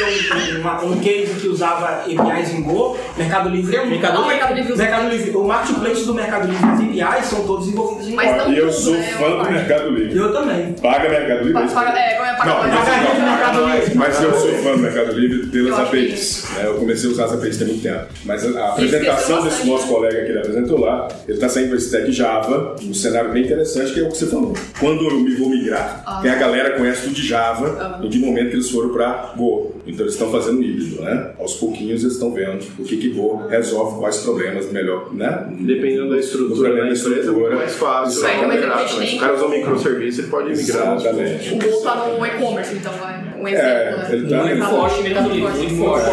um, 0.00 0.60
uma- 0.60 0.84
um 0.84 0.98
case 1.00 1.34
que 1.40 1.48
usava 1.48 2.02
APIs 2.04 2.54
em 2.54 2.62
Go. 2.62 2.96
Mercado 3.16 3.48
Livre 3.48 3.76
é 3.76 3.82
um. 3.82 3.86
Mercado 3.90 4.14
Não, 4.14 4.24
o 4.24 4.28
Mercado 4.28 4.54
Livre 4.54 4.72
usa. 4.72 4.82
Mercado 4.82 5.08
Livre. 5.08 5.30
O 5.36 5.44
marketplace 5.44 6.04
do 6.04 6.14
Mercado 6.14 6.48
Livre, 6.48 7.00
as 7.02 7.12
APIs 7.12 7.26
são 7.26 7.46
todos 7.46 7.64
desenvolvidos 7.66 8.06
em 8.08 8.10
Go. 8.10 8.16
Mas 8.16 8.36
não 8.36 8.52
E 8.52 8.58
eu 8.58 8.66
tudo, 8.70 8.72
sou 8.80 8.94
né? 8.94 9.02
fã 9.02 9.30
do 9.44 9.50
Mercado 9.50 9.90
Livre. 9.90 10.18
Eu 10.18 10.32
também. 10.32 10.72
Paga 10.80 11.08
Mercado 11.08 11.44
Livre. 11.44 11.52
Paga- 11.74 11.98
É, 11.98 12.14
como 12.14 12.26
é 12.26 12.32
Não, 12.32 12.36
Paga 12.38 12.62
a 12.62 13.04
gente 13.04 13.20
no 13.20 13.26
Mercado 13.26 13.66
Livre. 13.66 13.94
Mas 13.96 14.22
eu 14.22 14.34
sou 14.34 14.52
fã 14.54 14.72
do 14.72 14.78
Mercado 14.78 15.12
Livre 15.18 15.46
pelas 15.48 15.78
APIs. 15.78 16.46
Eu 16.62 16.74
comecei 16.74 17.08
a 17.08 17.12
usar 17.12 17.24
as 17.26 17.32
APIs 17.34 17.56
tem 17.58 17.66
muito 17.68 17.82
tempo. 17.82 18.06
Mas 18.24 18.56
a, 18.56 18.68
apresentação 18.70 19.36
desse 19.42 19.48
bastante, 19.58 19.68
nosso 19.70 19.86
colega 19.88 20.24
que 20.24 20.30
ele 20.30 20.38
apresentou 20.38 20.80
lá, 20.80 21.08
ele 21.26 21.34
está 21.36 21.48
saindo 21.48 21.70
com 21.70 21.76
esse 21.76 21.86
stack 21.86 22.10
Java, 22.12 22.76
um 22.82 22.94
cenário 22.94 23.30
bem 23.32 23.44
interessante, 23.44 23.92
que 23.92 24.00
é 24.00 24.02
o 24.02 24.08
que 24.08 24.16
você 24.16 24.26
falou. 24.26 24.52
Quando 24.78 25.04
eu 25.04 25.20
me 25.20 25.34
vou 25.34 25.48
migrar, 25.50 26.02
Ah. 26.06 26.20
tem 26.22 26.30
a 26.30 26.34
galera 26.36 26.70
que 26.72 26.78
conhece 26.78 27.02
tudo 27.02 27.14
de 27.14 27.26
Java, 27.26 27.98
no 28.00 28.08
de 28.08 28.18
momento 28.18 28.50
que 28.50 28.56
eles 28.56 28.70
foram 28.70 28.90
para 28.90 29.32
Go. 29.36 29.74
Então 29.86 30.04
eles 30.04 30.14
estão 30.14 30.30
fazendo 30.30 30.62
híbrido, 30.62 31.02
né? 31.02 31.32
Aos 31.38 31.54
pouquinhos 31.54 32.02
eles 32.02 32.14
estão 32.14 32.32
vendo 32.32 32.62
o 32.78 32.84
que 32.84 32.96
que 32.98 33.08
Go 33.10 33.46
resolve, 33.48 33.98
quais 33.98 34.18
problemas 34.18 34.70
melhor, 34.70 35.12
né? 35.12 35.48
Dependendo 35.58 36.10
da 36.10 36.18
estrutura 36.18 36.70
da 36.76 36.86
empresa, 36.88 37.14
é 37.28 37.32
muito 37.32 37.54
mais 37.56 37.74
fácil. 37.74 38.22
Vai, 38.22 38.46
mas 38.46 38.60
também. 38.60 38.88
Se 38.88 38.98
tem- 38.98 39.16
o 39.16 39.20
cara 39.20 39.34
usa 39.34 39.44
um 39.46 39.50
microserviço, 39.50 40.20
ele 40.20 40.28
pode 40.28 40.48
migrar. 40.56 40.96
Exatamente. 40.96 41.54
O 41.54 41.58
Go 41.58 41.82
tá 41.82 42.06
no 42.06 42.24
e-commerce, 42.26 42.74
então 42.76 42.92
vai. 42.92 43.31
Um 43.42 43.48
exemplo, 43.48 43.66
É, 43.68 43.96
né? 43.96 44.08
ele 44.12 44.28
tá 44.28 44.42
Muito 44.44 44.64
forte 44.66 44.96
no 44.96 45.02
Mercado 45.02 45.30
Livre, 45.30 45.52
muito 45.58 45.74
forte. 45.76 46.10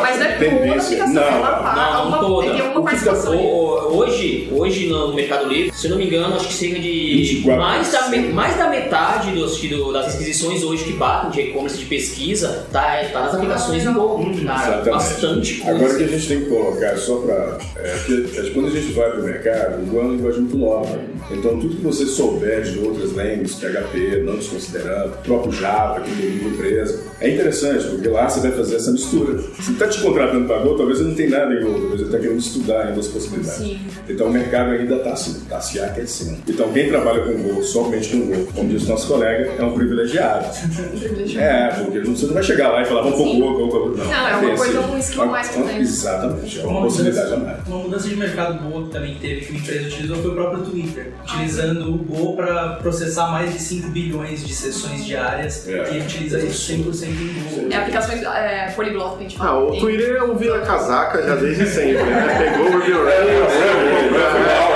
Mas 0.00 0.20
é 0.20 0.32
toda 0.32 0.80
aplicação, 0.80 1.12
Não, 1.14 1.22
ela 1.22 1.50
tá. 1.58 1.74
Não, 1.94 2.08
uma, 2.08 2.18
toda. 2.18 2.50
Tem 2.52 2.62
uma 2.62 2.82
participação. 2.82 3.72
Hoje, 3.92 4.48
hoje 4.52 4.86
no 4.88 5.14
Mercado 5.14 5.48
Livre, 5.48 5.70
se 5.74 5.86
eu 5.86 5.90
não 5.90 5.98
me 5.98 6.06
engano, 6.06 6.36
acho 6.36 6.46
que 6.48 6.54
cerca 6.54 6.78
de 6.78 7.42
24%. 7.44 7.56
mais 7.58 7.92
da, 7.92 8.08
mais 8.32 8.56
da 8.56 8.70
metade 8.70 9.32
dos, 9.32 9.60
do- 9.60 9.92
das 9.92 10.12
requisições 10.14 10.62
hoje 10.62 10.84
que 10.84 10.92
batem 10.94 11.30
de 11.30 11.40
e-commerce 11.50 11.76
de 11.78 11.84
pesquisa 11.86 12.66
tá, 12.72 13.02
tá 13.12 13.20
nas 13.22 13.34
aplicações 13.34 13.84
do 13.84 13.92
Go. 13.92 14.18
Cara, 14.46 14.80
Exatamente. 14.80 14.90
bastante 14.90 15.54
coisa. 15.60 15.76
Agora 15.78 15.96
que 15.98 16.04
a 16.04 16.06
gente 16.08 16.28
tem 16.28 16.40
que 16.42 16.48
colocar 16.48 16.96
só 16.96 17.16
para. 17.16 17.58
É, 17.76 17.98
que, 18.06 18.30
é, 18.38 18.50
quando 18.50 18.68
a 18.68 18.70
gente 18.70 18.92
vai 18.92 19.10
para 19.10 19.20
o 19.20 19.24
mercado, 19.24 19.92
o 19.92 19.98
é 19.98 20.02
uma 20.02 20.14
linguagem 20.14 20.40
muito 20.42 20.56
nova. 20.56 21.00
Então 21.30 21.58
tudo 21.58 21.76
que 21.76 21.82
você 21.82 22.06
souber 22.06 22.62
de 22.62 22.78
outras 22.78 23.10
línguas, 23.12 23.54
PHP, 23.56 24.22
não 24.24 24.36
desconsiderando, 24.36 25.16
próprio 25.24 25.52
Java, 25.52 26.00
que 26.00 26.10
tem 26.10 26.30
empresa. 26.52 27.00
É 27.20 27.28
interessante, 27.30 27.86
porque 27.86 28.08
lá 28.08 28.28
você 28.28 28.40
vai 28.40 28.52
fazer 28.52 28.76
essa 28.76 28.90
mistura. 28.92 29.38
Se 29.60 29.72
está 29.72 29.86
te 29.88 30.00
contratando 30.00 30.46
para 30.46 30.58
Go, 30.58 30.76
talvez 30.76 30.98
você 30.98 31.04
não 31.04 31.14
tenha 31.14 31.30
nada 31.30 31.54
em 31.54 31.62
Go, 31.62 31.72
talvez 31.72 32.00
você 32.00 32.06
está 32.06 32.18
querendo 32.18 32.38
estudar 32.38 32.90
em 32.90 32.94
duas 32.94 33.08
possibilidades. 33.08 33.58
Sim. 33.58 33.80
Então 34.08 34.26
o 34.26 34.32
mercado 34.32 34.70
ainda 34.72 34.96
está 34.96 35.12
assim, 35.12 35.32
está 35.42 35.60
se 35.60 35.80
aquecendo. 35.80 36.38
Então 36.48 36.72
quem 36.72 36.88
trabalha 36.88 37.22
com 37.24 37.32
Go, 37.42 37.62
somente 37.62 38.08
com 38.10 38.26
Go, 38.26 38.46
como 38.54 38.68
diz 38.68 38.84
o 38.84 38.88
nosso 38.88 39.06
colega, 39.08 39.52
é 39.58 39.62
um 39.64 39.72
privilegiado. 39.72 40.46
É, 41.36 41.68
porque 41.68 42.00
você 42.00 42.26
não 42.26 42.34
vai 42.34 42.42
chegar 42.42 42.70
lá 42.70 42.82
e 42.82 42.84
falar, 42.84 43.02
vamos 43.02 43.16
pôr 43.18 43.28
Sim. 43.28 43.40
Go, 43.40 43.54
Go, 43.54 43.66
Go. 43.68 43.96
Não, 43.96 44.04
Não, 44.04 44.12
é 44.28 44.32
uma 44.36 44.40
tem 44.48 44.56
coisa, 44.56 44.78
esse- 44.80 44.88
um 44.90 44.98
skill 44.98 45.22
a 45.22 45.26
mais 45.26 45.48
que 45.48 45.62
tem. 45.62 45.78
Exatamente, 45.78 46.60
é 46.60 46.62
uma 46.64 46.70
Uma 46.72 46.82
possibilidade 46.82 47.32
a 47.32 47.36
mais. 47.36 47.66
uma 47.66 47.78
mudança 47.78 48.08
de 48.08 48.16
mercado 48.16 48.62
boa 48.68 48.84
que 48.84 48.90
também 48.90 49.14
teve, 49.20 49.40
que 49.46 49.50
uma 49.52 49.60
empresa 49.60 49.86
utilizou, 49.86 50.16
foi 50.16 50.30
o 50.30 50.34
próprio 50.34 50.64
Twitter, 50.64 51.12
utilizando 51.24 51.94
o 51.94 51.98
Go 51.98 52.36
para 52.36 52.68
processar 52.82 53.28
mais 53.30 53.52
de 53.52 53.60
5 53.60 53.88
bilhões 53.88 54.44
de 54.46 54.52
sessões 54.54 55.04
diárias 55.04 55.66
É. 55.68 55.94
e 55.96 56.00
utiliza 56.00 56.38
isso 56.46 56.72
100% 56.72 57.04
em 57.06 57.64
Go. 57.66 57.72
É 57.72 57.76
aplicações 57.76 58.22
é, 58.22 58.72
poliglota 58.74 59.16
que 59.18 59.24
a 59.24 59.28
gente 59.28 59.38
fala. 59.38 59.50
Ah, 59.50 59.58
o 59.64 59.70
Tem- 59.72 59.80
Twitter 59.80 60.16
é 60.16 60.22
um 60.22 60.34
vira-casaca 60.36 61.22
já 61.22 61.34
desde 61.36 61.66
sempre, 61.66 62.02
né? 62.02 62.52
Pegou 62.52 62.66
o 62.78 63.08
É, 63.08 63.42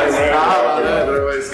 a 0.05 0.09
escala, 0.09 0.81
né? 0.81 1.07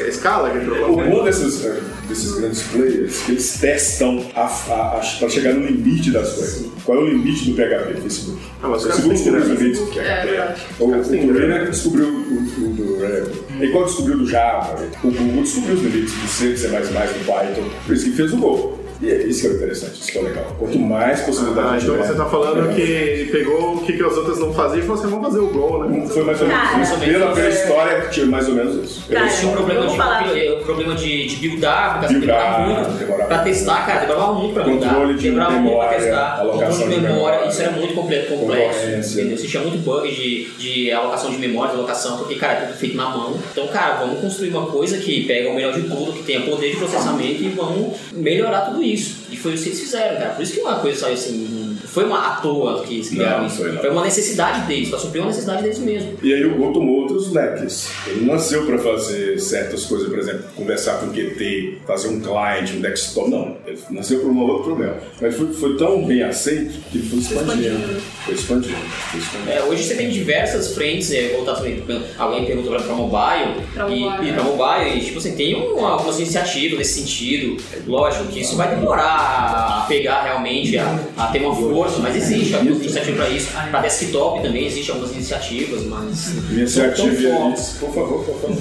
A 0.04 0.08
escala 0.08 0.50
que 0.50 0.58
entrou 0.58 0.92
O 0.92 0.96
bom 1.10 1.24
desses, 1.24 1.64
eh, 1.64 1.80
desses 2.08 2.34
grandes 2.38 2.62
players 2.64 3.22
é 3.22 3.24
que 3.24 3.32
eles 3.32 3.58
testam 3.58 4.24
para 4.34 5.28
chegar 5.28 5.54
no 5.54 5.66
limite 5.66 6.10
das 6.10 6.32
coisas. 6.32 6.66
Qual 6.84 6.98
é 6.98 7.00
o 7.02 7.06
limite 7.08 7.50
do 7.50 7.56
PHP 7.56 8.00
Facebook? 8.02 8.38
Ah, 8.62 8.68
mas 8.68 8.84
o 8.84 8.86
Facebook 8.88 9.14
descobriu 9.14 9.42
os 9.42 9.48
limites 9.60 9.80
do 9.80 10.00
É 10.00 10.04
PHP. 10.04 10.26
verdade. 10.28 10.62
O, 10.80 10.84
o 10.90 11.02
Twitter 11.04 11.70
descobriu 11.70 12.06
o, 12.08 12.74
do 12.74 12.98
Rebel. 13.00 13.26
E 13.60 13.68
qual 13.68 13.84
descobriu 13.84 14.18
do 14.18 14.26
Java? 14.28 14.82
O 15.04 15.10
Google 15.10 15.42
descobriu 15.42 15.74
os 15.74 15.82
limites 15.82 16.12
do 16.12 16.28
C, 16.28 16.56
C++, 16.56 16.68
do 16.68 17.24
Python. 17.26 17.68
Por 17.86 17.94
isso 17.94 18.04
que 18.06 18.12
fez 18.12 18.32
o 18.32 18.36
Go. 18.38 18.78
E 19.02 19.10
é 19.10 19.22
isso 19.26 19.40
que 19.40 19.46
é 19.48 19.50
o 19.50 19.54
interessante, 19.56 20.00
isso 20.00 20.12
que 20.12 20.18
é 20.18 20.22
legal. 20.22 20.56
Quanto 20.58 20.78
mais 20.78 21.20
Ah, 21.20 21.24
possibilidade 21.24 21.84
então 21.84 21.96
tiver, 21.96 22.06
você 22.06 22.14
tá 22.14 22.24
falando 22.26 22.70
é 22.70 22.74
que 22.74 22.80
ele 22.80 23.32
pegou 23.32 23.74
o 23.74 23.80
que, 23.84 23.94
que 23.94 24.02
as 24.04 24.16
outras 24.16 24.38
não 24.38 24.54
faziam 24.54 24.78
e 24.78 24.82
falou 24.82 25.00
assim, 25.00 25.10
vamos 25.10 25.26
fazer 25.26 25.38
o 25.40 25.46
Go, 25.48 25.84
né? 25.84 26.06
Foi 26.06 26.22
mais 26.22 26.40
ou 26.40 26.46
menos 26.46 26.62
Cara, 26.62 26.82
isso. 26.82 26.98
Pela, 27.00 27.32
pela 27.32 27.48
história, 27.48 28.00
tinha 28.10 28.26
mais 28.26 28.48
ou 28.48 28.54
menos 28.54 28.74
isso. 28.84 29.08
Cara, 29.08 29.20
Eles 29.26 29.38
tinham 29.40 29.52
um 29.52 29.56
problema, 29.56 29.86
de, 29.88 29.96
falar. 29.96 30.22
um 30.24 30.62
problema 30.64 30.94
de, 30.94 31.26
de 31.26 31.36
buildar, 31.36 31.72
a 31.82 31.86
aplicação 31.88 32.18
Buildar, 32.20 32.38
demorava 32.62 32.84
muito. 32.84 32.98
demorava 32.98 33.26
Pra 33.28 33.36
muito. 33.42 33.48
testar, 33.52 33.86
cara, 33.86 34.00
demorava 34.06 34.32
muito 34.34 34.54
pra 34.54 34.62
buildar. 34.62 34.88
Controle 34.94 35.14
de 35.14 35.22
demorava 35.22 35.50
muito 35.52 35.64
memória, 35.64 35.90
pra 35.90 35.98
testar. 36.00 36.38
alocação 36.40 36.78
Controle 36.86 36.94
de 36.94 37.00
memória, 37.12 37.48
isso 37.48 37.62
era 37.62 37.70
muito 37.72 37.94
comple- 37.94 38.22
complexo. 38.22 38.86
Entendeu? 39.18 39.36
Você 39.38 39.46
tinha 39.48 39.62
muito 39.64 39.78
bug 39.78 40.08
de, 40.14 40.44
de 40.58 40.92
alocação 40.92 41.30
de 41.32 41.38
memória, 41.38 41.72
de 41.72 41.78
alocação, 41.78 42.18
porque, 42.18 42.36
cara, 42.36 42.52
é 42.52 42.56
tudo 42.66 42.76
feito 42.78 42.96
na 42.96 43.08
mão. 43.10 43.36
Então, 43.50 43.66
cara, 43.66 43.96
vamos 43.96 44.20
construir 44.20 44.50
uma 44.50 44.66
coisa 44.66 44.96
que 44.98 45.24
pega 45.26 45.50
o 45.50 45.54
melhor 45.56 45.72
de 45.72 45.82
tudo, 45.82 46.12
que 46.12 46.22
tenha 46.22 46.42
poder 46.42 46.70
de 46.70 46.76
processamento 46.76 47.42
e 47.42 47.48
vamos 47.48 47.96
melhorar 48.12 48.60
tudo 48.62 48.80
isso. 48.80 48.91
E 48.94 49.36
foi 49.36 49.54
isso 49.54 49.64
que 49.64 49.68
eles 49.70 49.80
fizeram, 49.80 50.18
cara. 50.18 50.34
Por 50.34 50.42
isso 50.42 50.54
que 50.54 50.60
uma 50.60 50.78
coisa 50.78 51.00
saiu 51.00 51.14
assim. 51.14 51.61
Foi 51.86 52.04
uma 52.04 52.26
à 52.28 52.36
toa 52.36 52.82
que 52.84 52.94
eles 52.94 53.08
criaram 53.10 53.40
Não, 53.40 53.46
isso. 53.46 53.56
foi 53.56 53.72
não. 53.72 53.90
uma 53.92 54.04
necessidade 54.04 54.66
deles, 54.66 54.88
pra 54.88 54.98
suprir 54.98 55.20
uma 55.22 55.28
necessidade 55.28 55.62
deles 55.62 55.78
mesmo. 55.78 56.14
E 56.22 56.32
aí 56.32 56.44
o 56.46 56.56
Go 56.56 56.72
tomou 56.72 57.00
outros 57.02 57.32
leques. 57.32 57.90
Ele 58.06 58.24
nasceu 58.26 58.64
para 58.66 58.78
fazer 58.78 59.38
certas 59.38 59.84
coisas, 59.84 60.08
por 60.08 60.18
exemplo, 60.18 60.44
conversar 60.56 60.98
com 61.00 61.08
QT, 61.10 61.78
fazer 61.86 62.08
um 62.08 62.20
client, 62.20 62.70
um 62.76 62.80
desktop. 62.80 63.30
Não, 63.30 63.56
ele 63.66 63.78
nasceu 63.90 64.20
por 64.20 64.30
um 64.30 64.40
outro 64.42 64.64
problema. 64.64 64.96
Mas 65.20 65.34
foi, 65.36 65.52
foi 65.52 65.76
tão 65.76 66.04
bem 66.04 66.22
aceito 66.22 66.72
que 66.90 66.98
ele 66.98 67.08
foi 67.08 67.18
expandindo. 67.18 68.00
Foi 68.24 68.34
expandindo. 68.34 68.76
Foi 69.10 69.20
expandindo. 69.20 69.50
É, 69.50 69.62
hoje 69.64 69.82
você 69.84 69.94
tem 69.94 70.08
diversas 70.10 70.74
frentes 70.74 71.10
é, 71.12 71.28
voltadas 71.34 71.60
também. 71.60 71.82
Alguém 72.18 72.44
perguntou 72.46 72.72
pra, 72.72 72.82
pra 72.82 72.94
mobile, 72.94 73.60
Pra 73.74 73.88
e, 73.90 74.00
mobile, 74.00 74.26
e 74.26 74.30
é. 74.30 74.34
pra 74.34 74.42
mobile, 74.44 74.98
e 74.98 75.04
tipo 75.04 75.18
assim, 75.18 75.32
tem 75.34 75.56
um- 75.56 75.84
algumas 75.84 76.18
iniciativas 76.18 76.78
nesse 76.78 77.00
sentido. 77.00 77.56
Lógico 77.86 78.26
que 78.26 78.40
isso 78.40 78.56
vai 78.56 78.74
demorar 78.74 79.82
a 79.82 79.84
pegar 79.88 80.22
realmente, 80.22 80.78
a, 80.78 80.98
a 81.16 81.26
ter 81.28 81.40
uma 81.40 81.54
força, 81.54 81.71
mas 82.00 82.16
existe 82.16 82.54
algumas 82.54 82.78
iniciativas 82.78 83.16
pra 83.16 83.28
isso. 83.28 83.50
Pra 83.70 83.80
desktop 83.80 84.42
também 84.42 84.66
existem 84.66 84.94
algumas 84.94 85.12
iniciativas, 85.14 85.84
mas. 85.86 86.34
Iniciativa 86.50 87.08
não 87.08 87.14
tão 87.14 87.30
e 87.30 87.32
fortes. 87.56 87.76
Por 87.78 87.94
favor, 87.94 88.24
por 88.24 88.40
favor. 88.40 88.56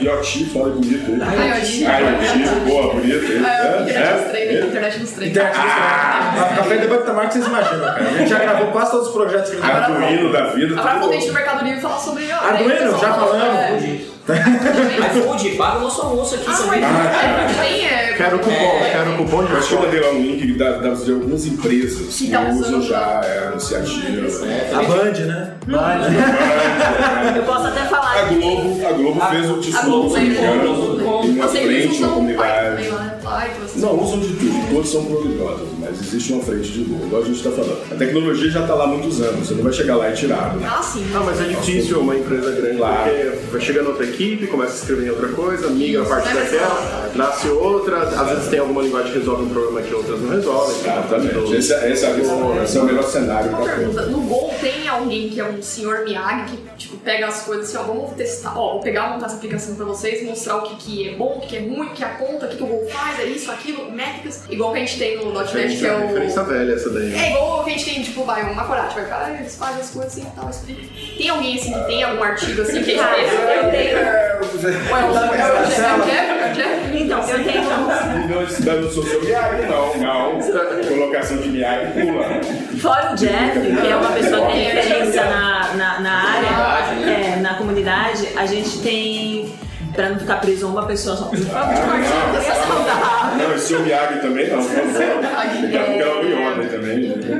Yoti, 0.00 0.44
fala 0.46 0.68
bonito 0.70 1.10
aí. 1.10 1.18
Ah, 1.22 1.98
Yoti, 1.98 2.70
boa, 2.70 2.94
bonito. 2.94 3.32
É, 3.44 3.82
internet 3.82 4.12
dos 4.14 4.22
É? 4.22 4.28
treinos, 4.30 4.64
internet 4.68 4.98
dos 5.00 5.10
treinos. 5.10 5.36
Internet 5.36 5.56
dos 5.56 5.64
treinos. 5.64 6.50
A 6.52 6.54
Café 6.56 6.76
Debate 6.78 7.04
Tamarco 7.04 7.32
vocês 7.32 7.46
imaginam, 7.46 7.80
cara. 7.84 8.00
A 8.00 8.18
gente 8.18 8.30
já 8.30 8.38
gravou 8.46 8.66
quase 8.68 8.90
todos 8.92 9.08
os 9.08 9.12
projetos 9.12 9.50
que 9.50 9.56
a 9.56 9.60
gente 9.60 9.70
Arduino 9.70 10.32
da 10.32 10.46
vida. 10.52 10.78
Agora 10.80 10.98
vou 11.00 11.10
bom. 11.12 11.26
no 11.26 11.32
Mercado 11.32 11.64
Livre 11.64 11.80
falar 11.80 11.98
sobre. 11.98 12.30
Arduino, 12.30 12.90
já 12.92 13.12
falando, 13.14 13.40
falamos. 13.40 14.15
É. 14.28 15.18
iFood, 15.18 15.50
paga 15.56 15.78
o 15.78 15.80
nosso 15.82 16.02
almoço 16.02 16.34
aqui 16.34 16.44
Ah, 16.48 16.56
também. 16.56 16.80
mas 16.80 17.58
é, 17.58 17.62
tem. 17.62 17.86
É, 17.86 18.06
Quero 18.16 18.38
cupom, 18.38 18.50
É. 18.52 18.90
quero 18.92 19.16
cupom 19.18 19.44
de 19.44 19.52
Eu 19.52 19.58
acho 19.58 19.68
que 19.68 19.74
eu 19.74 19.80
mandei 19.82 20.00
lá 20.00 20.08
um 20.10 20.22
link 20.22 20.52
da, 20.54 20.78
de 21.04 21.12
algumas 21.12 21.44
empresas 21.46 22.16
que 22.16 22.24
Que 22.26 22.30
tá 22.32 22.40
usam 22.48 22.82
já 22.82 23.20
é, 23.24 23.50
iniciativa. 23.52 24.46
É, 24.46 24.70
A 24.74 24.82
também 24.82 24.82
Band, 24.82 25.12
né? 25.26 25.52
Eu 27.36 27.42
posso 27.42 27.66
até 27.66 27.80
falar 27.84 28.22
A 28.22 28.26
que 28.28 28.34
Globo, 28.36 28.86
a 28.86 28.92
Globo 28.92 29.20
fez 29.30 29.50
o 29.50 29.54
A 29.54 29.60
fez 30.10 30.38
o- 30.38 31.26
em 31.26 31.30
uma 31.30 31.46
Vocês 31.48 31.66
frente, 31.66 31.86
uma 32.02 32.06
usam 32.06 32.08
o 32.08 32.10
Python 32.10 32.10
também 32.10 32.14
comunidade. 32.14 32.88
né? 32.90 33.18
Não, 33.76 34.02
usam 34.02 34.20
de 34.20 34.28
tudo, 34.28 34.70
todos 34.74 34.90
são 34.90 35.04
poliglotas, 35.04 35.68
mas 35.96 36.06
existe 36.08 36.32
uma 36.32 36.42
frente 36.42 36.70
de 36.72 36.84
Go, 36.84 37.06
igual 37.06 37.22
a 37.22 37.24
gente 37.24 37.36
está 37.36 37.50
falando. 37.50 37.78
A 37.92 37.94
tecnologia 37.96 38.50
já 38.50 38.60
está 38.62 38.74
lá 38.74 38.84
há 38.84 38.86
muitos 38.88 39.20
anos, 39.20 39.46
você 39.48 39.54
não 39.54 39.62
vai 39.62 39.72
chegar 39.72 39.96
lá 39.96 40.10
e 40.10 40.14
tirar. 40.14 40.56
Né? 40.56 40.68
Ah, 40.70 40.82
sim. 40.82 41.04
Ah, 41.14 41.20
mas 41.24 41.40
é 41.40 41.44
difícil 41.44 42.00
uma 42.00 42.16
empresa 42.16 42.50
grande, 42.52 42.76
Claro. 42.76 43.10
porque 43.10 43.36
vai 43.52 43.60
chegando 43.60 43.86
outra 43.88 44.04
equipe, 44.04 44.46
começa 44.46 44.72
a 44.72 44.76
escrever 44.76 45.06
em 45.06 45.10
outra 45.10 45.28
coisa, 45.28 45.68
migra 45.70 46.02
a 46.02 46.06
parte 46.06 46.28
É 46.28 46.34
daquela, 46.34 47.10
nasce 47.14 47.48
outra, 47.48 47.98
às 48.02 48.28
vezes 48.30 48.48
tem 48.48 48.58
alguma 48.58 48.82
linguagem 48.82 49.12
que 49.12 49.18
resolve 49.18 49.44
um 49.44 49.48
problema 49.48 49.82
que 49.82 49.94
outras 49.94 50.20
não 50.20 50.30
resolvem. 50.30 50.76
Exatamente. 50.80 51.54
Esse, 51.56 51.72
é- 51.72 51.92
esse, 51.92 52.04
é- 52.04 52.16
esse 52.64 52.76
é 52.76 52.80
o 52.80 52.84
melhor 52.84 53.04
cenário 53.04 53.50
Uma 53.50 53.62
pergunta, 53.64 54.02
no 54.06 54.20
Go 54.22 54.50
tem 54.60 54.88
alguém 54.88 55.28
que 55.28 55.40
é 55.40 55.44
um 55.44 55.60
senhor 55.62 56.04
Miyagi 56.04 56.50
que 56.50 56.58
tipo, 56.78 56.96
pega 56.98 57.26
as 57.26 57.42
coisas 57.42 57.66
assim, 57.68 57.76
ó, 57.78 57.82
vamos 57.82 58.12
testar, 58.12 58.58
ó, 58.58 58.72
vou 58.74 58.80
pegar, 58.82 59.10
montar 59.10 59.26
essa 59.26 59.36
aplicação 59.36 59.74
pra 59.74 59.84
vocês, 59.84 60.24
mostrar 60.24 60.56
o 60.58 60.62
que, 60.62 60.76
que 60.76 61.08
é 61.10 61.14
bom, 61.14 61.36
o 61.36 61.40
que, 61.40 61.48
que 61.48 61.56
é 61.56 61.60
ruim, 61.60 61.86
o 61.86 61.90
que 61.90 62.04
aponta, 62.04 62.46
o 62.46 62.48
que, 62.48 62.56
que 62.56 62.62
o 62.62 62.66
Go 62.66 62.86
faz, 62.90 63.18
é 63.20 63.24
isso, 63.24 63.50
aquilo, 63.50 63.90
métricas, 63.92 64.42
igual 64.50 64.72
que 64.72 64.78
a 64.78 64.80
gente 64.80 64.98
tem 64.98 65.16
no 65.24 65.32
.NET, 65.32 65.54
que 65.88 66.02
é 66.02 66.06
Referência 66.06 66.42
o... 66.42 66.44
velha 66.46 66.72
essa 66.74 66.90
daí. 66.90 67.04
né? 67.08 67.26
É 67.26 67.30
igual 67.30 67.64
que 67.64 67.70
a 67.70 67.72
gente 67.72 67.84
tem, 67.84 68.02
tipo, 68.02 68.24
vai, 68.24 68.42
uma 68.42 68.64
corate, 68.64 68.94
vai, 68.94 69.04
cara, 69.06 69.30
eles 69.34 69.56
fazem 69.56 69.80
as 69.80 69.90
coisas 69.90 70.12
assim 70.12 70.22
e 70.22 70.40
tal, 70.40 70.50
explica. 70.50 70.82
Tem 71.16 71.28
alguém 71.28 71.58
assim 71.58 71.72
que 71.72 71.84
tem 71.84 72.02
algum 72.04 72.22
artigo 72.22 72.62
assim 72.62 72.82
que 72.82 72.98
a 72.98 73.14
gente 73.14 73.28
fez? 73.28 73.32
eu 73.32 73.70
tenho. 73.70 73.96
Ué, 73.96 75.04
o 75.04 75.06
é 75.06 75.62
o 75.62 75.66
Jeff, 75.66 75.80
é 75.80 76.92
o? 76.92 76.96
Então, 76.96 77.20
eu 77.28 77.44
tenho. 77.44 77.62
Não, 77.64 78.80
não 78.82 78.90
sou 78.90 79.04
seu 79.04 79.20
Miyagi, 79.22 79.62
não, 79.66 79.96
não. 79.96 80.40
Colocação 80.88 81.36
de 81.38 81.48
Miyagi 81.48 81.92
pula. 81.92 82.24
Fora 82.80 83.12
o 83.12 83.16
Jeff, 83.16 83.60
que 83.60 83.86
é 83.86 83.96
uma 83.96 84.10
pessoa 84.10 84.46
que 84.46 84.52
tem 84.52 84.64
referência 84.70 85.24
na, 85.24 85.74
na, 85.74 86.00
na 86.00 86.12
área, 86.12 86.96
né? 86.96 87.34
é, 87.36 87.40
na 87.40 87.54
comunidade, 87.54 88.28
a 88.36 88.46
gente 88.46 88.78
tem, 88.80 89.54
pra 89.94 90.08
não 90.10 90.18
ficar 90.18 90.36
preso 90.40 90.66
a 90.66 90.70
uma 90.70 90.86
pessoa 90.86 91.16
só. 91.16 91.30
Não, 93.36 93.54
esse 93.54 93.66
seu 93.68 93.80
Miyagi 93.80 94.20
também 94.20 94.48
não, 94.48 94.58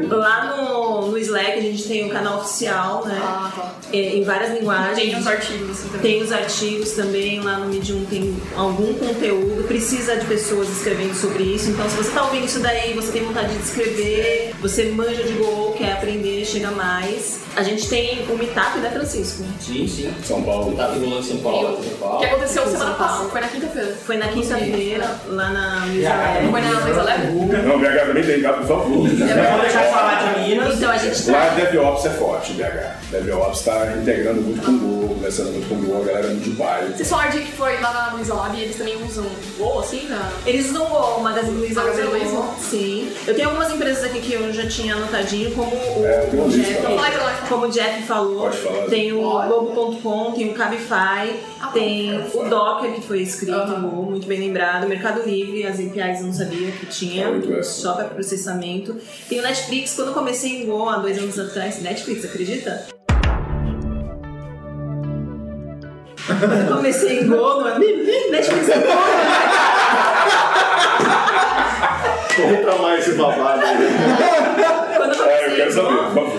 Lá 0.08 0.56
no, 0.56 1.08
no 1.08 1.18
Slack 1.18 1.58
a 1.58 1.60
gente 1.60 1.86
tem 1.86 2.04
um 2.04 2.08
canal 2.08 2.40
oficial, 2.40 3.06
né? 3.06 3.18
Ah, 3.22 3.52
tá. 3.54 3.74
É, 3.92 4.16
em 4.16 4.22
várias 4.22 4.58
linguagens. 4.58 4.96
Tem 4.98 5.16
uns 5.16 5.26
artigos 5.26 5.78
também. 5.80 6.00
Tem 6.00 6.22
os 6.22 6.32
artigos 6.32 6.90
também, 6.92 7.40
lá 7.40 7.58
no 7.58 7.66
Medium 7.66 8.04
tem 8.04 8.36
algum 8.56 8.92
conteúdo, 8.94 9.64
precisa 9.66 10.16
de 10.16 10.26
pessoas 10.26 10.68
escrevendo 10.68 11.14
sobre 11.14 11.42
isso. 11.44 11.70
Então, 11.70 11.88
se 11.88 11.96
você 11.96 12.10
tá 12.10 12.24
ouvindo 12.24 12.44
isso 12.46 12.60
daí, 12.60 12.92
você 12.94 13.12
tem 13.12 13.22
vontade 13.24 13.54
de 13.54 13.62
escrever, 13.62 14.54
você 14.60 14.84
manja 14.86 15.22
de 15.22 15.32
Go, 15.34 15.74
quer 15.76 15.92
aprender, 15.92 16.44
chega 16.44 16.70
mais. 16.70 17.40
A 17.56 17.62
gente 17.62 17.88
tem 17.88 18.24
o 18.28 18.36
Meetup, 18.36 18.78
né, 18.80 18.90
Francisco? 18.90 19.42
Sim, 19.60 19.86
sim. 19.88 20.12
São 20.22 20.42
Paulo. 20.42 20.76
Tá 20.76 20.88
rolando 20.88 21.20
em 21.20 21.22
São 21.22 21.38
Paulo, 21.38 21.82
São 21.82 21.92
O 21.92 21.96
Paulo. 21.98 22.18
que 22.18 22.24
aconteceu 22.26 22.62
São 22.64 22.72
semana 22.72 22.94
Paulo. 22.94 23.12
passada, 23.12 23.28
foi 23.30 23.40
na 23.40 23.48
quinta-feira. 23.48 23.96
Foi 24.04 24.16
na 24.18 24.28
quinta-feira, 24.28 25.20
lá 25.28 25.48
na 25.50 25.80
Não 25.80 25.86
Newsletter. 25.86 26.50
foi 26.50 26.60
na 26.60 26.80
Luiza 26.80 27.02
Leve? 27.02 27.26
Não, 27.32 27.78
BH 27.78 28.06
também 28.06 28.24
tem, 28.24 28.42
tá? 28.42 28.52
por 28.52 28.66
favor. 28.66 28.86
Vamos 29.08 29.10
deixar 29.18 29.84
de 29.86 29.90
falar 29.92 30.34
de 30.34 30.40
Minas. 30.48 30.74
Então 30.76 30.90
a 30.90 30.98
gente 30.98 31.30
Lá 31.30 31.46
tá. 31.46 31.54
DevOps 31.54 32.04
é 32.04 32.10
forte, 32.10 32.52
BH. 32.52 32.96
DevOps 33.10 33.62
está 33.84 33.96
integrando 33.96 34.40
muito 34.42 34.62
com 34.64 34.72
o 34.72 34.78
Go, 34.78 35.08
conversando 35.14 35.52
muito 35.52 35.68
com 35.68 35.74
o 35.74 35.78
Go, 35.78 36.02
a 36.02 36.04
galera 36.06 36.26
é 36.26 36.30
muito 36.30 36.44
de 36.44 36.50
baile. 36.50 36.94
Vocês 36.96 37.08
falaram 37.08 37.30
de 37.32 37.38
que 37.40 37.52
foi 37.52 37.80
lá 37.80 37.92
na 37.92 38.14
Luiza 38.14 38.34
Lab 38.34 38.56
e 38.56 38.62
eles 38.62 38.76
também 38.76 38.96
usam 39.04 39.26
Go, 39.58 39.78
assim, 39.80 40.08
na... 40.08 40.30
Eles 40.46 40.70
usam 40.70 40.84
o 40.86 41.20
Magazine 41.22 41.58
Luiza. 41.58 41.80
Magazine 41.82 42.06
usa 42.06 42.16
o- 42.16 42.18
Luiza. 42.18 42.54
Sim. 42.60 43.12
Eu 43.26 43.34
tenho 43.34 43.48
algumas 43.48 43.72
empresas 43.72 44.04
aqui 44.04 44.20
que 44.20 44.32
eu 44.32 44.52
já 44.52 44.66
tinha 44.68 44.94
anotadinho, 44.94 45.50
como 45.54 45.70
o, 45.74 46.04
É, 46.06 46.28
uma 46.32 46.44
o. 46.44 46.50
Jeff. 46.50 46.86
Aí. 46.86 47.48
Como 47.48 47.66
o 47.66 47.70
Jeff 47.70 48.02
falou, 48.02 48.50
tem 48.90 49.12
o 49.12 49.20
Globo.com, 49.20 50.32
tem 50.32 50.50
o 50.50 50.54
Cabify, 50.54 51.36
Ah, 51.60 51.68
tem 51.72 52.12
o 52.34 52.48
Docker 52.48 52.92
que 52.92 53.00
foi 53.02 53.20
escrito 53.22 53.54
Aham. 53.54 53.78
em 53.78 53.82
Go, 53.82 54.02
muito 54.02 54.26
bem 54.26 54.40
lembrado, 54.40 54.86
Mercado 54.88 55.22
Livre, 55.24 55.64
as 55.66 55.78
APIs 55.78 56.20
eu 56.20 56.26
não 56.26 56.32
sabia 56.32 56.70
que 56.72 56.86
tinha, 56.86 57.26
É 57.58 57.62
só 57.62 57.92
para 57.94 58.04
processamento. 58.06 58.96
Tem 59.28 59.38
o 59.38 59.42
Netflix, 59.42 59.94
quando 59.94 60.08
eu 60.08 60.14
comecei 60.14 60.62
em 60.62 60.66
Go 60.66 60.88
há 60.88 60.96
dois 60.98 61.18
anos 61.18 61.38
atrás, 61.38 61.80
Netflix, 61.82 62.24
acredita? 62.24 62.95
Eu 66.28 66.76
comecei 66.76 67.20
em 67.20 67.26
Go, 67.28 67.36
não 67.36 67.68
é 67.68 67.78
Netflix 67.78 68.68
é 68.68 68.78
Go, 68.78 68.86
Conta 72.36 72.82
mais 72.82 73.06
esse 73.08 73.16
babado. 73.16 73.62
Quando 74.96 75.14
eu 75.14 75.24
É, 75.24 75.46
eu 75.46 75.56
quero 75.56 75.70
em 75.70 75.72
saber, 75.72 75.88
por 75.96 76.04
favor. 76.14 76.32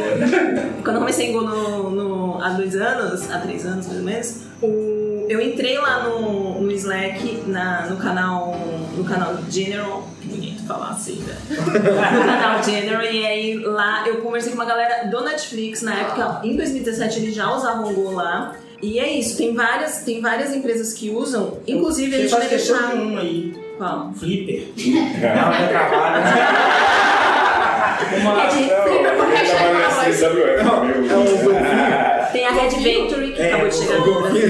Quando 0.83 0.95
eu 0.95 0.99
comecei 0.99 1.27
em 1.29 1.33
Go 1.33 1.41
no, 1.41 1.89
no- 1.89 2.41
há 2.43 2.49
dois 2.49 2.75
anos, 2.75 3.31
há 3.31 3.39
três 3.39 3.65
anos 3.65 3.88
mais 3.88 3.99
ou 3.99 4.05
menos, 4.05 4.35
o- 4.61 5.25
eu 5.29 5.41
entrei 5.41 5.77
lá 5.79 6.03
no, 6.03 6.61
no 6.61 6.71
Slack, 6.71 7.43
na, 7.47 7.88
no 7.88 7.97
canal 7.97 8.55
no 8.95 9.03
canal 9.03 9.35
General, 9.49 10.03
que 10.21 10.27
bonito 10.27 10.63
falar 10.65 10.89
assim, 10.89 11.21
né? 11.27 11.35
no 11.49 12.25
canal 12.25 12.63
General, 12.63 13.03
e 13.03 13.25
aí 13.25 13.57
lá 13.59 14.07
eu 14.07 14.17
conversei 14.21 14.51
com 14.51 14.57
uma 14.57 14.65
galera 14.65 15.07
do 15.07 15.21
Netflix 15.23 15.81
na 15.83 15.93
época, 15.93 16.41
em 16.43 16.55
2017 16.55 17.19
eles 17.19 17.35
já 17.35 17.51
usavam 17.51 17.89
o 17.91 17.93
Go 17.93 18.11
lá. 18.11 18.53
E 18.82 18.99
é 18.99 19.11
isso, 19.17 19.38
tem 19.38 19.53
várias, 19.53 20.03
tem 20.03 20.21
várias 20.21 20.53
empresas 20.53 20.93
que 20.93 21.09
usam, 21.09 21.57
inclusive 21.67 22.15
a 22.15 22.19
gente 22.19 22.32
vai 22.32 22.47
deixar. 22.47 22.95
de 22.95 23.01
um 23.01 23.17
aí. 23.17 23.53
Qual? 23.78 24.13
Flipper. 24.13 24.67
Não, 24.78 25.53
é 25.53 25.67
trabalho. 25.67 26.23
Uma, 28.21 28.43
É 28.43 28.47
de 28.47 28.55
Flipper 28.55 29.15
com 29.15 29.21
alguém 29.23 29.38
hashtag 29.38 29.73
trabalha 29.73 30.13
Tem 32.32 32.45
a 32.45 32.51
Red 32.51 32.69
Venture, 32.69 33.32
que 33.32 33.41
É, 33.41 33.47
acabou 33.47 33.69
de 33.69 33.75
chegar 33.75 34.01
o- 34.01 34.05
no 34.05 34.21
Brasil. 34.21 34.49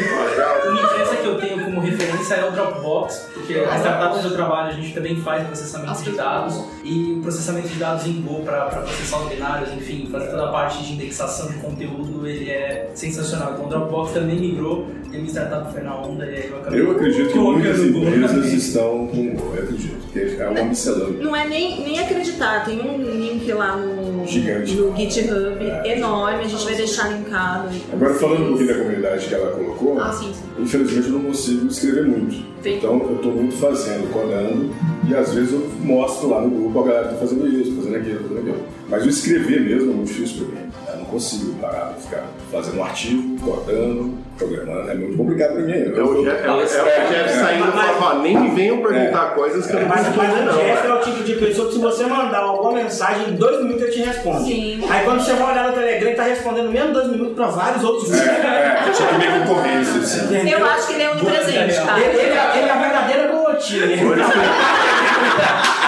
uma 0.70 0.82
empresa 0.82 1.16
que 1.18 1.28
eu 1.28 1.36
tenho 1.40 1.64
como 1.64 1.80
referência 1.82 2.36
é 2.36 2.48
o 2.48 2.52
Dropbox, 2.52 3.28
porque 3.34 3.54
a 3.56 3.78
startup 3.78 4.18
onde 4.18 4.26
eu 4.28 4.34
trabalho 4.34 4.70
a 4.70 4.74
gente 4.74 4.94
também 4.94 5.16
faz 5.22 5.46
processamento 5.48 6.02
de 6.04 6.12
dados 6.12 6.60
e 6.84 7.16
o 7.18 7.22
processamento 7.22 7.68
de 7.68 7.76
dados 7.76 8.06
em 8.06 8.22
Go 8.22 8.42
para 8.44 8.66
processar 8.66 9.20
os 9.20 9.30
binários, 9.30 9.72
enfim, 9.74 10.08
fazer 10.12 10.28
toda 10.28 10.46
a 10.46 10.52
parte 10.52 10.84
de 10.84 10.94
indexação 10.94 11.48
de 11.48 11.56
conteúdo, 11.56 12.28
ele 12.28 12.50
é 12.50 12.90
sensacional. 12.96 13.54
Então 13.54 13.66
o 13.66 13.70
Dropbox 13.70 14.12
também 14.14 14.36
migrou, 14.40 14.88
e 15.12 15.16
a 15.16 15.20
minha 15.20 15.30
startup 15.30 15.72
foi 15.72 15.82
na 15.82 15.96
onda 15.96 16.26
e 16.26 16.36
aí 16.36 16.50
eu 16.50 16.58
acabei 16.58 16.82
Eu 16.82 16.92
acredito 16.92 17.30
que 17.32 17.38
muitas 17.40 17.78
Go 17.92 18.00
empresas 18.00 18.54
estão 18.54 19.08
com. 19.08 19.38
Eu 19.56 19.64
acredito, 19.64 19.98
que 20.12 20.42
é 20.42 20.48
uma 20.50 20.64
miscelânea. 20.64 21.24
Não 21.24 21.36
é 21.36 21.48
nem, 21.48 21.82
nem 21.82 22.00
acreditar, 22.00 22.66
tem 22.66 22.80
um 22.82 22.98
link 23.02 23.52
lá 23.54 23.76
no, 23.76 24.26
Gigante. 24.28 24.74
no 24.76 24.96
GitHub 24.96 25.64
enorme, 25.86 26.44
a 26.44 26.48
gente 26.48 26.66
vai 26.66 26.76
deixar 26.76 27.10
linkado. 27.10 27.67
Agora, 27.94 28.14
falando 28.16 28.44
um 28.44 28.48
pouquinho 28.50 28.68
da 28.70 28.80
comunidade 28.84 29.28
que 29.28 29.34
ela 29.36 29.52
colocou, 29.52 30.00
Ah, 30.00 30.12
sim, 30.12 30.34
sim. 30.34 30.62
infelizmente 30.62 31.08
eu 31.08 31.14
não 31.14 31.22
consigo 31.22 31.68
escrever 31.68 32.06
muito. 32.06 32.34
Sim. 32.64 32.78
Então 32.78 33.00
eu 33.10 33.16
estou 33.16 33.32
muito 33.32 33.56
fazendo, 33.56 34.12
codando, 34.12 34.70
e 35.08 35.16
às 35.16 35.34
vezes 35.34 35.54
eu 35.54 35.68
mostro 35.84 36.30
lá 36.30 36.42
no 36.42 36.50
grupo, 36.50 36.80
a 36.82 36.84
galera 36.88 37.06
está 37.08 37.18
fazendo 37.18 37.48
isso, 37.48 37.76
fazendo 37.76 37.96
aquilo, 37.96 38.20
fazendo 38.28 38.40
aquilo. 38.40 38.58
Mas 38.90 39.06
o 39.06 39.10
escrever 39.10 39.62
mesmo 39.62 39.92
é 39.92 39.96
muito 39.96 40.08
difícil 40.08 40.46
para 40.46 40.62
mim. 40.62 40.68
Eu 41.08 41.12
não 41.14 41.20
consigo 41.20 41.54
parar 41.62 41.94
de 41.96 42.04
ficar 42.04 42.24
fazendo 42.52 42.80
um 42.80 42.84
artigo, 42.84 43.40
codando, 43.40 44.18
programando. 44.38 44.92
É 44.92 44.94
muito 44.94 45.16
complicado 45.18 45.54
para 45.54 45.62
mim. 45.62 45.72
É 45.72 46.02
o 46.04 46.22
Jeff, 46.24 46.46
é 46.46 46.52
o- 46.52 46.60
é 46.60 46.64
o 46.64 46.66
Jeff 47.10 47.30
saindo 47.40 47.68
e 47.70 47.72
falando, 48.00 48.22
nem 48.24 48.38
me 48.38 48.50
venham 48.50 48.82
perguntar 48.82 49.28
coisas 49.34 49.66
que 49.66 49.74
eu 49.74 49.80
não 49.82 49.88
Mas, 49.88 50.14
mas 50.16 50.34
o 50.34 50.36
não. 50.44 50.54
Jeff 50.58 50.86
é 50.88 50.94
o 50.94 51.00
tipo 51.00 51.24
de 51.24 51.36
pessoa 51.36 51.68
que 51.70 51.74
se 51.76 51.80
você 51.80 52.06
mandar 52.06 52.40
alguma 52.40 52.74
mensagem, 52.74 53.30
em 53.30 53.36
dois 53.36 53.58
minutos 53.64 53.84
ele 53.84 53.92
te 53.94 54.00
responde. 54.02 54.44
Sim. 54.46 54.86
Aí 54.90 55.06
quando 55.06 55.22
você 55.24 55.34
vai 55.34 55.52
olhar 55.54 55.68
no 55.70 55.74
Telegram, 55.74 56.08
ele 56.10 56.18
tá 56.18 56.24
respondendo 56.24 56.70
mesmo 56.70 56.92
dois 56.94 57.08
minutos 57.10 57.36
pra 57.36 57.48
vários 57.48 57.84
outros 57.86 58.10
grupos. 58.12 58.28
É, 58.30 58.84
é 58.88 58.92
tipo 58.92 59.14
minha 59.18 59.40
concorrência, 59.40 60.02
assim. 60.02 60.50
Eu 60.50 60.66
acho 60.66 60.88
que 60.88 60.94
ele 60.94 61.04
é 61.04 61.12
onipresente, 61.12 61.76
tá? 61.86 62.00
Ele, 62.00 62.20
ele 62.20 62.34
é, 62.34 62.58
ele 62.58 62.68
é 62.68 62.72
a 62.72 62.78
verdadeira 62.78 63.32
rotina. 63.32 63.88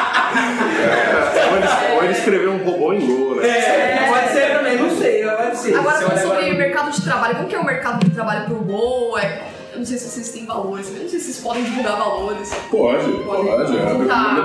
Ou 1.50 1.56
ele 1.58 1.66
escreveu- 1.66 1.96
ou 1.98 2.04
ele- 2.04 2.14
escreveu 2.14 2.52
um 2.52 2.64
robô 2.64 2.94
em 2.94 3.00
Go, 3.06 3.36
né? 3.36 3.48
É, 3.48 4.08
pode 4.10 4.30
ser 4.32 4.54
também, 4.58 4.78
não 4.78 4.90
sei, 4.98 5.24
pode 5.26 5.58
ser. 5.58 5.76
Agora, 5.76 5.98
falando 5.98 6.18
sobre 6.22 6.38
agora- 6.38 6.54
mercado 6.58 6.92
de 6.92 7.02
trabalho, 7.02 7.36
como 7.36 7.48
que 7.48 7.56
é 7.56 7.60
o 7.60 7.66
mercado 7.66 8.00
de 8.06 8.12
trabalho 8.12 8.46
pro 8.46 8.56
Go? 8.58 9.18
É, 9.18 9.42
eu 9.74 9.80
não 9.80 9.86
sei 9.86 9.98
se 9.98 10.10
vocês 10.10 10.30
têm 10.30 10.46
valores, 10.46 10.88
eu 10.96 11.04
não 11.04 11.10
sei 11.10 11.20
se 11.20 11.26
vocês 11.26 11.38
podem 11.40 11.64
divulgar 11.64 11.98
valores. 11.98 12.52
Pode, 12.70 13.12
pode. 13.24 13.48
É, 13.78 14.08
Tá, 14.08 14.34
Me 14.34 14.42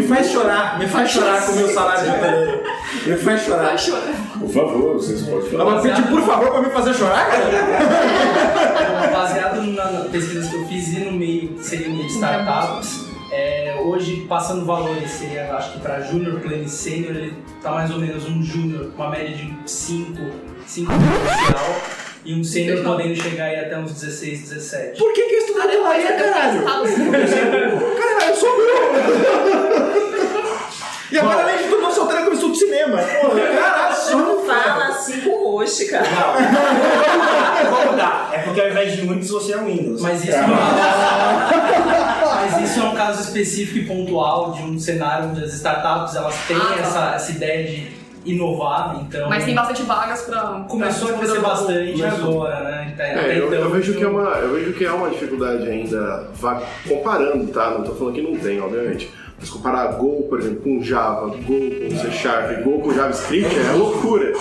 do- 0.00 0.08
faz 0.08 0.26
chorar, 0.30 0.78
me 0.78 0.86
faz 0.88 1.10
chorar 1.10 1.44
com 1.46 1.52
o 1.52 1.56
meu 1.56 1.68
salário 1.68 2.02
de 2.04 2.10
hoteleiro. 2.16 2.62
Me 3.06 3.16
faz 3.16 3.42
chorar. 3.42 3.64
Vai 3.66 3.78
chorar. 3.78 4.12
Por 4.38 4.48
favor, 4.50 4.94
vocês 4.94 5.22
podem 5.22 5.48
Ela 5.54 5.64
falar. 5.64 5.80
vai 5.80 5.82
pedir 5.94 6.08
por 6.08 6.22
favor 6.22 6.50
pra 6.50 6.60
me 6.62 6.70
fazer 6.70 6.94
chorar, 6.94 7.26
cara? 7.30 9.10
Baseado 9.12 9.62
nas 9.62 10.06
pesquisas 10.08 10.48
que 10.50 10.56
eu 10.56 10.66
fiz 10.66 10.88
e 10.88 11.00
no 11.00 11.12
meio 11.12 11.48
que 11.48 11.64
seria 11.64 11.88
o 11.88 11.90
meio 11.90 12.06
de 12.06 12.12
startups, 12.12 13.05
é, 13.30 13.76
hoje 13.82 14.26
passando 14.28 14.64
valores, 14.64 15.10
seria 15.10 15.52
acho 15.54 15.72
que 15.72 15.80
para 15.80 16.00
júnior, 16.00 16.40
pleno 16.40 16.64
e 16.64 16.68
sênior, 16.68 17.16
ele 17.16 17.34
tá 17.62 17.72
mais 17.72 17.90
ou 17.90 17.98
menos 17.98 18.28
um 18.28 18.42
júnior, 18.42 18.92
uma 18.94 19.10
média 19.10 19.36
de 19.36 19.54
5, 19.66 20.12
5 20.66 20.92
inicial, 20.92 21.76
e 22.24 22.34
um 22.34 22.44
sênior 22.44 22.82
podendo 22.84 23.14
chegar 23.14 23.46
aí 23.46 23.60
até 23.60 23.78
uns 23.78 23.92
16, 23.92 24.50
17. 24.50 24.98
Por 24.98 25.12
que 25.12 25.22
que 25.22 25.34
eu 25.34 25.38
estudo 25.38 25.60
hotelaria, 25.60 26.12
caralho? 26.16 26.68
Caralho, 27.96 28.30
eu 28.30 28.36
sou 28.36 28.56
meu. 28.58 30.15
E 31.10 31.18
agora, 31.18 31.42
além 31.42 31.58
de 31.58 31.64
tudo, 31.64 31.82
não 31.82 31.90
sou 31.92 32.06
como 32.06 32.32
estudo 32.32 32.54
cinema. 32.56 32.96
Porra, 32.98 33.40
caralho, 33.40 34.18
Não 34.18 34.44
fala 34.44 34.86
assim 34.88 35.20
com 35.20 35.30
o 35.30 35.56
roxo, 35.58 35.88
cara. 35.90 36.04
Vou 37.70 37.92
mudar. 37.92 38.30
É 38.32 38.38
porque 38.38 38.60
ao 38.60 38.68
invés 38.68 38.92
de 38.96 39.02
Unix 39.06 39.30
você 39.30 39.52
é 39.52 39.58
Windows. 39.58 40.00
Mas 40.02 40.22
isso, 40.24 40.32
é 40.34 40.40
um 40.42 40.56
caso, 40.56 42.34
mas 42.34 42.70
isso 42.70 42.80
é 42.80 42.84
um 42.84 42.94
caso 42.94 43.20
específico 43.22 43.78
e 43.78 43.84
pontual 43.86 44.52
de 44.52 44.62
um 44.62 44.78
cenário 44.78 45.28
onde 45.30 45.44
as 45.44 45.52
startups 45.54 46.14
elas 46.16 46.34
têm 46.48 46.56
Ah, 46.56 46.60
tá. 46.74 46.80
essa, 46.80 47.12
essa 47.16 47.32
ideia 47.32 47.64
de 47.64 47.96
inovar, 48.24 48.96
então 49.06 49.28
Mas 49.28 49.44
tem 49.44 49.54
bastante 49.54 49.82
vagas 49.84 50.22
pra. 50.22 50.64
começou 50.68 51.10
a 51.10 51.12
crescer 51.18 51.40
bastante 51.40 51.96
Mas- 51.96 52.14
agora, 52.14 52.60
né? 52.64 52.90
Até- 52.92 53.12
até 53.12 53.28
É, 53.34 53.38
eu, 53.38 53.46
então, 53.46 53.58
eu 53.60 53.70
vejo 53.70 53.94
que 53.94 54.02
é 54.02 54.08
uma, 54.08 54.30
eu 54.38 54.52
vejo 54.54 54.72
que 54.72 54.84
é 54.84 54.90
uma 54.90 55.08
dificuldade 55.10 55.68
ainda, 55.68 56.28
comparando, 56.88 57.46
tá? 57.52 57.70
Não 57.70 57.84
tô 57.84 57.94
falando 57.94 58.14
que 58.14 58.22
não 58.22 58.36
tem, 58.36 58.60
obviamente. 58.60 59.12
Mas 59.38 59.50
comparar 59.50 59.86
Go, 59.98 60.22
por 60.28 60.40
exemplo, 60.40 60.60
com 60.62 60.82
Java, 60.82 61.26
Go 61.26 61.36
com 61.36 61.96
C 61.96 62.10
Sharp, 62.10 62.62
Go 62.62 62.80
com 62.80 62.94
JavaScript 62.94 63.54
é 63.58 63.72
loucura. 63.72 64.32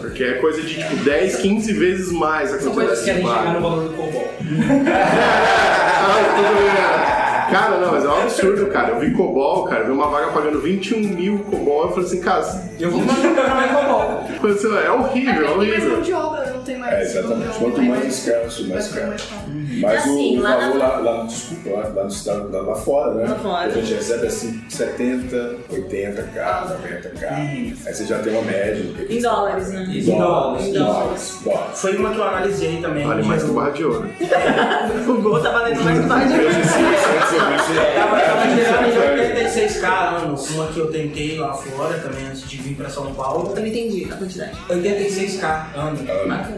Porque 0.00 0.24
é 0.24 0.32
coisa 0.34 0.62
de 0.62 0.74
tipo 0.74 0.96
10, 1.04 1.36
15 1.36 1.72
vezes 1.74 2.12
mais 2.12 2.52
a 2.54 2.58
São 2.58 2.72
coisas 2.72 2.98
quantidade 2.98 3.20
que 3.20 3.26
gente 3.26 3.34
chegar 3.38 3.54
no 3.54 3.60
valor 3.60 3.84
do 3.84 3.94
COBOL. 3.94 4.28
Ah? 6.00 7.48
Cara, 7.50 7.78
não, 7.78 7.92
mas 7.92 8.04
é 8.04 8.08
um 8.08 8.22
absurdo, 8.22 8.66
cara. 8.66 8.90
Eu 8.90 9.00
vi 9.00 9.10
COBOL, 9.12 9.64
cara, 9.64 9.80
eu 9.80 9.86
vi 9.86 9.92
uma 9.92 10.08
vaga 10.08 10.32
pagando 10.32 10.60
21 10.60 11.00
mil 11.00 11.38
COBOL. 11.40 11.82
Eu 11.84 11.88
falei 11.90 12.04
assim, 12.04 12.20
cara, 12.20 12.62
Eu 12.78 12.90
vou 12.90 13.00
em 13.00 13.06
COBOL. 13.06 14.24
é 14.84 14.90
horrível, 14.90 15.32
é 15.32 15.46
É, 15.46 15.50
horrível. 15.50 16.02
De 16.68 16.74
tem 16.74 16.78
mais. 16.78 16.94
É, 16.94 17.02
exatamente. 17.02 17.58
Quanto 17.58 17.82
mais 17.82 18.04
escasso, 18.06 18.68
mais 18.68 18.88
caro. 18.88 19.14
Mas 19.80 19.98
Assim, 20.00 20.38
o 20.38 20.42
lá 20.42 20.56
valor 20.56 20.78
na- 20.78 20.86
lá, 20.88 20.98
lá, 20.98 21.24
desculpa, 21.24 21.70
lá, 21.70 21.82
lá, 21.94 22.04
no- 22.04 22.50
lá, 22.52 22.60
lá 22.62 22.74
fora, 22.74 23.14
né? 23.14 23.26
Lá 23.28 23.34
fora. 23.36 23.66
A 23.66 23.70
gente 23.70 23.94
recebe 23.94 24.26
assim 24.26 24.60
70, 24.68 25.56
80k, 25.70 26.66
90k. 26.68 27.34
Aí 27.34 27.74
você 27.94 28.04
já 28.06 28.18
tem 28.18 28.32
uma 28.32 28.42
média. 28.42 28.82
do 28.82 28.94
que- 29.06 29.14
Em 29.14 29.22
dólares, 29.22 29.68
né? 29.70 29.84
Em 29.88 30.02
dólares, 30.04 30.66
Em 30.66 30.72
dólares, 30.72 31.38
dólares. 31.44 31.80
Foi 31.80 31.96
uma 31.96 32.10
que 32.10 32.18
eu 32.18 32.24
analisei 32.24 32.80
também. 32.80 33.06
Vale 33.06 33.22
mais 33.22 33.42
que 33.42 33.50
o 33.50 33.54
barra 33.54 33.70
de 33.70 33.84
ouro. 33.84 34.08
O 35.08 35.22
Go 35.22 35.40
tá 35.40 35.50
valendo 35.50 35.82
mais 35.84 35.96
do 35.98 36.02
que 36.04 36.08
Tava, 36.08 36.20
tava 38.20 38.46
É, 38.46 38.56
gerando 38.56 38.92
de 38.92 38.98
é, 38.98 39.44
86k 39.44 39.86
anos. 40.22 40.50
Uma 40.50 40.66
que 40.68 40.78
eu 40.78 40.90
tentei 40.90 41.38
lá 41.38 41.52
fora 41.54 41.98
também 41.98 42.26
antes 42.26 42.48
de 42.48 42.56
vir 42.58 42.74
pra 42.74 42.88
São 42.88 43.12
Paulo. 43.14 43.52
Eu 43.54 43.60
não 43.60 43.66
entendi 43.66 44.06
a 44.10 44.16
quantidade. 44.16 44.52
86k 44.68 45.66
anos. 45.76 46.00
Bacana. 46.00 46.57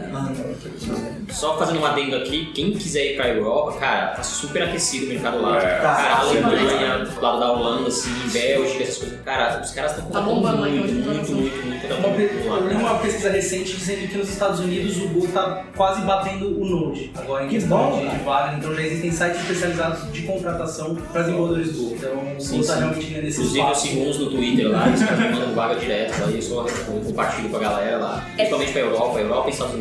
Só 1.29 1.57
fazendo 1.57 1.79
um 1.79 1.85
adendo 1.85 2.15
aqui, 2.17 2.51
quem 2.53 2.71
quiser 2.73 3.13
ir 3.13 3.15
pra 3.15 3.29
Europa, 3.29 3.77
cara, 3.79 4.07
tá 4.07 4.23
super 4.23 4.63
aquecido 4.63 5.05
o 5.05 5.09
mercado 5.09 5.41
lá. 5.41 5.57
É. 5.57 5.61
Cara, 5.81 5.81
Tá. 5.81 6.19
Alemanha, 6.21 6.97
do 7.05 7.21
lado 7.21 7.39
da 7.39 7.51
Holanda, 7.51 7.87
assim, 7.87 8.09
Bélgica, 8.31 8.83
essas 8.83 8.97
coisas. 8.97 9.19
Cara, 9.23 9.61
os 9.61 9.71
caras 9.71 9.91
estão 9.97 10.05
Tá 10.11 10.21
bombando 10.21 10.63
aí, 10.63 10.77
muito, 10.79 10.93
muito, 10.93 11.07
né? 11.09 11.13
muito, 11.41 11.65
muito, 11.65 11.87
tá 11.87 11.95
Uma 11.95 12.07
muito 12.09 12.33
Eu 12.33 12.67
li 12.67 12.73
lá. 12.75 12.79
uma 12.91 12.99
pesquisa 12.99 13.29
recente 13.29 13.75
dizendo 13.77 14.07
que 14.07 14.17
nos 14.17 14.29
Estados 14.29 14.59
Unidos 14.59 14.97
o 14.97 15.07
Go 15.09 15.27
tá 15.27 15.63
quase 15.75 16.01
batendo 16.01 16.59
o 16.61 16.65
Node 16.65 17.11
agora 17.15 17.45
em 17.45 17.47
Que 17.47 17.55
questão 17.55 17.77
bom, 17.91 18.09
de, 18.09 18.17
vaga. 18.23 18.57
Então 18.57 18.75
já 18.75 18.81
existem 18.81 19.11
sites 19.11 19.41
especializados 19.41 20.11
de 20.11 20.21
contratação 20.23 20.95
para 21.11 21.21
desenvolvedores 21.23 21.71
Go. 21.77 21.93
Então 21.95 22.11
o 22.37 22.41
Sim, 22.41 22.57
Go 22.59 22.65
tá 22.67 22.75
realmente 22.75 23.05
ganhando 23.07 23.27
esse 23.27 23.37
Inclusive, 23.39 23.59
eu 23.59 23.65
espaço. 23.71 23.87
sigo 23.87 24.01
uns 24.09 24.19
no 24.19 24.29
Twitter 24.31 24.69
lá, 24.71 24.87
eles 24.87 25.03
caras 25.03 25.19
mandam 25.31 25.53
vaga 25.55 25.75
direto 25.75 26.29
e 26.29 26.35
eu 26.35 26.41
só 26.41 26.65
compartilho 27.05 27.49
com 27.49 27.57
a 27.57 27.59
galera 27.59 27.97
lá. 27.97 28.25
Principalmente 28.35 28.71
pra 28.71 28.81
Europa, 28.81 29.19
Europa 29.19 29.47
e 29.47 29.51
Estados 29.51 29.73
Unidos. 29.75 29.80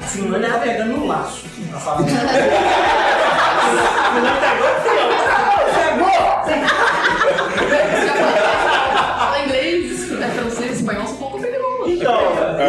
A 0.00 0.04
Finlândia 0.06 0.48
tá 0.48 0.58
pegando 0.58 0.96
no 0.96 1.06
laço. 1.06 1.44
Tá 1.70 1.78
falando. 1.78 2.08
Fala 9.18 9.44
inglês, 9.44 10.10
é 10.12 10.28
francês, 10.28 10.78
espanhol, 10.78 11.06
só 11.06 11.14
falta 11.14 11.46
uma. 11.46 11.88
Então, 11.90 12.20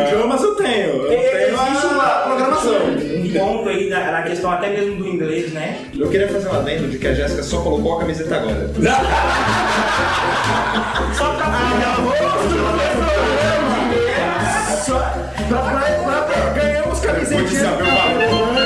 idiomas 0.06 0.44
eu 0.44 0.56
tenho. 0.56 1.04
Eu 1.04 1.08
tenho 1.08 1.50
Existe 1.50 1.86
a 1.86 1.90
uma 1.90 2.08
programação. 2.26 2.74
Um 2.74 3.34
ponto 3.34 3.70
aí 3.70 3.90
na, 3.90 4.12
na 4.12 4.24
questão 4.24 4.52
até 4.52 4.70
mesmo 4.70 4.96
do 4.96 5.08
inglês, 5.08 5.54
né? 5.54 5.86
Eu 5.98 6.10
queria 6.10 6.28
fazer 6.28 6.50
um 6.50 6.60
adendo 6.60 6.90
de 6.90 6.98
que 6.98 7.08
a 7.08 7.14
Jéssica 7.14 7.44
só 7.44 7.62
colocou 7.62 7.96
a 7.96 8.00
camiseta 8.00 8.36
agora. 8.36 8.70
Só 11.14 11.34
pra 11.36 11.50
Só 14.90 14.96
pra, 14.98 15.82
pra, 16.04 16.22
pra, 16.24 16.50
ganhamos 16.56 17.00
camisetinha 17.00 18.59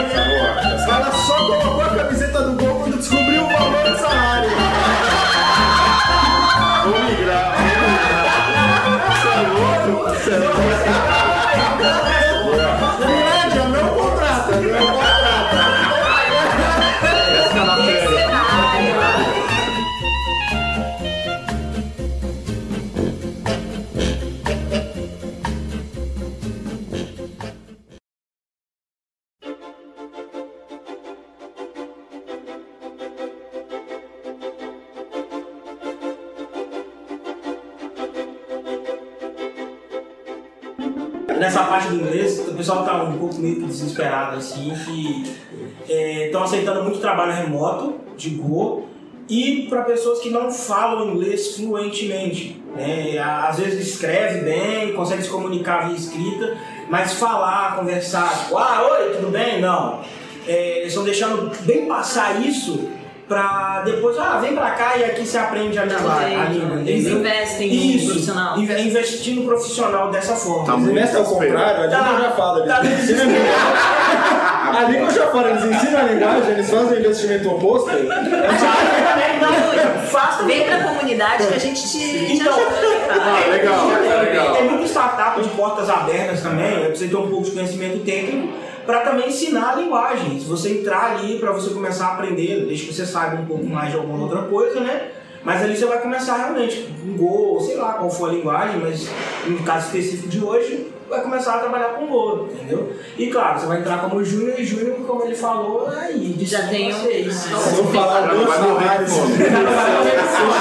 nessa 41.40 41.64
parte 41.64 41.90
do 41.90 41.96
inglês, 41.96 42.40
o 42.48 42.54
pessoal 42.54 42.86
tá 42.86 43.04
um 43.04 43.18
pouco 43.18 43.36
meio 43.40 43.66
desesperado, 43.66 44.38
assim, 44.38 44.74
que 44.86 46.24
estão 46.26 46.44
aceitando 46.44 46.84
muito 46.84 47.00
trabalho 47.00 47.34
remoto 47.34 47.96
de 48.16 48.32
Go 48.32 48.88
e 49.30 49.68
para 49.70 49.84
pessoas 49.84 50.20
que 50.20 50.30
não 50.30 50.52
falam 50.52 51.12
inglês 51.12 51.56
fluentemente. 51.56 52.62
Né? 52.76 53.18
Às 53.20 53.60
vezes 53.60 53.88
escreve 53.88 54.42
bem, 54.42 54.94
consegue 54.94 55.24
se 55.24 55.30
comunicar 55.30 55.88
via 55.88 55.96
escrita, 55.96 56.58
mas 56.90 57.14
falar, 57.14 57.78
conversar, 57.78 58.44
tipo, 58.44 58.58
ah, 58.58 58.88
oi, 58.92 59.16
tudo 59.16 59.32
bem? 59.32 59.62
Não. 59.62 60.02
É, 60.48 60.80
eles 60.80 60.90
estão 60.90 61.04
deixando 61.04 61.52
bem 61.62 61.86
passar 61.86 62.46
isso 62.46 62.90
pra 63.34 63.82
depois, 63.86 64.18
ah, 64.20 64.38
vem 64.42 64.54
pra 64.56 64.72
cá 64.72 64.98
e 64.98 65.04
aqui 65.06 65.26
você 65.26 65.38
aprende 65.38 65.78
a 65.80 65.86
língua. 65.86 66.20
Língua 66.50 66.80
Eles 66.86 67.02
entendeu? 67.06 67.20
investem 67.20 67.98
no 67.98 68.04
profissional. 68.06 68.58
inve- 68.60 68.82
investir 68.82 69.36
no 69.36 69.44
profissional 69.46 70.12
dessa 70.12 70.36
forma. 70.36 70.66
Tá 70.66 70.74
Eles 70.74 70.84
muito 70.86 70.98
Investe 70.98 71.16
ao 71.18 71.24
contrário, 71.26 71.86
a 71.86 71.90
Tá. 71.90 71.98
língua 72.10 72.22
já 72.22 72.32
fala. 72.32 72.60
Eles 72.60 72.74
Tá 72.74 72.86
ensinam 72.86 73.22
a 73.22 73.26
linguagem. 73.26 73.54
A 74.74 74.84
língua 74.90 75.10
já 75.12 75.28
fala, 75.28 75.50
eles 75.52 75.64
ensinam 75.66 76.00
a 76.00 76.04
linguagem, 76.04 76.50
eles 76.52 76.68
fazem 76.70 76.98
o 76.98 77.00
investimento 77.00 77.50
oposto. 77.52 77.90
Faça 80.10 80.44
Vem 80.44 80.66
pra 80.66 80.84
comunidade 80.84 81.48
que 81.48 81.54
a 81.54 81.60
gente 81.60 81.82
te, 81.92 82.34
Então, 82.34 82.54
cara. 82.54 83.14
Ah, 83.14 83.50
legal, 83.52 83.88
legal. 84.24 84.56
Tem 84.56 84.70
muita 84.70 84.86
startup 84.88 85.42
de 85.42 85.50
portas 85.50 85.90
abertas 85.90 86.42
também, 86.42 86.86
é 86.86 86.90
você 86.90 87.08
ter 87.08 87.16
um 87.16 87.28
pouco 87.28 87.44
de 87.46 87.52
conhecimento 87.52 88.00
técnico 88.04 88.50
para 88.86 89.02
também 89.02 89.30
ensinar 89.30 89.74
a 89.74 89.76
linguagem. 89.76 90.40
Se 90.40 90.46
você 90.46 90.80
entrar 90.80 91.16
ali 91.16 91.40
para 91.40 91.52
você 91.52 91.70
começar 91.74 92.08
a 92.08 92.14
aprender, 92.14 92.66
desde 92.66 92.88
que 92.88 92.94
você 92.94 93.06
saiba 93.06 93.42
um 93.42 93.46
pouco 93.46 93.66
mais 93.66 93.92
de 93.92 93.98
alguma 93.98 94.24
outra 94.24 94.44
coisa, 94.44 94.80
né? 94.80 95.12
Mas 95.44 95.62
ali 95.62 95.76
você 95.76 95.86
vai 95.86 96.00
começar 96.00 96.38
realmente 96.38 96.90
com 97.02 97.18
Go, 97.18 97.62
sei 97.62 97.76
lá 97.76 97.94
qual 97.94 98.10
for 98.10 98.30
a 98.30 98.34
linguagem, 98.34 98.80
mas 98.80 99.10
no 99.46 99.62
caso 99.64 99.88
específico 99.88 100.30
de 100.30 100.42
hoje, 100.42 100.88
vai 101.10 101.22
começar 101.22 101.56
a 101.56 101.58
trabalhar 101.58 101.90
com 101.90 102.08
Go, 102.08 102.48
entendeu? 102.54 102.94
E 103.18 103.28
claro, 103.28 103.60
você 103.60 103.66
vai 103.66 103.80
entrar 103.80 104.00
como 104.00 104.24
júnior 104.24 104.58
e 104.58 104.64
júnior, 104.64 104.96
como 105.06 105.26
ele 105.26 105.36
falou, 105.36 105.90
aí 105.90 106.30
de 106.30 106.46
Já 106.46 106.68
tem 106.68 106.94
um-. 106.94 106.98
Se 107.32 107.52
eu 107.52 107.86
falar 107.88 108.34
o 108.34 108.38
meu 108.38 108.48
salário, 108.48 109.06
de 109.06 109.12
você 109.12 109.50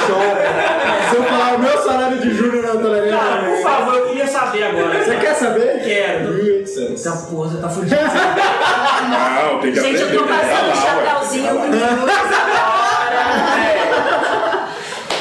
chora. 0.09 0.43
Se 1.09 1.16
eu 1.16 1.23
falar 1.23 1.55
o 1.55 1.59
meu 1.61 1.79
salário 1.79 2.18
de 2.18 2.35
júnior 2.35 2.64
na 2.64 2.73
hotelaria, 2.73 3.12
Cara, 3.12 3.51
por 3.51 3.62
favor, 3.62 3.91
quer 5.33 5.35
saber? 5.35 5.80
Quero. 5.83 6.35
1.800. 6.35 6.93
Essa 6.95 7.16
porra, 7.26 7.49
você 7.51 7.61
tá 7.61 7.68
fudido. 7.68 7.97
Não, 8.03 9.61
tem 9.61 9.72
que 9.72 9.80
Gente, 9.80 10.03
aprender. 10.03 10.16
eu 10.16 10.20
tô 10.20 10.28
passando 10.28 10.70
um 10.70 10.74
chapéuzinho. 10.74 11.53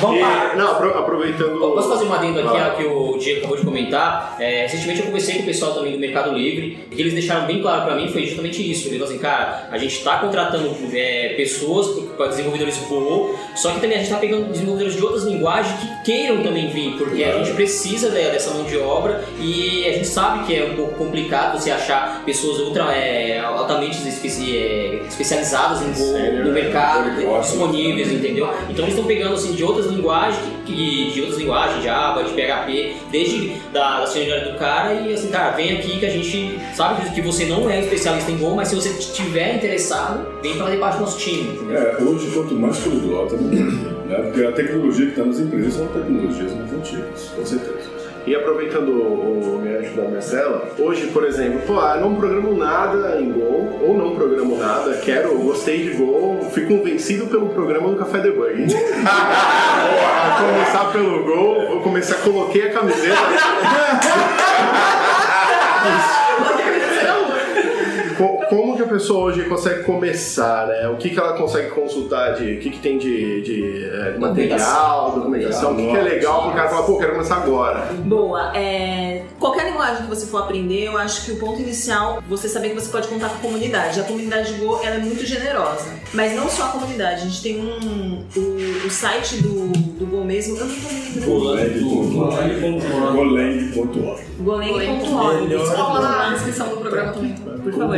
Vamos 0.02 0.18
E- 0.18 0.22
lá. 0.22 0.54
não, 0.56 0.72
apro- 0.72 0.98
aproveitando. 0.98 1.60
Posso 1.60 1.90
fazer 1.90 2.06
um 2.06 2.14
adendo 2.14 2.40
aqui 2.40 2.58
Ah. 2.58 2.66
ao 2.72 2.76
que 2.78 2.84
o 2.84 3.18
Diego 3.18 3.40
acabou 3.40 3.58
de 3.58 3.64
comentar? 3.66 4.36
É, 4.40 4.62
recentemente 4.64 5.00
eu 5.02 5.06
conversei 5.06 5.36
com 5.36 5.44
o 5.44 5.46
pessoal 5.46 5.74
também 5.74 5.92
do 5.94 6.00
Mercado 6.00 6.32
Livre 6.34 6.80
e 6.92 6.96
que 6.96 7.02
eles 7.02 7.14
deixaram 7.14 7.46
bem 7.46 7.62
claro 7.62 7.86
pra 7.86 7.96
mim 7.96 8.08
foi 8.10 8.26
justamente 8.26 8.60
isso. 8.70 8.88
Eles 8.88 8.98
falaram 9.00 9.14
assim, 9.14 9.18
cara, 9.22 9.70
a 9.72 9.78
gente 9.78 10.04
tá 10.04 10.18
contratando 10.18 10.76
é, 10.94 11.34
pessoas 11.38 11.88
para 12.18 12.28
desenvolvedores 12.28 12.78
Go, 12.90 13.36
só 13.56 13.72
que 13.72 13.80
também 13.80 13.98
a 13.98 14.00
gente 14.02 14.10
tá 14.12 14.18
pegando 14.18 14.52
desenvolvedores 14.52 14.96
de 14.96 15.04
outras 15.04 15.24
linguagens 15.24 15.80
que 15.80 16.12
queiram 16.12 16.42
também 16.44 16.68
vir, 16.70 16.98
porque 16.98 17.24
a 17.24 17.38
gente 17.38 17.52
precisa 17.54 18.10
de- 18.10 18.16
dessa 18.32 18.52
mão 18.52 18.64
de 18.64 18.78
obra 18.78 19.24
e 19.40 19.86
a 19.88 19.94
gente 19.94 20.08
sabe 20.08 20.46
que 20.46 20.56
é 20.56 20.66
um 20.66 20.76
pouco 20.76 20.96
complicado 20.96 21.60
você 21.60 21.72
achar 21.72 22.24
pessoas 22.26 22.60
ultra, 22.60 22.92
é, 22.96 23.40
altamente 23.40 23.98
é, 24.08 25.02
especializadas 25.08 25.82
em 25.82 25.88
Go 25.88 26.12
Sério, 26.14 26.40
no 26.46 26.52
né? 26.52 26.62
mercado, 26.62 27.12
disponíveis, 27.42 28.12
entendeu? 28.12 28.50
Então 28.70 28.84
eles 28.86 28.90
estão 28.96 29.06
pegando 29.06 29.34
assim 29.36 29.54
de 29.54 29.64
outras 29.64 29.91
linguagens, 29.92 30.40
de 30.66 31.22
outras 31.22 31.40
linguagens, 31.40 31.84
Java, 31.84 32.24
de 32.24 32.32
PHP, 32.32 32.96
desde 33.12 33.54
da, 33.74 34.00
da 34.00 34.08
senioridade 34.08 34.52
do 34.52 34.58
cara 34.58 34.94
e 34.94 35.14
assim, 35.14 35.30
cara, 35.30 35.52
vem 35.52 35.78
aqui 35.78 36.00
que 36.00 36.06
a 36.06 36.10
gente 36.10 36.60
sabe 36.74 37.10
que 37.12 37.22
você 37.22 37.46
não 37.46 37.70
é 37.70 37.82
especialista 37.82 38.32
em 38.32 38.38
Go, 38.38 38.56
mas 38.56 38.70
se 38.70 38.76
você 38.76 38.90
estiver 38.90 39.56
interessado, 39.56 40.26
vem 40.42 40.56
fazer 40.56 40.78
parte 40.78 40.96
do 40.96 41.02
nosso 41.02 41.20
time, 41.20 41.56
entendeu? 41.56 41.78
É, 41.78 41.98
hoje, 42.02 42.32
quanto 42.32 42.54
mais 42.56 42.78
poliglota. 42.80 43.36
Né? 43.38 44.16
Porque 44.24 44.44
a 44.44 44.52
tecnologia 44.52 45.06
que 45.06 45.12
está 45.12 45.26
nas 45.26 45.40
empresas 45.40 45.74
são 45.74 45.88
tecnologias 45.88 46.54
mais 46.54 46.74
antigas, 46.74 47.32
com 47.36 47.46
certeza. 47.46 47.91
E 48.26 48.36
aproveitando 48.36 48.90
o, 48.90 49.56
o 49.56 49.62
gancho 49.64 49.96
da 49.96 50.08
Marcela, 50.08 50.70
hoje, 50.78 51.08
por 51.08 51.26
exemplo, 51.26 51.62
pô, 51.66 51.80
ah, 51.80 51.98
não 51.98 52.16
programo 52.16 52.56
nada 52.56 53.20
em 53.20 53.32
Go, 53.32 53.80
ou 53.82 53.98
não 53.98 54.16
programo 54.16 54.58
nada, 54.58 54.94
quero, 54.98 55.36
gostei 55.40 55.90
de 55.90 55.94
Go, 55.98 56.40
fui 56.52 56.66
convencido 56.68 57.26
pelo 57.28 57.50
programa 57.50 57.90
do 57.90 57.96
Café 57.96 58.20
Debug. 58.20 58.68
Começar 60.40 60.92
pelo 60.92 61.24
Go, 61.24 61.68
vou 61.68 61.82
começar, 61.82 62.16
coloquei 62.16 62.68
a 62.68 62.74
camiseta. 62.74 63.18
Co- 68.16 68.46
Como 68.50 68.76
que 68.76 68.84
a 68.84 68.88
pessoa 68.88 69.26
hoje 69.26 69.44
consegue 69.46 69.84
começar, 69.84 70.68
né? 70.68 70.88
O 70.90 70.98
que, 70.98 71.10
que 71.10 71.20
ela 71.20 71.34
consegue 71.34 71.70
consultar 71.72 72.36
de. 72.36 72.56
O 72.56 72.60
que, 72.60 72.70
que 72.70 72.80
tem 72.80 72.98
de, 72.98 73.42
de, 73.42 73.86
é, 73.86 74.18
material, 74.18 75.12
documentação, 75.12 75.74
o 75.74 75.76
que, 75.76 75.88
que 75.88 75.96
é 75.98 76.02
legal 76.02 76.44
pro 76.44 76.52
cara 76.54 76.70
falar, 76.70 76.84
pô, 76.84 76.98
quero 76.98 77.12
começar 77.14 77.36
agora. 77.38 77.80
Boa. 78.06 78.52
É, 78.56 79.24
qualquer 79.40 79.66
linguagem 79.72 80.04
que 80.04 80.10
você 80.10 80.26
for 80.26 80.40
aprender, 80.44 80.86
eu 80.88 80.98
acho 80.98 81.26
que 81.26 81.32
o 81.32 81.38
ponto 81.38 81.62
inicial 81.62 82.22
você 82.28 82.48
saber 82.50 82.70
que 82.70 82.76
você 82.76 82.90
pode 82.92 83.08
contar 83.08 83.30
com 83.30 83.36
a 83.36 83.40
comunidade. 83.40 84.00
A 84.00 84.04
comunidade 84.04 84.54
de 84.54 84.60
Go 84.62 84.80
ela 84.84 84.96
é 84.96 85.00
muito 85.00 85.26
generosa. 85.26 85.86
Mas 86.14 86.36
não 86.36 86.50
só 86.50 86.66
a 86.66 86.68
comunidade. 86.70 87.22
A 87.22 87.26
gente 87.26 87.42
tem 87.42 87.60
um. 87.62 88.26
O, 88.36 88.86
o 88.88 88.90
site 88.90 89.38
do, 89.38 89.68
do 89.72 90.06
Go 90.06 90.24
mesmo. 90.26 90.58
Eu 90.58 90.66
não 90.66 90.76
tô 90.76 90.88
lembrando. 90.90 91.26
Golang.org. 93.16 94.24
Goleng.org. 94.40 95.54
Isso 95.56 95.72
tá 95.76 95.84
lá 95.88 96.02
na 96.30 96.34
descrição 96.34 96.70
do 96.70 96.78
programa 96.78 97.12
também. 97.14 97.36
Por 97.64 97.72
favor. 97.74 97.98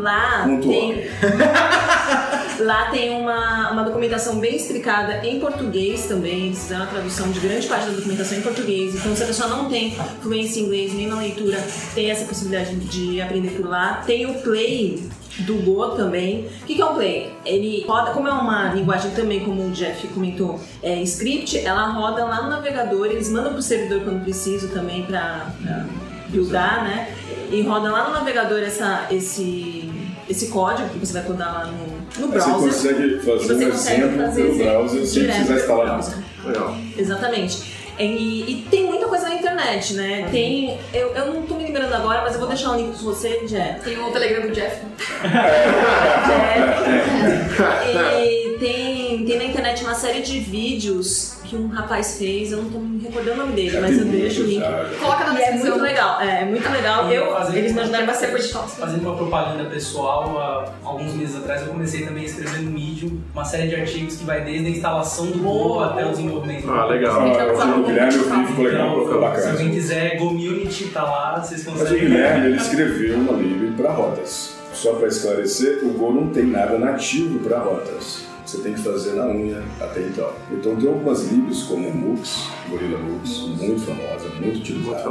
Lá 0.00 0.46
tem. 0.60 1.06
Lá 2.60 2.90
tem 2.90 3.10
uma, 3.10 3.70
uma 3.72 3.82
documentação 3.82 4.38
bem 4.38 4.56
explicada 4.56 5.26
em 5.26 5.40
português 5.40 6.06
também. 6.06 6.46
Eles 6.46 6.58
fizeram 6.62 6.84
a 6.84 6.86
tradução 6.86 7.30
de 7.30 7.40
grande 7.40 7.66
parte 7.66 7.86
da 7.86 7.92
documentação 7.92 8.38
em 8.38 8.42
português. 8.42 8.94
Então, 8.94 9.16
se 9.16 9.22
a 9.22 9.26
pessoa 9.26 9.48
não 9.48 9.68
tem 9.68 9.96
fluência 10.20 10.60
em 10.60 10.64
inglês 10.64 10.94
nem 10.94 11.08
na 11.08 11.16
leitura, 11.16 11.58
tem 11.94 12.10
essa 12.10 12.24
possibilidade 12.24 12.76
de 12.76 13.20
aprender 13.20 13.50
por 13.50 13.66
lá. 13.66 14.02
Tem 14.06 14.26
o 14.26 14.34
Play 14.34 15.08
do 15.40 15.54
Go 15.56 15.90
também. 15.96 16.46
O 16.62 16.66
que 16.66 16.74
que 16.74 16.82
é 16.82 16.84
o 16.84 16.94
Play? 16.94 17.32
Ele 17.44 17.84
roda, 17.86 18.12
como 18.12 18.28
é 18.28 18.32
uma 18.32 18.72
linguagem 18.74 19.10
também, 19.12 19.40
como 19.40 19.66
o 19.66 19.70
Jeff 19.70 20.06
comentou, 20.08 20.60
é 20.82 21.02
script, 21.02 21.58
ela 21.58 21.88
roda 21.88 22.24
lá 22.24 22.42
no 22.42 22.50
navegador, 22.50 23.06
eles 23.06 23.30
mandam 23.30 23.52
pro 23.52 23.62
servidor 23.62 24.02
quando 24.02 24.22
preciso 24.22 24.68
também 24.68 25.06
buildar, 26.32 26.84
né? 26.84 27.08
E 27.50 27.62
roda 27.62 27.90
lá 27.90 28.08
no 28.08 28.14
navegador 28.14 28.58
essa, 28.60 29.06
esse, 29.10 29.90
esse 30.28 30.48
código 30.48 30.88
que 30.88 30.98
você 30.98 31.12
vai 31.12 31.22
codar 31.22 31.52
lá 31.52 31.66
no, 31.66 32.26
no 32.26 32.32
Aí 32.32 32.40
você 32.40 32.50
browser. 32.50 32.72
consegue 32.72 33.18
fazer 33.18 33.54
você 33.54 33.64
um 33.66 33.70
consegue 33.70 34.00
exemplo 34.02 34.22
fazer 34.26 34.42
pelo 34.42 34.56
browser 34.58 35.06
sem 35.06 35.20
direto 35.22 35.36
precisar 35.36 35.54
instalar 35.60 35.86
nada. 35.86 36.02
browser. 36.02 36.18
Legal. 36.44 36.76
Exatamente. 36.96 37.82
E, 37.98 38.50
e 38.50 38.66
tem 38.70 38.86
muita 38.86 39.06
coisa 39.06 39.28
na 39.28 39.34
internet, 39.34 39.92
né? 39.94 40.26
Tem. 40.30 40.78
Eu, 40.94 41.14
eu 41.14 41.34
não 41.34 41.42
tô 41.42 41.54
me 41.54 41.64
lembrando 41.64 41.92
agora, 41.92 42.22
mas 42.22 42.32
eu 42.32 42.38
vou 42.40 42.48
deixar 42.48 42.70
um 42.72 42.76
link 42.76 42.94
pra 42.94 43.02
você, 43.02 43.44
Jeff. 43.46 43.80
Tem 43.84 43.98
o 43.98 44.10
Telegram 44.10 44.48
do 44.48 44.52
Jeff. 44.52 44.80
E 48.24 48.56
tem, 48.58 49.24
tem 49.24 49.38
na 49.38 49.44
internet 49.44 49.84
uma 49.84 49.94
série 49.94 50.22
de 50.22 50.40
vídeos 50.40 51.31
que 51.52 51.56
um 51.56 51.68
rapaz 51.68 52.16
fez, 52.18 52.50
eu 52.50 52.62
não 52.62 52.70
tô 52.70 52.78
me 52.78 52.98
recordando 53.02 53.32
o 53.42 53.44
nome 53.44 53.52
dele, 53.52 53.70
Já 53.70 53.80
mas 53.82 53.98
eu 53.98 54.06
deixo 54.06 54.40
o 54.42 54.46
link. 54.46 54.62
Coloca 54.98 55.24
na 55.24 55.32
é 55.34 55.36
descrição. 55.36 55.70
muito 55.70 55.82
legal, 55.82 56.20
é, 56.22 56.42
é 56.42 56.44
muito 56.46 56.70
legal. 56.70 57.10
E 57.10 57.14
Eu, 57.14 57.26
eles 57.52 57.72
me 57.74 57.80
ajudaram 57.80 58.06
bastante. 58.06 58.52
Fazendo 58.52 59.02
uma 59.02 59.16
propaganda 59.16 59.64
pessoal, 59.68 60.38
há 60.38 60.88
alguns 60.88 61.12
meses 61.12 61.36
atrás 61.36 61.60
eu 61.62 61.68
comecei 61.68 62.06
também 62.06 62.22
a 62.22 62.26
escrever 62.26 62.62
no 62.62 62.70
Medium 62.70 63.18
uma 63.34 63.44
série 63.44 63.68
de 63.68 63.76
artigos 63.76 64.16
que 64.16 64.24
vai 64.24 64.42
desde 64.42 64.66
a 64.66 64.70
instalação 64.70 65.26
do 65.26 65.38
Go 65.40 65.80
até 65.80 66.06
o 66.06 66.10
desenvolvimento. 66.10 66.70
Ah, 66.70 66.86
legal. 66.86 67.20
Ah, 67.20 67.76
o 67.76 67.82
Guilherme, 67.84 68.14
eu 68.14 68.24
vi, 68.30 68.46
ficou 68.46 68.64
legal, 68.64 68.88
ficou 68.88 69.02
Então, 69.02 69.14
se 69.14 69.20
bacana. 69.20 69.50
alguém 69.52 69.70
quiser, 69.70 70.16
Community 70.18 70.84
tá 70.86 71.02
lá, 71.02 71.38
vocês 71.40 71.64
Mas 71.66 71.74
o 71.76 71.78
conseguem. 71.78 72.00
Guilherme, 72.08 72.46
ele 72.46 72.56
escreveu 72.56 73.16
uma 73.18 73.32
livre 73.34 73.72
para 73.76 73.90
rotas. 73.92 74.54
Só 74.72 74.94
para 74.94 75.08
esclarecer, 75.08 75.80
o 75.84 75.90
Go 75.90 76.12
não 76.14 76.28
tem 76.28 76.44
nada 76.46 76.78
nativo 76.78 77.38
para 77.40 77.58
rotas. 77.58 78.24
Você 78.52 78.58
tem 78.58 78.74
que 78.74 78.80
fazer 78.80 79.14
na 79.14 79.28
unha 79.28 79.62
até 79.80 80.00
então. 80.00 80.28
Então 80.50 80.76
tem 80.76 80.86
algumas 80.86 81.26
libs 81.32 81.62
como 81.62 81.88
o 81.88 81.96
Mux, 81.96 82.50
Gorilla 82.68 82.98
Mux, 82.98 83.48
muito 83.58 83.80
famosa, 83.80 84.28
muito 84.38 84.58
utilizada, 84.58 85.08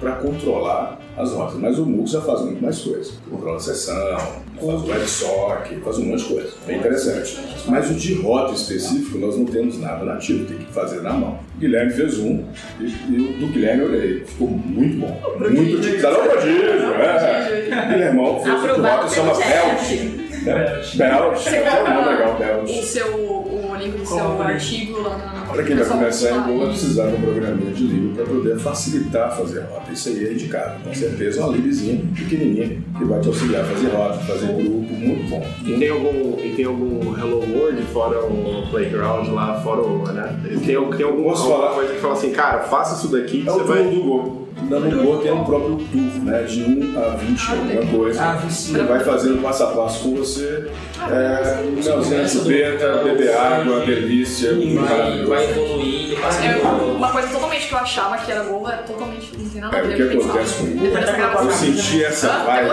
para 0.00 0.12
controlar 0.16 0.98
as 1.16 1.30
rotas. 1.30 1.54
Mas 1.60 1.78
o 1.78 1.86
Mux 1.86 2.10
já 2.10 2.20
faz 2.20 2.40
muito 2.40 2.60
mais 2.60 2.80
coisa. 2.80 3.12
Controla 3.30 3.58
a 3.58 3.60
sessão, 3.60 4.18
faz 4.56 4.82
o 4.82 4.86
WebSock, 4.88 5.76
faz 5.84 5.98
um 5.98 6.06
monte 6.06 6.24
de 6.24 6.34
coisa. 6.34 6.52
Bem 6.66 6.78
interessante. 6.78 7.38
Mas 7.68 7.88
o 7.92 7.94
de 7.94 8.14
rota 8.14 8.54
específico, 8.54 9.18
nós 9.18 9.38
não 9.38 9.44
temos 9.44 9.78
nada 9.78 10.04
nativo, 10.04 10.44
tem 10.46 10.58
que 10.58 10.72
fazer 10.72 11.00
na 11.00 11.12
mão. 11.12 11.38
O 11.54 11.60
Guilherme 11.60 11.92
fez 11.92 12.18
um, 12.18 12.44
e, 12.80 12.86
e 12.86 13.20
o 13.20 13.38
do 13.38 13.52
Guilherme 13.52 13.84
eu 13.84 13.88
olhei, 13.88 14.24
ficou 14.24 14.48
muito 14.48 14.98
bom. 14.98 15.38
Muito 15.38 15.76
utilizado. 15.76 16.16
É 16.16 16.18
o 16.18 16.28
prodígio, 16.28 16.64
é. 16.64 17.88
Guilhermão 17.92 18.42
fez 18.42 18.52
um 18.52 18.58
Aprovado 18.58 19.02
rota, 19.02 19.14
chama 19.14 19.34
Belt. 19.34 20.19
Você 20.44 21.56
É 21.56 21.82
um 21.82 21.94
nome 21.94 22.08
legal, 22.08 22.34
coloca 22.36 22.62
o 22.64 22.82
seu 22.82 23.06
o 23.16 23.76
link 23.78 23.96
do 23.98 24.06
seu 24.06 24.18
Como? 24.18 24.42
artigo 24.42 25.02
lá 25.02 25.16
na. 25.18 25.40
Para 25.52 25.62
quem 25.64 25.76
vai 25.76 25.84
começar 25.86 26.30
em 26.30 26.34
postagem. 26.34 26.68
precisar 26.68 27.06
de 27.08 27.14
um 27.16 27.20
programinha 27.20 27.72
de 27.72 27.82
livro 27.84 28.14
para 28.14 28.24
poder 28.24 28.58
facilitar 28.58 29.36
fazer 29.36 29.60
rota. 29.60 29.92
Isso 29.92 30.08
aí 30.08 30.26
é 30.28 30.32
indicado. 30.32 30.82
Com 30.84 30.94
certeza, 30.94 31.40
uma 31.44 31.52
livrezinha 31.56 32.00
pequenininha 32.14 32.78
que 32.98 33.04
vai 33.04 33.20
te 33.20 33.28
auxiliar 33.28 33.62
a 33.62 33.64
fazer 33.64 33.88
rota, 33.88 34.18
fazer 34.20 34.46
grupo, 34.46 34.92
muito 34.94 35.28
bom. 35.30 35.46
E 35.64 35.78
tem 35.78 35.88
algum, 35.88 36.38
e 36.40 36.52
tem 36.56 36.64
algum 36.64 37.18
Hello 37.18 37.40
World 37.58 37.82
fora 37.92 38.24
o 38.24 38.66
Playground 38.70 39.28
lá, 39.28 39.60
fora 39.60 39.82
o, 39.82 40.04
né? 40.12 40.40
Tem, 40.44 40.58
tem 40.90 41.04
algum, 41.04 41.24
Posso 41.24 41.42
alguma 41.44 41.60
falar? 41.62 41.74
coisa 41.74 41.94
que 41.94 42.00
fala 42.00 42.12
assim, 42.14 42.30
cara, 42.30 42.58
faça 42.60 42.94
isso 42.96 43.08
daqui 43.12 43.42
que 43.42 43.48
É 43.48 43.52
você 43.52 43.60
o 43.60 43.64
vai... 43.64 43.82
tour 43.90 44.40
do 44.78 44.80
Go. 44.80 44.90
Na 44.90 44.96
no 44.96 45.02
Go 45.04 45.16
tem 45.18 45.32
o 45.32 45.44
próprio 45.44 45.76
tour, 45.76 46.24
né? 46.24 46.42
De 46.42 46.62
1 46.62 46.98
a 46.98 47.08
20, 47.16 47.50
alguma 47.50 47.86
coisa. 47.98 48.22
Ah. 48.22 48.42
Ele 48.68 48.82
vai 48.84 49.00
fazendo 49.00 49.42
passo 49.42 49.62
a 49.64 49.66
passo 49.68 50.02
com 50.04 50.16
você. 50.16 50.70
É, 51.10 51.62
melzinha, 51.62 51.94
começa 51.96 52.38
do- 52.38 52.44
chupeta, 52.44 52.96
beber 53.04 53.34
água, 53.36 53.80
delícia, 53.80 54.52
vai, 54.54 55.24
vai 55.24 55.50
evoluindo, 55.50 56.16
passa 56.20 56.44
É 56.44 56.56
uma 56.60 57.08
coisa 57.10 57.28
totalmente 57.28 57.66
que 57.68 57.72
eu 57.74 57.78
achava 57.78 58.18
que 58.18 58.30
era 58.30 58.40
é 58.40 58.76
totalmente 58.86 59.32
não 59.38 59.48
tem 59.48 59.60
nada 59.60 59.76
a 59.76 59.80
É, 59.80 59.82
o 59.82 59.88
que 59.96 60.02
acontece 60.02 60.54
pensava. 60.54 60.70
com 60.70 60.76
o 60.76 60.80
Depois 60.80 61.04
dessa 61.06 61.42
Eu 61.44 61.50
senti 61.52 62.04
essa 62.04 62.28
vibe 62.44 62.68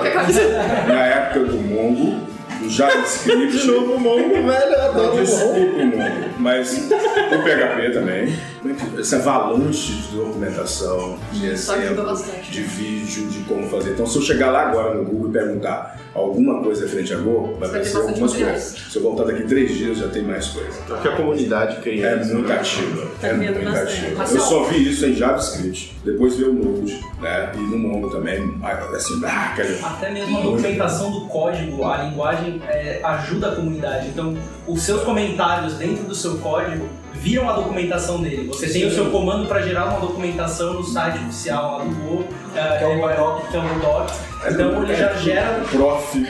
na 0.88 1.02
época 1.06 1.40
do 1.46 1.56
Mongo, 1.58 2.27
JavaScript. 2.70 3.58
De 3.58 3.68
novo 3.68 3.94
o 3.94 4.00
Mongo, 4.00 4.34
velho, 4.34 4.74
eu 4.74 4.82
adoro. 4.82 5.18
Desculpa 5.18 5.60
o 5.60 5.86
Mongo, 5.86 6.30
mas 6.40 6.74
o 6.78 7.44
PHP 7.44 7.92
também. 7.94 8.36
Essa 9.00 9.18
avalanche 9.18 9.94
de 9.94 10.18
documentação, 10.18 11.18
de 11.32 11.48
exemplo, 11.48 12.06
de 12.52 12.62
vídeo, 12.64 13.28
de 13.28 13.40
como 13.42 13.68
fazer. 13.70 13.92
Então, 13.92 14.06
se 14.06 14.18
eu 14.18 14.22
chegar 14.22 14.52
lá 14.52 14.64
agora 14.68 14.96
no 14.96 15.06
Google 15.06 15.30
e 15.30 15.34
perguntar 15.34 16.00
alguma 16.14 16.62
coisa 16.62 16.84
referente 16.84 17.14
a 17.14 17.18
Go, 17.18 17.56
vai 17.60 17.70
aparecer 17.70 17.98
algumas 17.98 18.34
coisas. 18.34 18.64
Se 18.90 18.96
eu 18.98 19.04
voltar 19.04 19.24
daqui 19.24 19.44
três 19.44 19.74
dias, 19.74 20.00
já 20.00 20.08
tem 20.10 20.24
mais 20.24 20.48
coisa. 20.48 20.82
Porque 20.86 21.08
a 21.08 21.16
comunidade 21.16 21.78
cria 21.82 22.08
É 22.08 22.22
isso, 22.22 22.34
muito 22.34 22.50
né? 22.50 22.56
ativa. 22.56 23.08
Tá 23.22 23.28
é 23.28 23.34
muito 23.34 23.64
bastante. 23.64 23.92
ativa. 24.00 24.16
Mas 24.18 24.36
Eu 24.36 24.42
só 24.42 24.64
vi 24.66 24.90
isso 24.90 25.06
em 25.06 25.14
JavaScript. 25.14 25.96
Depois 26.04 26.36
veio 26.36 26.52
o 26.52 26.54
Node, 26.54 27.00
né? 27.22 27.52
E 27.56 27.58
no 27.60 27.78
Mongo 27.78 28.10
também. 28.10 28.54
Assim, 28.96 29.22
ah. 29.26 29.54
Até 29.84 30.12
mesmo 30.12 30.38
a 30.38 30.42
documentação 30.42 31.12
do 31.12 31.22
código, 31.28 31.84
a 31.86 31.98
linguagem 32.04 32.57
é, 32.68 33.00
ajuda 33.04 33.50
a 33.50 33.56
comunidade. 33.56 34.08
Então, 34.08 34.36
os 34.68 34.82
seus 34.82 35.04
comentários 35.04 35.74
dentro 35.76 36.04
do 36.04 36.16
seu 36.16 36.38
código 36.38 36.88
viram 37.14 37.50
a 37.50 37.54
documentação 37.54 38.22
dele. 38.22 38.48
Você 38.48 38.68
tem 38.70 38.86
o 38.86 38.92
seu 38.92 39.10
comando 39.10 39.48
para 39.48 39.62
gerar 39.62 39.86
uma 39.86 40.00
documentação 40.00 40.74
no 40.74 40.84
site 40.84 41.18
oficial 41.26 41.78
lá 41.78 41.84
do 41.84 41.96
Go, 41.96 42.26
é, 42.56 42.78
que 42.78 42.84
é 42.84 42.88
o 42.88 43.00
Doc, 43.00 43.50
que 43.50 43.58
é 43.58 43.60
o 43.60 43.80
Doc. 43.80 44.10
Então 44.50 44.84
ele 44.84 44.96
já 44.96 45.14
gera. 45.14 45.64
Prof. 45.72 46.26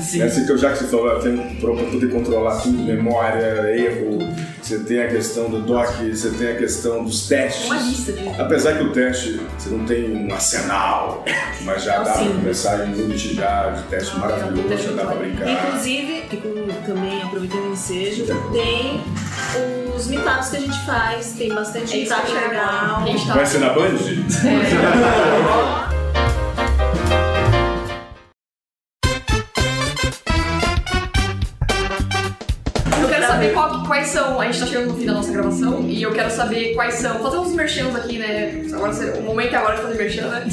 Sim. 0.00 0.22
É 0.22 0.24
assim 0.24 0.44
que 0.44 0.52
eu 0.52 0.58
já 0.58 0.72
que 0.72 0.78
você 0.78 0.86
falou, 0.86 1.18
tem 1.20 1.36
para 1.56 1.72
poder 1.72 2.10
controlar 2.10 2.60
tudo, 2.60 2.82
memória, 2.82 3.76
erro, 3.76 4.18
você 4.62 4.78
tem 4.78 5.02
a 5.02 5.08
questão 5.08 5.50
do 5.50 5.60
doc, 5.60 5.88
você 6.00 6.30
tem 6.30 6.48
a 6.48 6.56
questão 6.56 7.04
dos 7.04 7.28
testes. 7.28 7.66
Uma 7.66 7.76
lista 7.76 8.12
de. 8.12 8.28
Apesar 8.40 8.78
que 8.78 8.84
o 8.84 8.92
teste, 8.92 9.40
você 9.58 9.70
não 9.70 9.84
tem 9.84 10.10
um 10.10 10.32
arsenal, 10.32 11.24
mas 11.62 11.84
já 11.84 12.02
dá 12.02 12.12
pra 12.12 12.24
começar 12.24 12.86
em 12.86 12.94
Unity 12.94 13.34
já, 13.34 13.70
de 13.70 13.82
teste 13.84 14.18
maravilhoso, 14.18 14.82
já 14.82 14.92
dá 14.92 15.04
pra 15.04 15.16
brincar. 15.16 15.50
Inclusive, 15.50 16.24
também 16.86 17.22
aproveitando 17.22 17.68
o 17.68 17.72
ensejo, 17.72 18.24
tem 18.52 19.00
os 19.94 20.06
meetups 20.08 20.48
que 20.48 20.56
a 20.56 20.60
gente 20.60 20.86
faz, 20.86 21.32
tem 21.32 21.54
bastante 21.54 21.94
É 21.94 21.96
meetup 21.98 22.32
legal. 22.32 23.04
Vai 23.34 23.46
ser 23.46 23.58
na 23.58 23.70
Band? 23.70 23.84
Eu 23.84 23.94
chegando 34.74 34.92
no 34.92 34.98
fim 34.98 35.06
da 35.06 35.12
nossa 35.12 35.30
gravação 35.30 35.84
e 35.88 36.02
eu 36.02 36.12
quero 36.12 36.28
saber 36.30 36.74
quais 36.74 36.94
são. 36.94 37.20
Fazer 37.20 37.36
uns 37.38 37.52
merchans 37.54 37.94
aqui, 37.94 38.18
né? 38.18 38.60
Agora, 38.72 38.92
o 38.92 39.22
momento 39.22 39.54
é 39.54 39.56
agora 39.56 39.76
de 39.76 39.82
fazer 39.82 39.94
merchan, 39.96 40.26
né? 40.28 40.44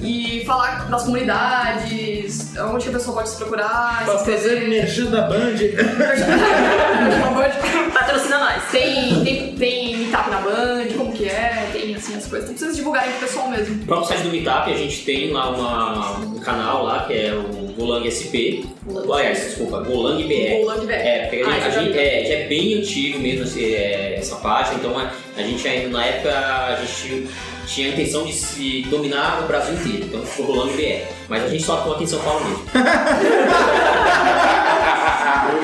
E 0.00 0.44
falar 0.46 0.88
das 0.88 1.02
comunidades, 1.02 2.52
onde 2.56 2.84
que 2.84 2.90
a 2.90 2.92
pessoa 2.92 3.16
pode 3.16 3.30
se 3.30 3.36
procurar, 3.36 3.98
se 3.98 4.04
Pra 4.04 4.18
fazer 4.18 4.34
inscrever. 4.36 4.68
merchan 4.68 5.06
da 5.06 5.22
Band. 5.22 5.56
Patrocina 7.92 8.38
nós. 8.38 8.62
Tem, 8.70 9.24
tem, 9.24 9.54
tem 9.56 9.96
meetup 9.98 10.30
na 10.30 10.38
Band, 10.40 10.86
como 10.96 11.12
que 11.12 11.28
é, 11.28 11.68
tem 11.72 11.93
assim 12.04 12.16
as 12.16 12.26
coisas. 12.26 12.48
Não 12.48 12.54
precisa 12.54 12.74
divulgar 12.76 13.04
pro 13.04 13.26
pessoal 13.26 13.48
mesmo. 13.48 13.76
No 13.76 13.86
próprio 13.86 14.08
site 14.08 14.22
do 14.22 14.30
Meetup 14.30 14.72
a 14.72 14.76
gente 14.76 15.04
tem 15.04 15.32
lá 15.32 15.50
uma- 15.50 16.18
um 16.20 16.38
canal 16.40 16.84
lá 16.84 17.04
que 17.04 17.12
é 17.14 17.32
o 17.34 17.72
Golang 17.74 18.06
SP. 18.06 18.64
Aliás, 19.12 19.38
desculpa, 19.40 19.80
Golang 19.80 20.22
BR. 20.26 20.60
Golang 20.62 20.86
BR. 20.86 20.92
É, 20.92 21.26
porque 21.26 21.42
a 21.42 21.48
Ah, 21.48 21.66
a 21.66 21.70
gente- 21.70 21.98
é, 21.98 22.24
já 22.24 22.34
é 22.34 22.46
bem 22.48 22.74
antigo 22.74 23.18
mesmo 23.18 23.44
assim, 23.44 23.64
é, 23.64 24.16
essa 24.18 24.36
página, 24.36 24.76
então 24.78 24.96
a, 24.98 25.10
a 25.36 25.42
gente 25.42 25.66
ainda 25.66 25.88
na 25.88 26.04
época 26.04 26.30
a 26.36 26.76
gente 26.76 27.28
tinha 27.66 27.88
a 27.88 27.92
intenção 27.92 28.24
de 28.24 28.32
se 28.32 28.82
dominar 28.90 29.42
o 29.42 29.46
Brasil 29.46 29.74
inteiro, 29.74 30.04
então 30.04 30.22
ficou 30.24 30.54
Golang 30.54 30.72
BR. 30.76 31.02
Mas 31.28 31.44
a 31.44 31.48
gente 31.48 31.62
só 31.62 31.78
atua 31.78 31.94
aqui 31.94 32.04
em 32.04 32.06
São 32.06 32.20
Paulo 32.20 32.44
mesmo. 32.44 32.64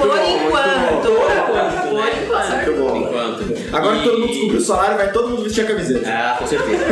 Por 0.01 0.19
enquanto. 0.19 1.09
Por 1.11 1.31
enquanto. 1.31 2.75
Por 2.77 2.97
enquanto. 2.97 3.41
Agora 3.73 3.97
que 3.99 4.05
todo 4.05 4.19
mundo 4.21 4.29
descobriu 4.33 4.59
o 4.59 4.63
salário, 4.65 4.97
vai 4.97 5.13
todo 5.13 5.29
mundo 5.29 5.43
vestir 5.45 5.65
a 5.65 5.67
camiseta. 5.69 6.09
Ah, 6.09 6.37
com 6.39 6.47
certeza. 6.47 6.85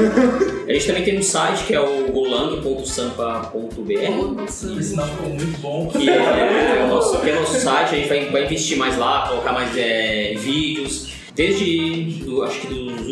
a 0.69 0.73
gente 0.73 0.87
também 0.87 1.05
tem 1.05 1.19
um 1.19 1.23
site 1.23 1.65
que 1.65 1.75
é 1.75 1.81
o 1.81 2.13
golang.sampa.br. 2.13 3.53
O 4.43 4.83
sinal 4.83 5.07
ficou 5.09 5.29
muito 5.31 5.59
bom. 5.61 5.89
que 5.89 6.09
é, 6.09 6.85
o 6.85 6.89
nosso, 6.89 7.19
que 7.21 7.31
é 7.31 7.33
o 7.35 7.41
nosso 7.41 7.59
site, 7.59 7.95
a 7.95 7.99
gente 7.99 8.09
vai, 8.09 8.25
vai 8.31 8.45
investir 8.45 8.77
mais 8.79 8.97
lá, 8.97 9.27
colocar 9.29 9.53
mais 9.53 9.77
é, 9.77 10.35
vídeos. 10.37 11.09
Desde, 11.35 12.25
do- 12.25 12.43
acho 12.43 12.61
que 12.61 12.67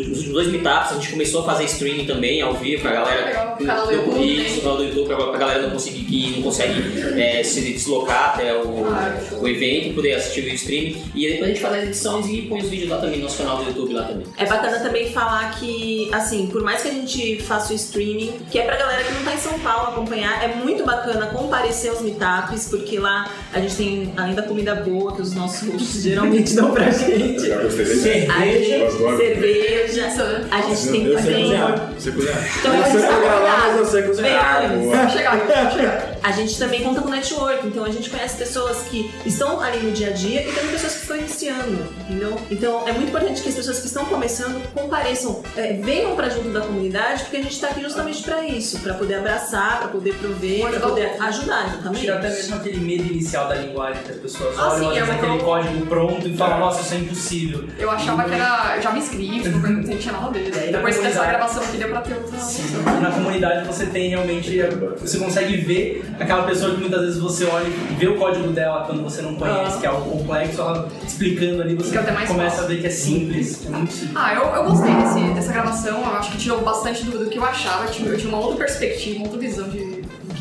dos 0.05 0.17
últimos 0.17 0.33
dois 0.33 0.47
meetups, 0.47 0.91
a 0.91 0.93
gente 0.95 1.09
começou 1.11 1.41
a 1.41 1.45
fazer 1.45 1.63
streaming 1.65 2.05
também, 2.05 2.41
ao 2.41 2.53
vivo, 2.53 2.81
pra 2.81 2.91
galera. 2.91 3.55
Do 3.57 3.63
YouTube, 3.91 4.23
Isso, 4.25 4.55
né? 4.55 4.61
canal 4.61 4.77
do 4.77 4.83
YouTube, 4.83 5.07
pra, 5.07 5.17
pra 5.27 5.37
galera 5.37 5.61
não 5.63 5.69
conseguir, 5.71 6.03
que 6.05 6.31
não 6.35 6.43
consegue 6.43 6.81
é, 7.19 7.43
se 7.43 7.61
deslocar 7.61 8.33
até 8.35 8.53
o, 8.55 8.85
Ah, 8.87 9.17
show. 9.29 9.39
o 9.41 9.47
evento, 9.47 9.95
poder 9.95 10.13
assistir 10.13 10.41
o 10.43 10.47
streaming. 10.53 11.01
E 11.15 11.27
depois 11.27 11.43
a 11.43 11.47
gente 11.47 11.59
faz 11.61 11.75
as 11.75 11.83
edições 11.83 12.25
e 12.27 12.41
põe 12.43 12.61
os 12.61 12.69
vídeos 12.69 12.89
lá 12.89 12.97
também 12.97 13.17
no 13.17 13.23
nosso 13.23 13.37
canal 13.37 13.57
do 13.57 13.63
YouTube 13.69 13.93
lá 13.93 14.03
também. 14.03 14.25
É 14.37 14.45
bacana 14.45 14.79
também 14.79 15.11
falar 15.11 15.51
que, 15.59 16.09
assim, 16.13 16.47
por 16.47 16.61
mais 16.63 16.81
que 16.81 16.89
a 16.89 16.91
gente 16.91 17.41
faça 17.41 17.73
o 17.73 17.75
streaming, 17.75 18.33
que 18.51 18.59
é 18.59 18.63
pra 18.63 18.75
galera 18.77 19.03
que 19.03 19.13
não 19.13 19.23
tá 19.23 19.33
em 19.33 19.37
São 19.37 19.57
Paulo 19.59 19.89
acompanhar, 19.89 20.43
é 20.43 20.55
muito 20.55 20.83
bacana 20.85 21.27
comparecer 21.27 21.91
aos 21.91 22.01
meetups, 22.01 22.67
porque 22.69 22.99
lá 22.99 23.29
a 23.53 23.59
gente 23.59 23.75
tem, 23.75 24.13
além 24.17 24.35
da 24.35 24.43
comida 24.43 24.75
boa 24.75 25.15
que 25.15 25.21
os 25.21 25.33
nossos 25.33 25.67
hosts 25.69 26.03
geralmente 26.03 26.53
dão 26.55 26.71
pra 26.71 26.87
Eu 26.87 26.91
gente, 26.93 27.47
já 27.47 27.61
gostei 27.61 27.85
desse. 27.85 28.09
a 28.31 28.45
gente, 28.45 28.71
Eu 28.71 28.87
adoro. 28.87 29.17
cerveja, 29.17 29.86
Né? 29.95 30.47
a 30.51 30.61
gente 30.61 30.87
tem 30.91 31.15
também. 31.15 31.15
cozinhar. 31.43 31.91
Você 31.97 32.11
cozinhar. 32.11 32.57
Então, 32.59 32.73
Eu 32.75 32.81
a 32.81 32.83
sei 32.83 32.91
gente 32.93 33.01
tá 33.01 33.07
programar, 33.17 33.41
mas 33.41 33.77
eu 33.77 33.85
convidado. 33.85 33.91
sei 33.91 34.01
cozinhar. 34.03 34.77
Vou 34.77 35.09
chegar, 35.09 35.37
vou 35.37 35.71
chegar. 35.71 36.17
A 36.23 36.31
gente 36.31 36.59
também 36.59 36.83
conta 36.83 37.01
com 37.01 37.09
network, 37.09 37.67
então 37.67 37.85
a 37.85 37.89
gente 37.89 38.09
conhece 38.09 38.35
pessoas 38.37 38.77
que 38.89 39.09
estão 39.25 39.61
ali 39.61 39.79
no 39.79 39.91
dia 39.91 40.07
a 40.09 40.11
dia 40.11 40.41
e 40.47 40.51
também 40.51 40.71
pessoas 40.71 40.93
que 40.93 41.01
estão 41.01 41.17
iniciando, 41.17 41.87
entendeu? 42.01 42.35
Então 42.51 42.87
é 42.87 42.91
muito 42.91 43.09
importante 43.09 43.41
que 43.41 43.49
as 43.49 43.55
pessoas 43.55 43.79
que 43.79 43.87
estão 43.87 44.03
começando 44.05 44.61
compareçam, 44.73 45.41
é, 45.55 45.73
venham 45.73 46.15
pra 46.15 46.27
junto 46.29 46.49
da 46.49 46.61
comunidade, 46.61 47.23
porque 47.23 47.37
a 47.37 47.41
gente 47.43 47.59
tá 47.59 47.67
aqui 47.69 47.81
justamente 47.81 48.23
pra 48.23 48.43
isso, 48.43 48.79
pra 48.79 48.93
poder 48.95 49.15
abraçar, 49.15 49.79
pra 49.79 49.87
poder 49.87 50.13
prover, 50.15 50.59
pra 50.61 50.69
Ajudar 50.69 50.87
poder 50.87 51.11
ajudar, 51.21 51.67
exatamente. 51.67 52.01
Tira 52.01 52.15
até 52.17 52.29
mesmo 52.29 52.55
aquele 52.55 52.77
medo 52.79 53.03
inicial 53.13 53.47
da 53.47 53.55
linguagem 53.55 54.03
que 54.03 54.11
as 54.11 54.17
pessoas 54.17 54.55
Ah, 54.57 54.67
olham 54.73 54.77
sim, 54.79 54.89
vezes, 54.99 55.09
é 55.09 55.13
aquele 55.13 55.39
código 55.39 55.85
pronto 55.85 56.27
e 56.27 56.35
falam, 56.35 56.59
nossa, 56.59 56.81
isso 56.81 56.93
é 56.93 56.97
impossível. 56.97 57.63
Eu 57.77 57.89
achava 57.89 58.23
que 58.25 58.33
era 58.33 58.79
JavaScript, 58.81 59.49
não 59.77 59.83
perguntei, 59.83 59.93
não 59.95 60.01
tinha 60.01 60.13
nada 60.13 60.27
a 60.27 60.31
ver. 60.31 60.39
É, 60.57 60.67
e 60.67 60.71
na 60.71 60.77
Depois 60.77 60.99
dessa 61.01 61.25
gravação 61.25 61.63
aqui 61.63 61.77
deu 61.77 61.89
pra 61.89 62.01
ter 62.01 62.13
outra 62.15 62.37
Sim, 62.39 62.63
e 62.97 63.01
na 63.01 63.11
comunidade 63.11 63.65
você 63.67 63.85
tem 63.87 64.09
realmente, 64.09 64.59
você 64.99 65.17
consegue 65.17 65.57
ver 65.57 66.05
aquela 66.19 66.43
pessoa 66.43 66.73
que 66.73 66.81
muitas 66.81 67.01
vezes 67.01 67.19
você 67.19 67.45
olha 67.45 67.67
e 67.67 67.95
vê 67.95 68.07
o 68.07 68.17
código 68.17 68.47
dela 68.49 68.83
quando 68.85 69.03
você 69.03 69.21
não 69.21 69.35
conhece, 69.35 69.77
Ah. 69.77 69.79
que 69.79 69.85
é 69.85 69.89
algo 69.89 70.09
complexo, 70.17 70.61
ela 70.61 70.89
explicando 71.05 71.61
ali, 71.61 71.75
você 71.75 71.97
começa 71.97 72.33
fácil. 72.33 72.63
a 72.63 72.67
ver 72.67 72.81
que 72.81 72.87
é 72.87 72.89
simples, 72.89 73.65
é 73.65 73.69
muito 73.69 73.91
simples. 73.93 74.11
Ah, 74.15 74.33
eu, 74.33 74.41
eu 74.55 74.63
gostei 74.63 74.93
desse, 74.95 75.33
dessa 75.33 75.53
gravação, 75.53 75.99
eu 75.99 76.15
acho 76.15 76.31
que 76.31 76.37
tirou 76.37 76.61
bastante 76.61 77.03
do, 77.05 77.17
do 77.19 77.29
que 77.29 77.37
eu 77.37 77.45
achava, 77.45 77.85
eu 77.85 77.91
tinha, 77.91 78.09
eu 78.09 78.17
tinha 78.17 78.29
uma 78.29 78.39
outra 78.39 78.57
perspectiva, 78.57 79.17
uma 79.17 79.25
outra 79.25 79.39
visão 79.39 79.67
de 79.69 79.86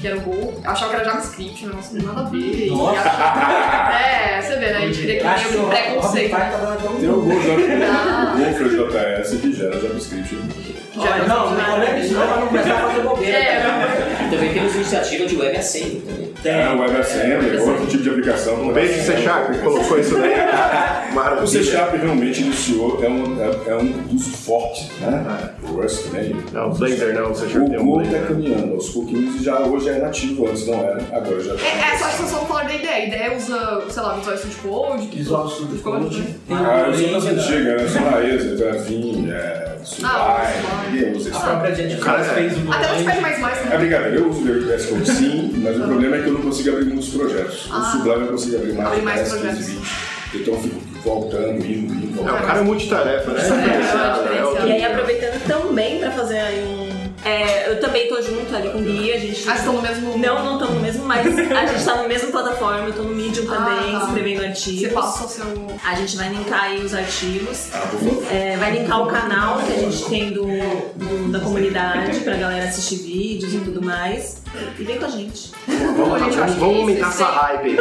que 0.00 0.06
era 0.06 0.16
o 0.16 0.20
Gol. 0.20 0.60
Eu 0.64 0.70
achava 0.70 0.90
que 0.90 0.96
era 0.96 1.04
JavaScript, 1.04 1.64
um 1.64 1.68
negócio 1.68 1.98
não 1.98 2.14
nada 2.14 2.26
a 2.26 2.30
ver. 2.30 2.66
Nossa. 2.70 3.00
Achava- 3.00 3.94
É, 3.98 4.40
você 4.42 4.56
vê, 4.56 4.66
né? 4.66 4.76
A 4.76 4.80
gente 4.80 4.98
queria 5.00 5.20
que 5.20 5.48
tinha 5.48 5.60
o 5.62 5.66
um 5.66 5.68
preconceito. 5.68 6.30
Dando 6.36 6.82
tão 6.82 6.96
Tem 6.96 7.08
o 7.08 7.20
Go 7.20 7.30
Ah. 7.90 8.34
Wolfram 8.38 8.68
JS 8.68 9.40
que 9.40 9.52
gera 9.52 9.80
JavaScript. 9.80 10.36
Já- 11.02 11.18
Não, 11.26 11.50
não 11.50 11.82
é 11.82 12.00
isso 12.00 12.14
não, 12.14 12.26
pra 12.26 12.36
não 12.40 12.46
começar 12.48 12.74
a 12.74 12.88
fazer 12.88 13.00
bobeira. 13.02 13.36
É, 13.38 13.62
E 14.26 14.30
também 14.34 14.52
temos 14.54 14.74
iniciativa 14.74 15.26
de 15.26 15.36
Web 15.36 15.56
Assembly 15.56 16.00
também. 16.00 16.26
É, 16.44 16.68
o 16.68 16.78
WebAssembly, 16.80 17.56
outro 17.58 17.86
tipo 17.86 18.02
de 18.04 18.10
aplicação. 18.10 18.54
Um 18.62 18.72
beijo 18.72 19.02
C 19.04 19.16
Sharp, 19.16 19.50
que 19.50 19.58
colocou 19.58 19.98
isso 19.98 20.14
daí. 20.16 20.32
Maravilha. 21.12 21.42
O 21.42 21.46
C 21.46 21.62
Sharp 21.64 21.94
realmente 21.94 22.40
iniciou, 22.42 23.02
é 23.02 23.08
um, 23.08 23.36
é, 23.42 23.70
é 23.70 23.74
um 23.74 23.86
dos 24.06 24.26
fortes, 24.44 24.88
né? 25.00 25.50
O 25.64 25.80
Rust 25.80 26.04
também. 26.04 26.36
Não, 26.52 26.70
o 26.70 26.74
Blazor 26.74 27.12
não, 27.14 27.32
o 27.32 27.34
C 27.34 27.48
Sharp 27.48 27.64
O 27.66 27.70
tem 27.70 27.78
um 27.80 27.86
Go 27.86 28.02
tá 28.02 28.08
Blazor. 28.10 28.28
caminhando 28.28 28.76
pouquinhos 28.92 29.40
e 29.40 29.44
já 29.44 29.58
hoje 29.60 29.88
é 29.88 29.98
nativo, 29.98 30.46
antes 30.48 30.66
não 30.68 30.74
era, 30.80 30.98
agora 31.12 31.40
já 31.40 31.52
É, 31.54 31.56
tá. 31.56 31.94
é 31.94 31.98
só 31.98 32.06
que 32.08 32.16
vocês 32.16 32.30
vão 32.30 32.46
falar 32.46 32.64
da 32.64 32.74
ideia. 32.74 32.94
A 32.96 33.06
ideia 33.06 33.36
usa, 33.36 33.82
sei 33.90 34.02
lá, 34.02 34.14
Visual 34.14 34.36
Studio 34.36 34.58
Code. 34.62 35.06
que- 35.08 35.16
Visual 35.16 35.48
Studio 35.50 35.78
Code. 35.80 36.20
né? 36.20 36.34
Ah, 36.50 36.84
eu 36.88 36.94
sou 36.94 37.12
das 37.12 37.24
antigas, 37.24 37.82
né? 37.82 37.88
Sou 37.88 38.08
raiz, 38.10 38.60
é 38.60 38.72
Vim, 38.72 39.30
é 39.30 39.76
Sublime, 40.86 41.06
Ah, 41.06 41.06
Sublime. 41.06 41.06
ninguém 41.06 41.16
usa 41.16 41.28
A 41.28 41.32
isso. 41.32 41.40
própria 41.40 41.74
Jet 41.74 41.96
Cara, 41.96 42.24
fez 42.24 42.52
o 42.56 42.72
Até 42.72 42.88
não 42.88 42.96
te 42.96 43.04
pede 43.04 43.20
mais 43.20 43.38
mais, 43.40 43.58
É 43.58 43.64
né? 43.64 43.76
brincadeira, 43.78 44.16
eu 44.16 44.28
uso 44.28 44.40
o 44.40 44.44
VS 44.44 44.86
Code 44.86 45.10
sim, 45.10 45.52
mas 45.62 45.76
o 45.80 45.84
problema 45.84 46.16
é 46.16 46.22
que 46.22 46.28
eu 46.28 46.32
não 46.34 46.40
consigo 46.42 46.70
abrir 46.70 46.84
muitos 46.86 47.08
projetos. 47.08 47.66
O 47.66 47.72
Ah. 47.74 47.82
Sublime 47.92 48.20
eu 48.22 48.26
consigo 48.28 48.56
abrir 48.56 48.72
mais, 48.74 48.88
Abrir 48.88 49.02
mais 49.02 49.18
10, 49.20 49.32
15, 49.32 49.42
projetos. 49.42 49.66
20. 49.68 49.86
Então 50.34 50.54
eu 50.54 50.60
fico 50.60 50.80
voltando, 51.04 51.64
indo, 51.64 51.94
indo, 51.94 52.18
É, 52.28 52.32
o 52.32 52.46
cara 52.46 52.58
é 52.58 52.62
multitarefa, 52.62 53.30
né? 53.30 53.40
É, 53.40 53.46
é, 53.46 53.48
né? 53.48 54.34
é, 54.34 54.38
É 54.38 54.44
o- 54.44 54.66
E 54.66 54.72
aí, 54.72 54.84
aproveitando 54.84 55.46
também 55.46 55.98
pra 56.00 56.10
fazer 56.10 56.38
aí 56.40 56.64
um. 56.64 56.95
É, 57.28 57.70
eu 57.70 57.80
também 57.80 58.08
tô 58.08 58.20
junto 58.22 58.54
ali 58.54 58.68
com 58.70 58.78
o 58.78 58.82
Gui, 58.82 59.12
a 59.12 59.18
gente. 59.18 59.48
Ah, 59.48 59.54
estão 59.54 59.72
no 59.74 59.82
mesmo. 59.82 60.16
Não, 60.18 60.44
não 60.44 60.52
estamos 60.54 60.74
no 60.74 60.80
mesmo, 60.80 61.04
mas 61.04 61.26
a 61.26 61.66
gente 61.66 61.84
tá 61.84 61.96
no 62.02 62.08
mesmo 62.08 62.30
plataforma, 62.30 62.86
eu 62.86 62.92
tô 62.92 63.02
no 63.02 63.14
Medium 63.14 63.46
também, 63.46 63.94
Ah, 63.96 64.00
tá. 64.00 64.06
escrevendo 64.06 64.40
Você 64.40 64.46
artigos. 64.46 64.92
passa 64.92 65.24
o 65.24 65.28
seu. 65.28 65.66
A 65.84 65.94
gente 65.94 66.16
vai 66.16 66.28
linkar 66.28 66.62
aí 66.64 66.84
os 66.84 66.94
artigos. 66.94 67.68
Ah. 67.74 68.34
É, 68.34 68.56
vai 68.56 68.70
linkar 68.78 69.02
o 69.02 69.06
canal 69.06 69.58
que 69.58 69.72
a 69.72 69.76
gente 69.78 70.04
tem 70.06 70.32
do, 70.32 70.44
do- 70.46 71.32
da 71.32 71.40
comunidade 71.40 72.20
pra 72.20 72.34
galera 72.36 72.66
assistir 72.66 72.96
vídeos 72.96 73.54
e 73.54 73.58
tudo 73.58 73.82
mais. 73.84 74.42
E 74.78 74.84
vem 74.84 74.98
com 74.98 75.04
a 75.04 75.08
gente. 75.08 75.52
Vamos, 75.96 76.20
gente, 76.20 76.36
eu 76.38 76.44
acho 76.44 76.54
vamos, 76.54 76.58
vamos 76.58 76.78
aumentar 76.80 77.08
isso 77.10 77.22
essa 77.22 77.30
hype 77.32 77.76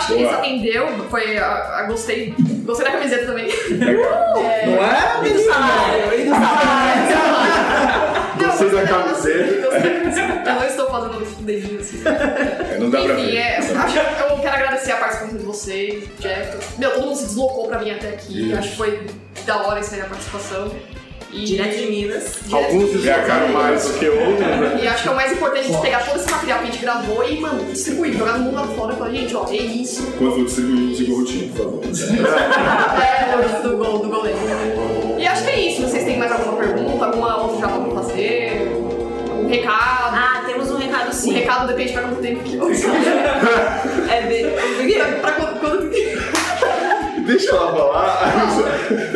Não, 0.00 0.06
acho 0.06 0.06
que 0.08 0.14
Boa. 0.14 0.26
isso 0.26 0.34
atendeu. 0.38 0.88
Foi. 1.10 1.38
A, 1.38 1.46
a- 1.78 1.82
gostei. 1.84 2.34
Gostei 2.64 2.86
da 2.86 2.92
camiseta 2.92 3.26
também. 3.26 3.48
Não 3.70 4.84
é, 4.84 5.26
E 5.26 5.32
do 5.32 5.38
salário, 5.40 6.20
e 6.20 6.24
do 6.24 6.30
salário. 6.30 7.10
Não, 8.40 8.48
Gostei 8.48 8.70
da 8.70 8.86
camiseta. 8.86 9.70
Eu 10.50 10.54
não 10.56 10.64
estou 10.66 10.90
fazendo 10.90 11.18
um 11.40 11.42
dedinho 11.44 11.80
assim. 11.80 12.02
É, 12.04 12.78
não 12.78 12.90
dá 12.90 13.00
pra 13.02 13.12
Enfim, 13.14 13.26
ver. 13.30 13.36
é, 13.36 13.56
acho, 13.58 13.72
eu 13.98 14.38
quero 14.40 14.56
agradecer 14.56 14.92
a 14.92 14.96
participação 14.96 15.36
de 15.38 15.44
vocês, 15.44 16.04
Jeff. 16.18 16.58
Meu, 16.78 16.90
todo 16.92 17.04
mundo 17.06 17.16
se 17.16 17.26
deslocou 17.26 17.68
pra 17.68 17.78
vir 17.78 17.92
até 17.92 18.08
aqui. 18.08 18.48
Isso. 18.50 18.58
Acho 18.58 18.70
que 18.70 18.76
foi 18.76 19.06
da 19.46 19.56
hora 19.62 19.80
isso 19.80 19.94
aí 19.94 20.00
a 20.00 20.04
participação. 20.06 20.70
E, 21.32 21.44
Direto 21.44 21.76
de 21.78 21.86
Minas. 21.86 22.24
Direto 22.44 22.64
Alguns 22.64 22.90
de 22.90 22.98
Minas. 22.98 23.50
mais 23.52 23.84
do 23.84 23.98
que 23.98 24.08
outros, 24.08 24.38
né? 24.40 24.80
E 24.82 24.88
acho 24.88 25.02
que 25.02 25.08
é 25.08 25.12
o 25.12 25.14
mais 25.16 25.32
importante 25.32 25.60
a 25.60 25.62
gente 25.68 25.80
pegar 25.80 25.98
todo 26.04 26.16
esse 26.16 26.30
material 26.30 26.58
que 26.58 26.64
a 26.64 26.70
gente 26.70 26.80
gravou 26.80 27.28
e, 27.28 27.40
mano, 27.40 27.64
distribuir, 27.72 28.16
jogar 28.16 28.32
no 28.38 28.44
mundo 28.44 28.54
lá 28.56 28.66
fora 28.66 28.92
e 28.94 28.96
falar, 28.96 29.10
gente, 29.10 29.36
ó, 29.36 29.46
é 29.48 29.54
isso. 29.56 30.12
Quando 30.18 30.48
siga 30.48 31.12
o 31.12 31.18
rotina, 31.18 31.52
por 31.54 31.64
favor. 31.64 31.82
É, 33.00 33.62
do 33.62 33.76
gol, 33.76 33.98
do 33.98 34.08
goleiro. 34.08 34.38
E 35.18 35.26
acho 35.26 35.44
que 35.44 35.50
é 35.50 35.60
isso. 35.60 35.82
Vocês 35.82 36.04
têm 36.04 36.18
mais 36.18 36.32
alguma 36.32 36.56
pergunta, 36.56 37.04
alguma 37.06 37.36
outra 37.42 37.60
japa 37.68 37.78
pra 37.80 38.02
fazer? 38.02 38.72
Um 39.38 39.46
recado? 39.48 40.16
Ah, 40.16 40.42
temos 40.46 40.70
um 40.70 40.76
recado 40.76 41.12
sim. 41.12 41.32
recado 41.32 41.66
depende 41.68 41.92
pra 41.94 42.02
quanto 42.02 42.20
tempo 42.20 42.42
que 42.42 42.56
você 42.56 42.86
É 44.10 44.22
bem. 44.26 44.94
pra, 44.98 45.06
pra 45.20 45.32
quanto, 45.32 45.60
quanto 45.60 45.90
Deixa 47.26 47.50
ela 47.50 47.72
falar. 47.72 48.32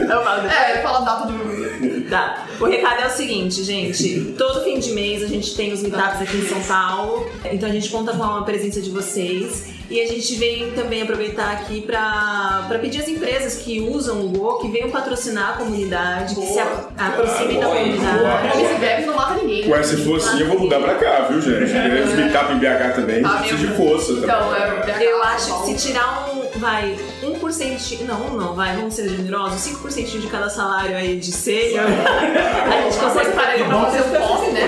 Falo 0.06 0.48
É, 0.48 0.82
fala 0.82 0.98
a 0.98 1.00
data 1.02 1.26
do 1.26 2.03
Tá. 2.14 2.46
O 2.60 2.64
recado 2.66 3.02
é 3.02 3.06
o 3.06 3.10
seguinte, 3.10 3.64
gente. 3.64 4.34
Todo 4.38 4.62
fim 4.62 4.78
de 4.78 4.92
mês 4.92 5.22
a 5.22 5.26
gente 5.26 5.54
tem 5.56 5.72
os 5.72 5.82
meetups 5.82 6.20
aqui 6.22 6.36
em 6.36 6.46
São 6.48 6.60
Paulo. 6.62 7.26
Então 7.44 7.68
a 7.68 7.72
gente 7.72 7.88
conta 7.88 8.12
com 8.12 8.22
a 8.22 8.42
presença 8.42 8.80
de 8.80 8.90
vocês. 8.90 9.74
E 9.90 10.00
a 10.00 10.06
gente 10.06 10.34
vem 10.36 10.70
também 10.70 11.02
aproveitar 11.02 11.52
aqui 11.52 11.82
pra, 11.82 12.64
pra 12.68 12.78
pedir 12.78 13.02
às 13.02 13.08
empresas 13.08 13.56
que 13.56 13.80
usam 13.80 14.24
o 14.24 14.28
Go 14.30 14.58
que 14.58 14.68
venham 14.68 14.90
patrocinar 14.90 15.50
a 15.50 15.52
comunidade, 15.58 16.34
que 16.34 16.40
se 16.46 16.58
a- 16.58 16.88
aproximem 16.96 17.60
da 17.60 17.66
boa, 17.66 17.78
comunidade. 17.78 18.62
Esse 18.62 18.74
bebe 18.80 19.06
não 19.06 19.14
mata 19.14 19.34
ninguém. 19.42 19.68
Ué, 19.70 19.82
se 19.82 19.98
for 19.98 20.16
assim, 20.16 20.40
eu 20.40 20.46
vou 20.48 20.58
mudar 20.60 20.80
pra 20.80 20.94
cá, 20.94 21.26
viu, 21.28 21.38
gente? 21.40 21.64
Os 22.08 22.14
meetup 22.14 22.52
em 22.54 22.58
BH 22.60 22.94
também, 22.94 23.22
Tá 23.22 23.28
precisa 23.36 23.58
de 23.58 23.74
força 23.74 24.06
também. 24.14 24.22
Então, 24.24 24.54
é, 24.56 24.70
BH, 24.86 25.02
Eu 25.02 25.22
acho 25.22 25.62
que 25.62 25.66
se 25.78 25.88
tirar 25.88 26.30
um, 26.34 26.58
vai, 26.58 26.96
1%, 27.22 28.00
não, 28.06 28.30
não, 28.30 28.54
vai, 28.54 28.74
vamos 28.76 28.94
ser 28.94 29.06
generosos, 29.10 29.60
5% 29.60 30.18
de 30.18 30.26
cada 30.28 30.48
salário 30.48 30.96
aí 30.96 31.16
de 31.16 31.30
ceia, 31.30 31.82
a 32.08 32.82
gente 32.82 32.98
consegue 32.98 33.30
Parei 33.34 33.64
pra 33.64 33.80
fazer 33.80 34.00
o 34.00 34.20
post, 34.20 34.50
né? 34.52 34.60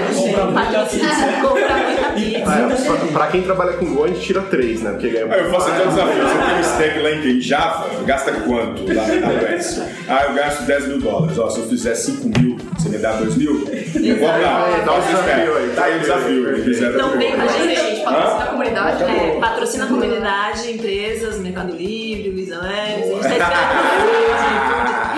patrocinar, 0.55 1.41
comprar 1.43 1.77
muita 1.77 2.11
pizza. 2.11 2.37
É, 2.47 2.87
pra, 2.87 2.97
pra 3.13 3.27
quem 3.27 3.43
trabalha 3.43 3.75
com 3.75 3.95
Go, 3.95 4.05
a 4.05 4.09
gente 4.09 4.21
tira 4.21 4.41
3, 4.41 4.81
né? 4.83 4.91
Porque 4.93 5.09
ganha 5.11 5.27
Ah, 5.31 5.37
eu 5.37 5.51
faço 5.51 5.69
até 5.71 5.85
o 5.85 5.89
desafio. 5.89 6.23
Você 6.23 6.39
tem 6.39 6.55
um 6.57 6.61
stack 6.61 6.99
lá 7.01 7.11
em 7.11 7.41
Java, 7.41 8.05
gasta 8.05 8.33
quanto 8.33 8.87
lá 8.87 9.07
na 9.07 9.29
AWS? 9.29 9.83
Ah, 10.09 10.25
eu 10.25 10.35
gasto 10.35 10.63
10 10.63 10.89
mil 10.89 11.01
dólares. 11.01 11.39
Ó, 11.39 11.51
se 11.51 11.59
eu 11.61 11.69
fizer 11.69 11.95
5 11.95 12.27
mil, 12.39 12.57
você 12.79 12.89
me 12.89 12.99
dá 12.99 13.13
2 13.13 13.37
mil? 13.37 13.65
Vamos 13.65 14.43
lá, 14.43 14.69
É, 14.79 14.85
dá 14.85 14.95
um 14.95 15.01
desafio 15.01 15.57
aí. 15.57 15.73
Tá 15.75 15.85
aí 15.85 15.97
o 15.97 16.01
desafio. 16.01 16.57
Então 16.59 17.11
fazer. 17.11 17.19
vem 17.19 17.33
com 17.37 17.43
a 17.43 17.47
gente. 17.47 17.77
gente, 17.81 18.05
patrocina 18.05 18.45
a 18.45 18.47
comunidade. 18.47 19.03
É, 19.03 19.39
patrocina 19.41 19.85
a 19.85 19.89
comunidade, 19.89 20.71
empresas, 20.73 21.39
Mercado 21.41 21.77
Livre, 21.77 22.31
Luiza 22.31 22.59
Leves. 22.63 23.25
A 23.25 23.29
gente 23.29 23.39
tá 23.39 23.47
esperando 23.47 24.76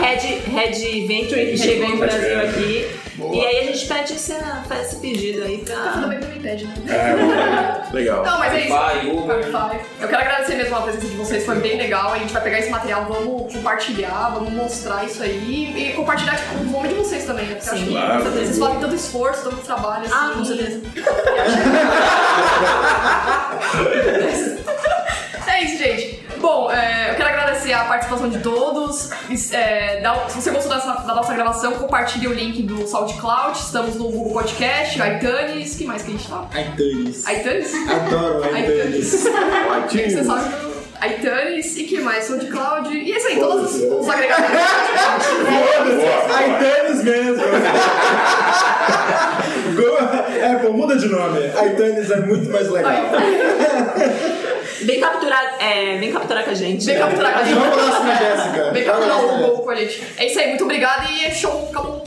Red, 0.09 0.41
Red 0.51 1.07
Venture 1.07 1.47
que 1.51 1.59
chegou 1.59 1.89
no 1.91 1.99
Brasil 1.99 2.41
aqui. 2.41 2.89
E 3.33 3.45
aí 3.45 3.59
a 3.69 3.73
gente 3.73 3.87
pede 3.87 4.13
esse, 4.13 4.33
faz 4.69 4.87
esse 4.87 4.97
pedido 4.97 5.43
aí 5.43 5.59
pra. 5.59 5.75
Também 5.93 6.21
também 6.21 6.41
pede, 6.41 6.67
né? 6.67 6.75
É, 6.89 7.93
Legal. 7.93 8.25
Não, 8.25 8.39
mas 8.39 8.55
é 8.55 8.61
isso. 8.61 8.69
Vai, 8.69 9.07
Uber. 9.11 9.45
Eu 10.01 10.09
quero 10.09 10.23
agradecer 10.23 10.55
mesmo 10.55 10.77
a 10.77 10.83
presença 10.83 11.07
de 11.07 11.17
vocês, 11.17 11.45
foi 11.45 11.57
bem 11.57 11.77
legal. 11.77 12.13
A 12.13 12.19
gente 12.19 12.33
vai 12.33 12.43
pegar 12.43 12.61
esse 12.61 12.71
material, 12.71 13.07
vamos 13.07 13.53
compartilhar, 13.53 14.31
vamos 14.35 14.53
mostrar 14.53 15.05
isso 15.05 15.23
aí 15.23 15.75
e 15.77 15.93
compartilhar 15.95 16.37
tipo, 16.37 16.55
o 16.61 16.65
nome 16.65 16.89
de 16.89 16.95
vocês 16.95 17.25
também, 17.25 17.47
né? 17.47 17.57
Porque 17.57 17.69
eu 17.69 17.73
acho 17.73 17.83
Sim, 17.83 17.89
que 17.89 17.93
claro. 17.93 18.25
vocês 18.25 18.59
fazem 18.59 18.81
tanto 18.81 18.95
esforço, 18.95 19.43
tanto 19.43 19.57
trabalho 19.57 20.05
assim. 20.05 20.15
Ah, 20.15 20.33
com 20.37 20.45
certeza. 20.45 20.81
É 25.59 25.65
isso, 25.65 25.79
gente. 25.79 26.08
Bom, 26.51 26.73
é, 26.73 27.11
eu 27.11 27.15
quero 27.15 27.29
agradecer 27.29 27.75
a 27.75 27.85
participação 27.85 28.31
de 28.31 28.39
todos. 28.39 29.11
É, 29.53 30.01
dá- 30.01 30.27
se 30.31 30.41
você 30.41 30.51
gostou 30.51 30.75
dessa- 30.75 30.95
da 30.95 31.15
nossa 31.15 31.35
gravação, 31.35 31.73
compartilhe 31.73 32.27
o 32.27 32.33
link 32.33 32.63
do 32.63 32.89
SoundCloud. 32.89 33.59
Estamos 33.59 33.97
no 33.97 34.05
Google 34.11 34.33
Podcast, 34.33 34.99
iTunes. 34.99 35.75
que 35.77 35.85
mais 35.85 36.01
que 36.03 36.09
a 36.09 36.13
gente 36.13 36.27
tá? 36.27 36.47
iTunes. 36.59 37.29
iTunes? 37.29 37.75
Adoro 37.91 38.41
iTunes. 38.57 39.25
iTunes. 39.27 40.13
Você 40.15 40.25
sabe 40.25 40.49
do 40.49 40.79
iTunes 41.07 41.77
e 41.77 41.85
que 41.85 42.01
mais? 42.01 42.25
SoundCloud. 42.25 42.97
E 42.97 43.13
é 43.13 43.17
isso 43.19 43.27
aí, 43.29 43.39
todos 43.39 43.75
os, 43.75 43.83
os 43.83 44.09
agregadores. 44.09 44.59
iTunes 46.47 47.05
mesmo. 47.05 47.43
É, 50.41 50.55
pô, 50.57 50.73
muda 50.73 50.97
de 50.97 51.09
nome. 51.09 51.41
iTunes 51.47 52.11
é 52.11 52.21
muito 52.21 52.51
mais 52.51 52.71
legal. 52.71 52.93
Vem 54.83 55.01
capturar, 55.01 55.57
é, 55.61 55.99
vem 55.99 56.13
capturar 56.13 56.45
com 56.45 56.51
a 56.51 56.55
gente. 56.55 56.85
Vem 56.85 56.99
capturar 56.99 57.35
com 57.35 57.41
a 57.41 57.43
gente. 57.45 57.59
Vamos 57.59 57.77
lá, 57.77 58.17
Jéssica. 58.17 58.71
Vem 58.73 58.85
capturar 58.85 59.25
o. 59.25 59.29
Google 59.29 59.63
com 59.63 59.71
a 59.71 59.75
gente. 59.75 60.03
É 60.17 60.27
isso 60.27 60.39
aí, 60.39 60.49
muito 60.49 60.65
obrigada 60.65 61.09
e 61.11 61.25
é 61.25 61.31
show. 61.31 61.69
Acabou. 61.71 62.05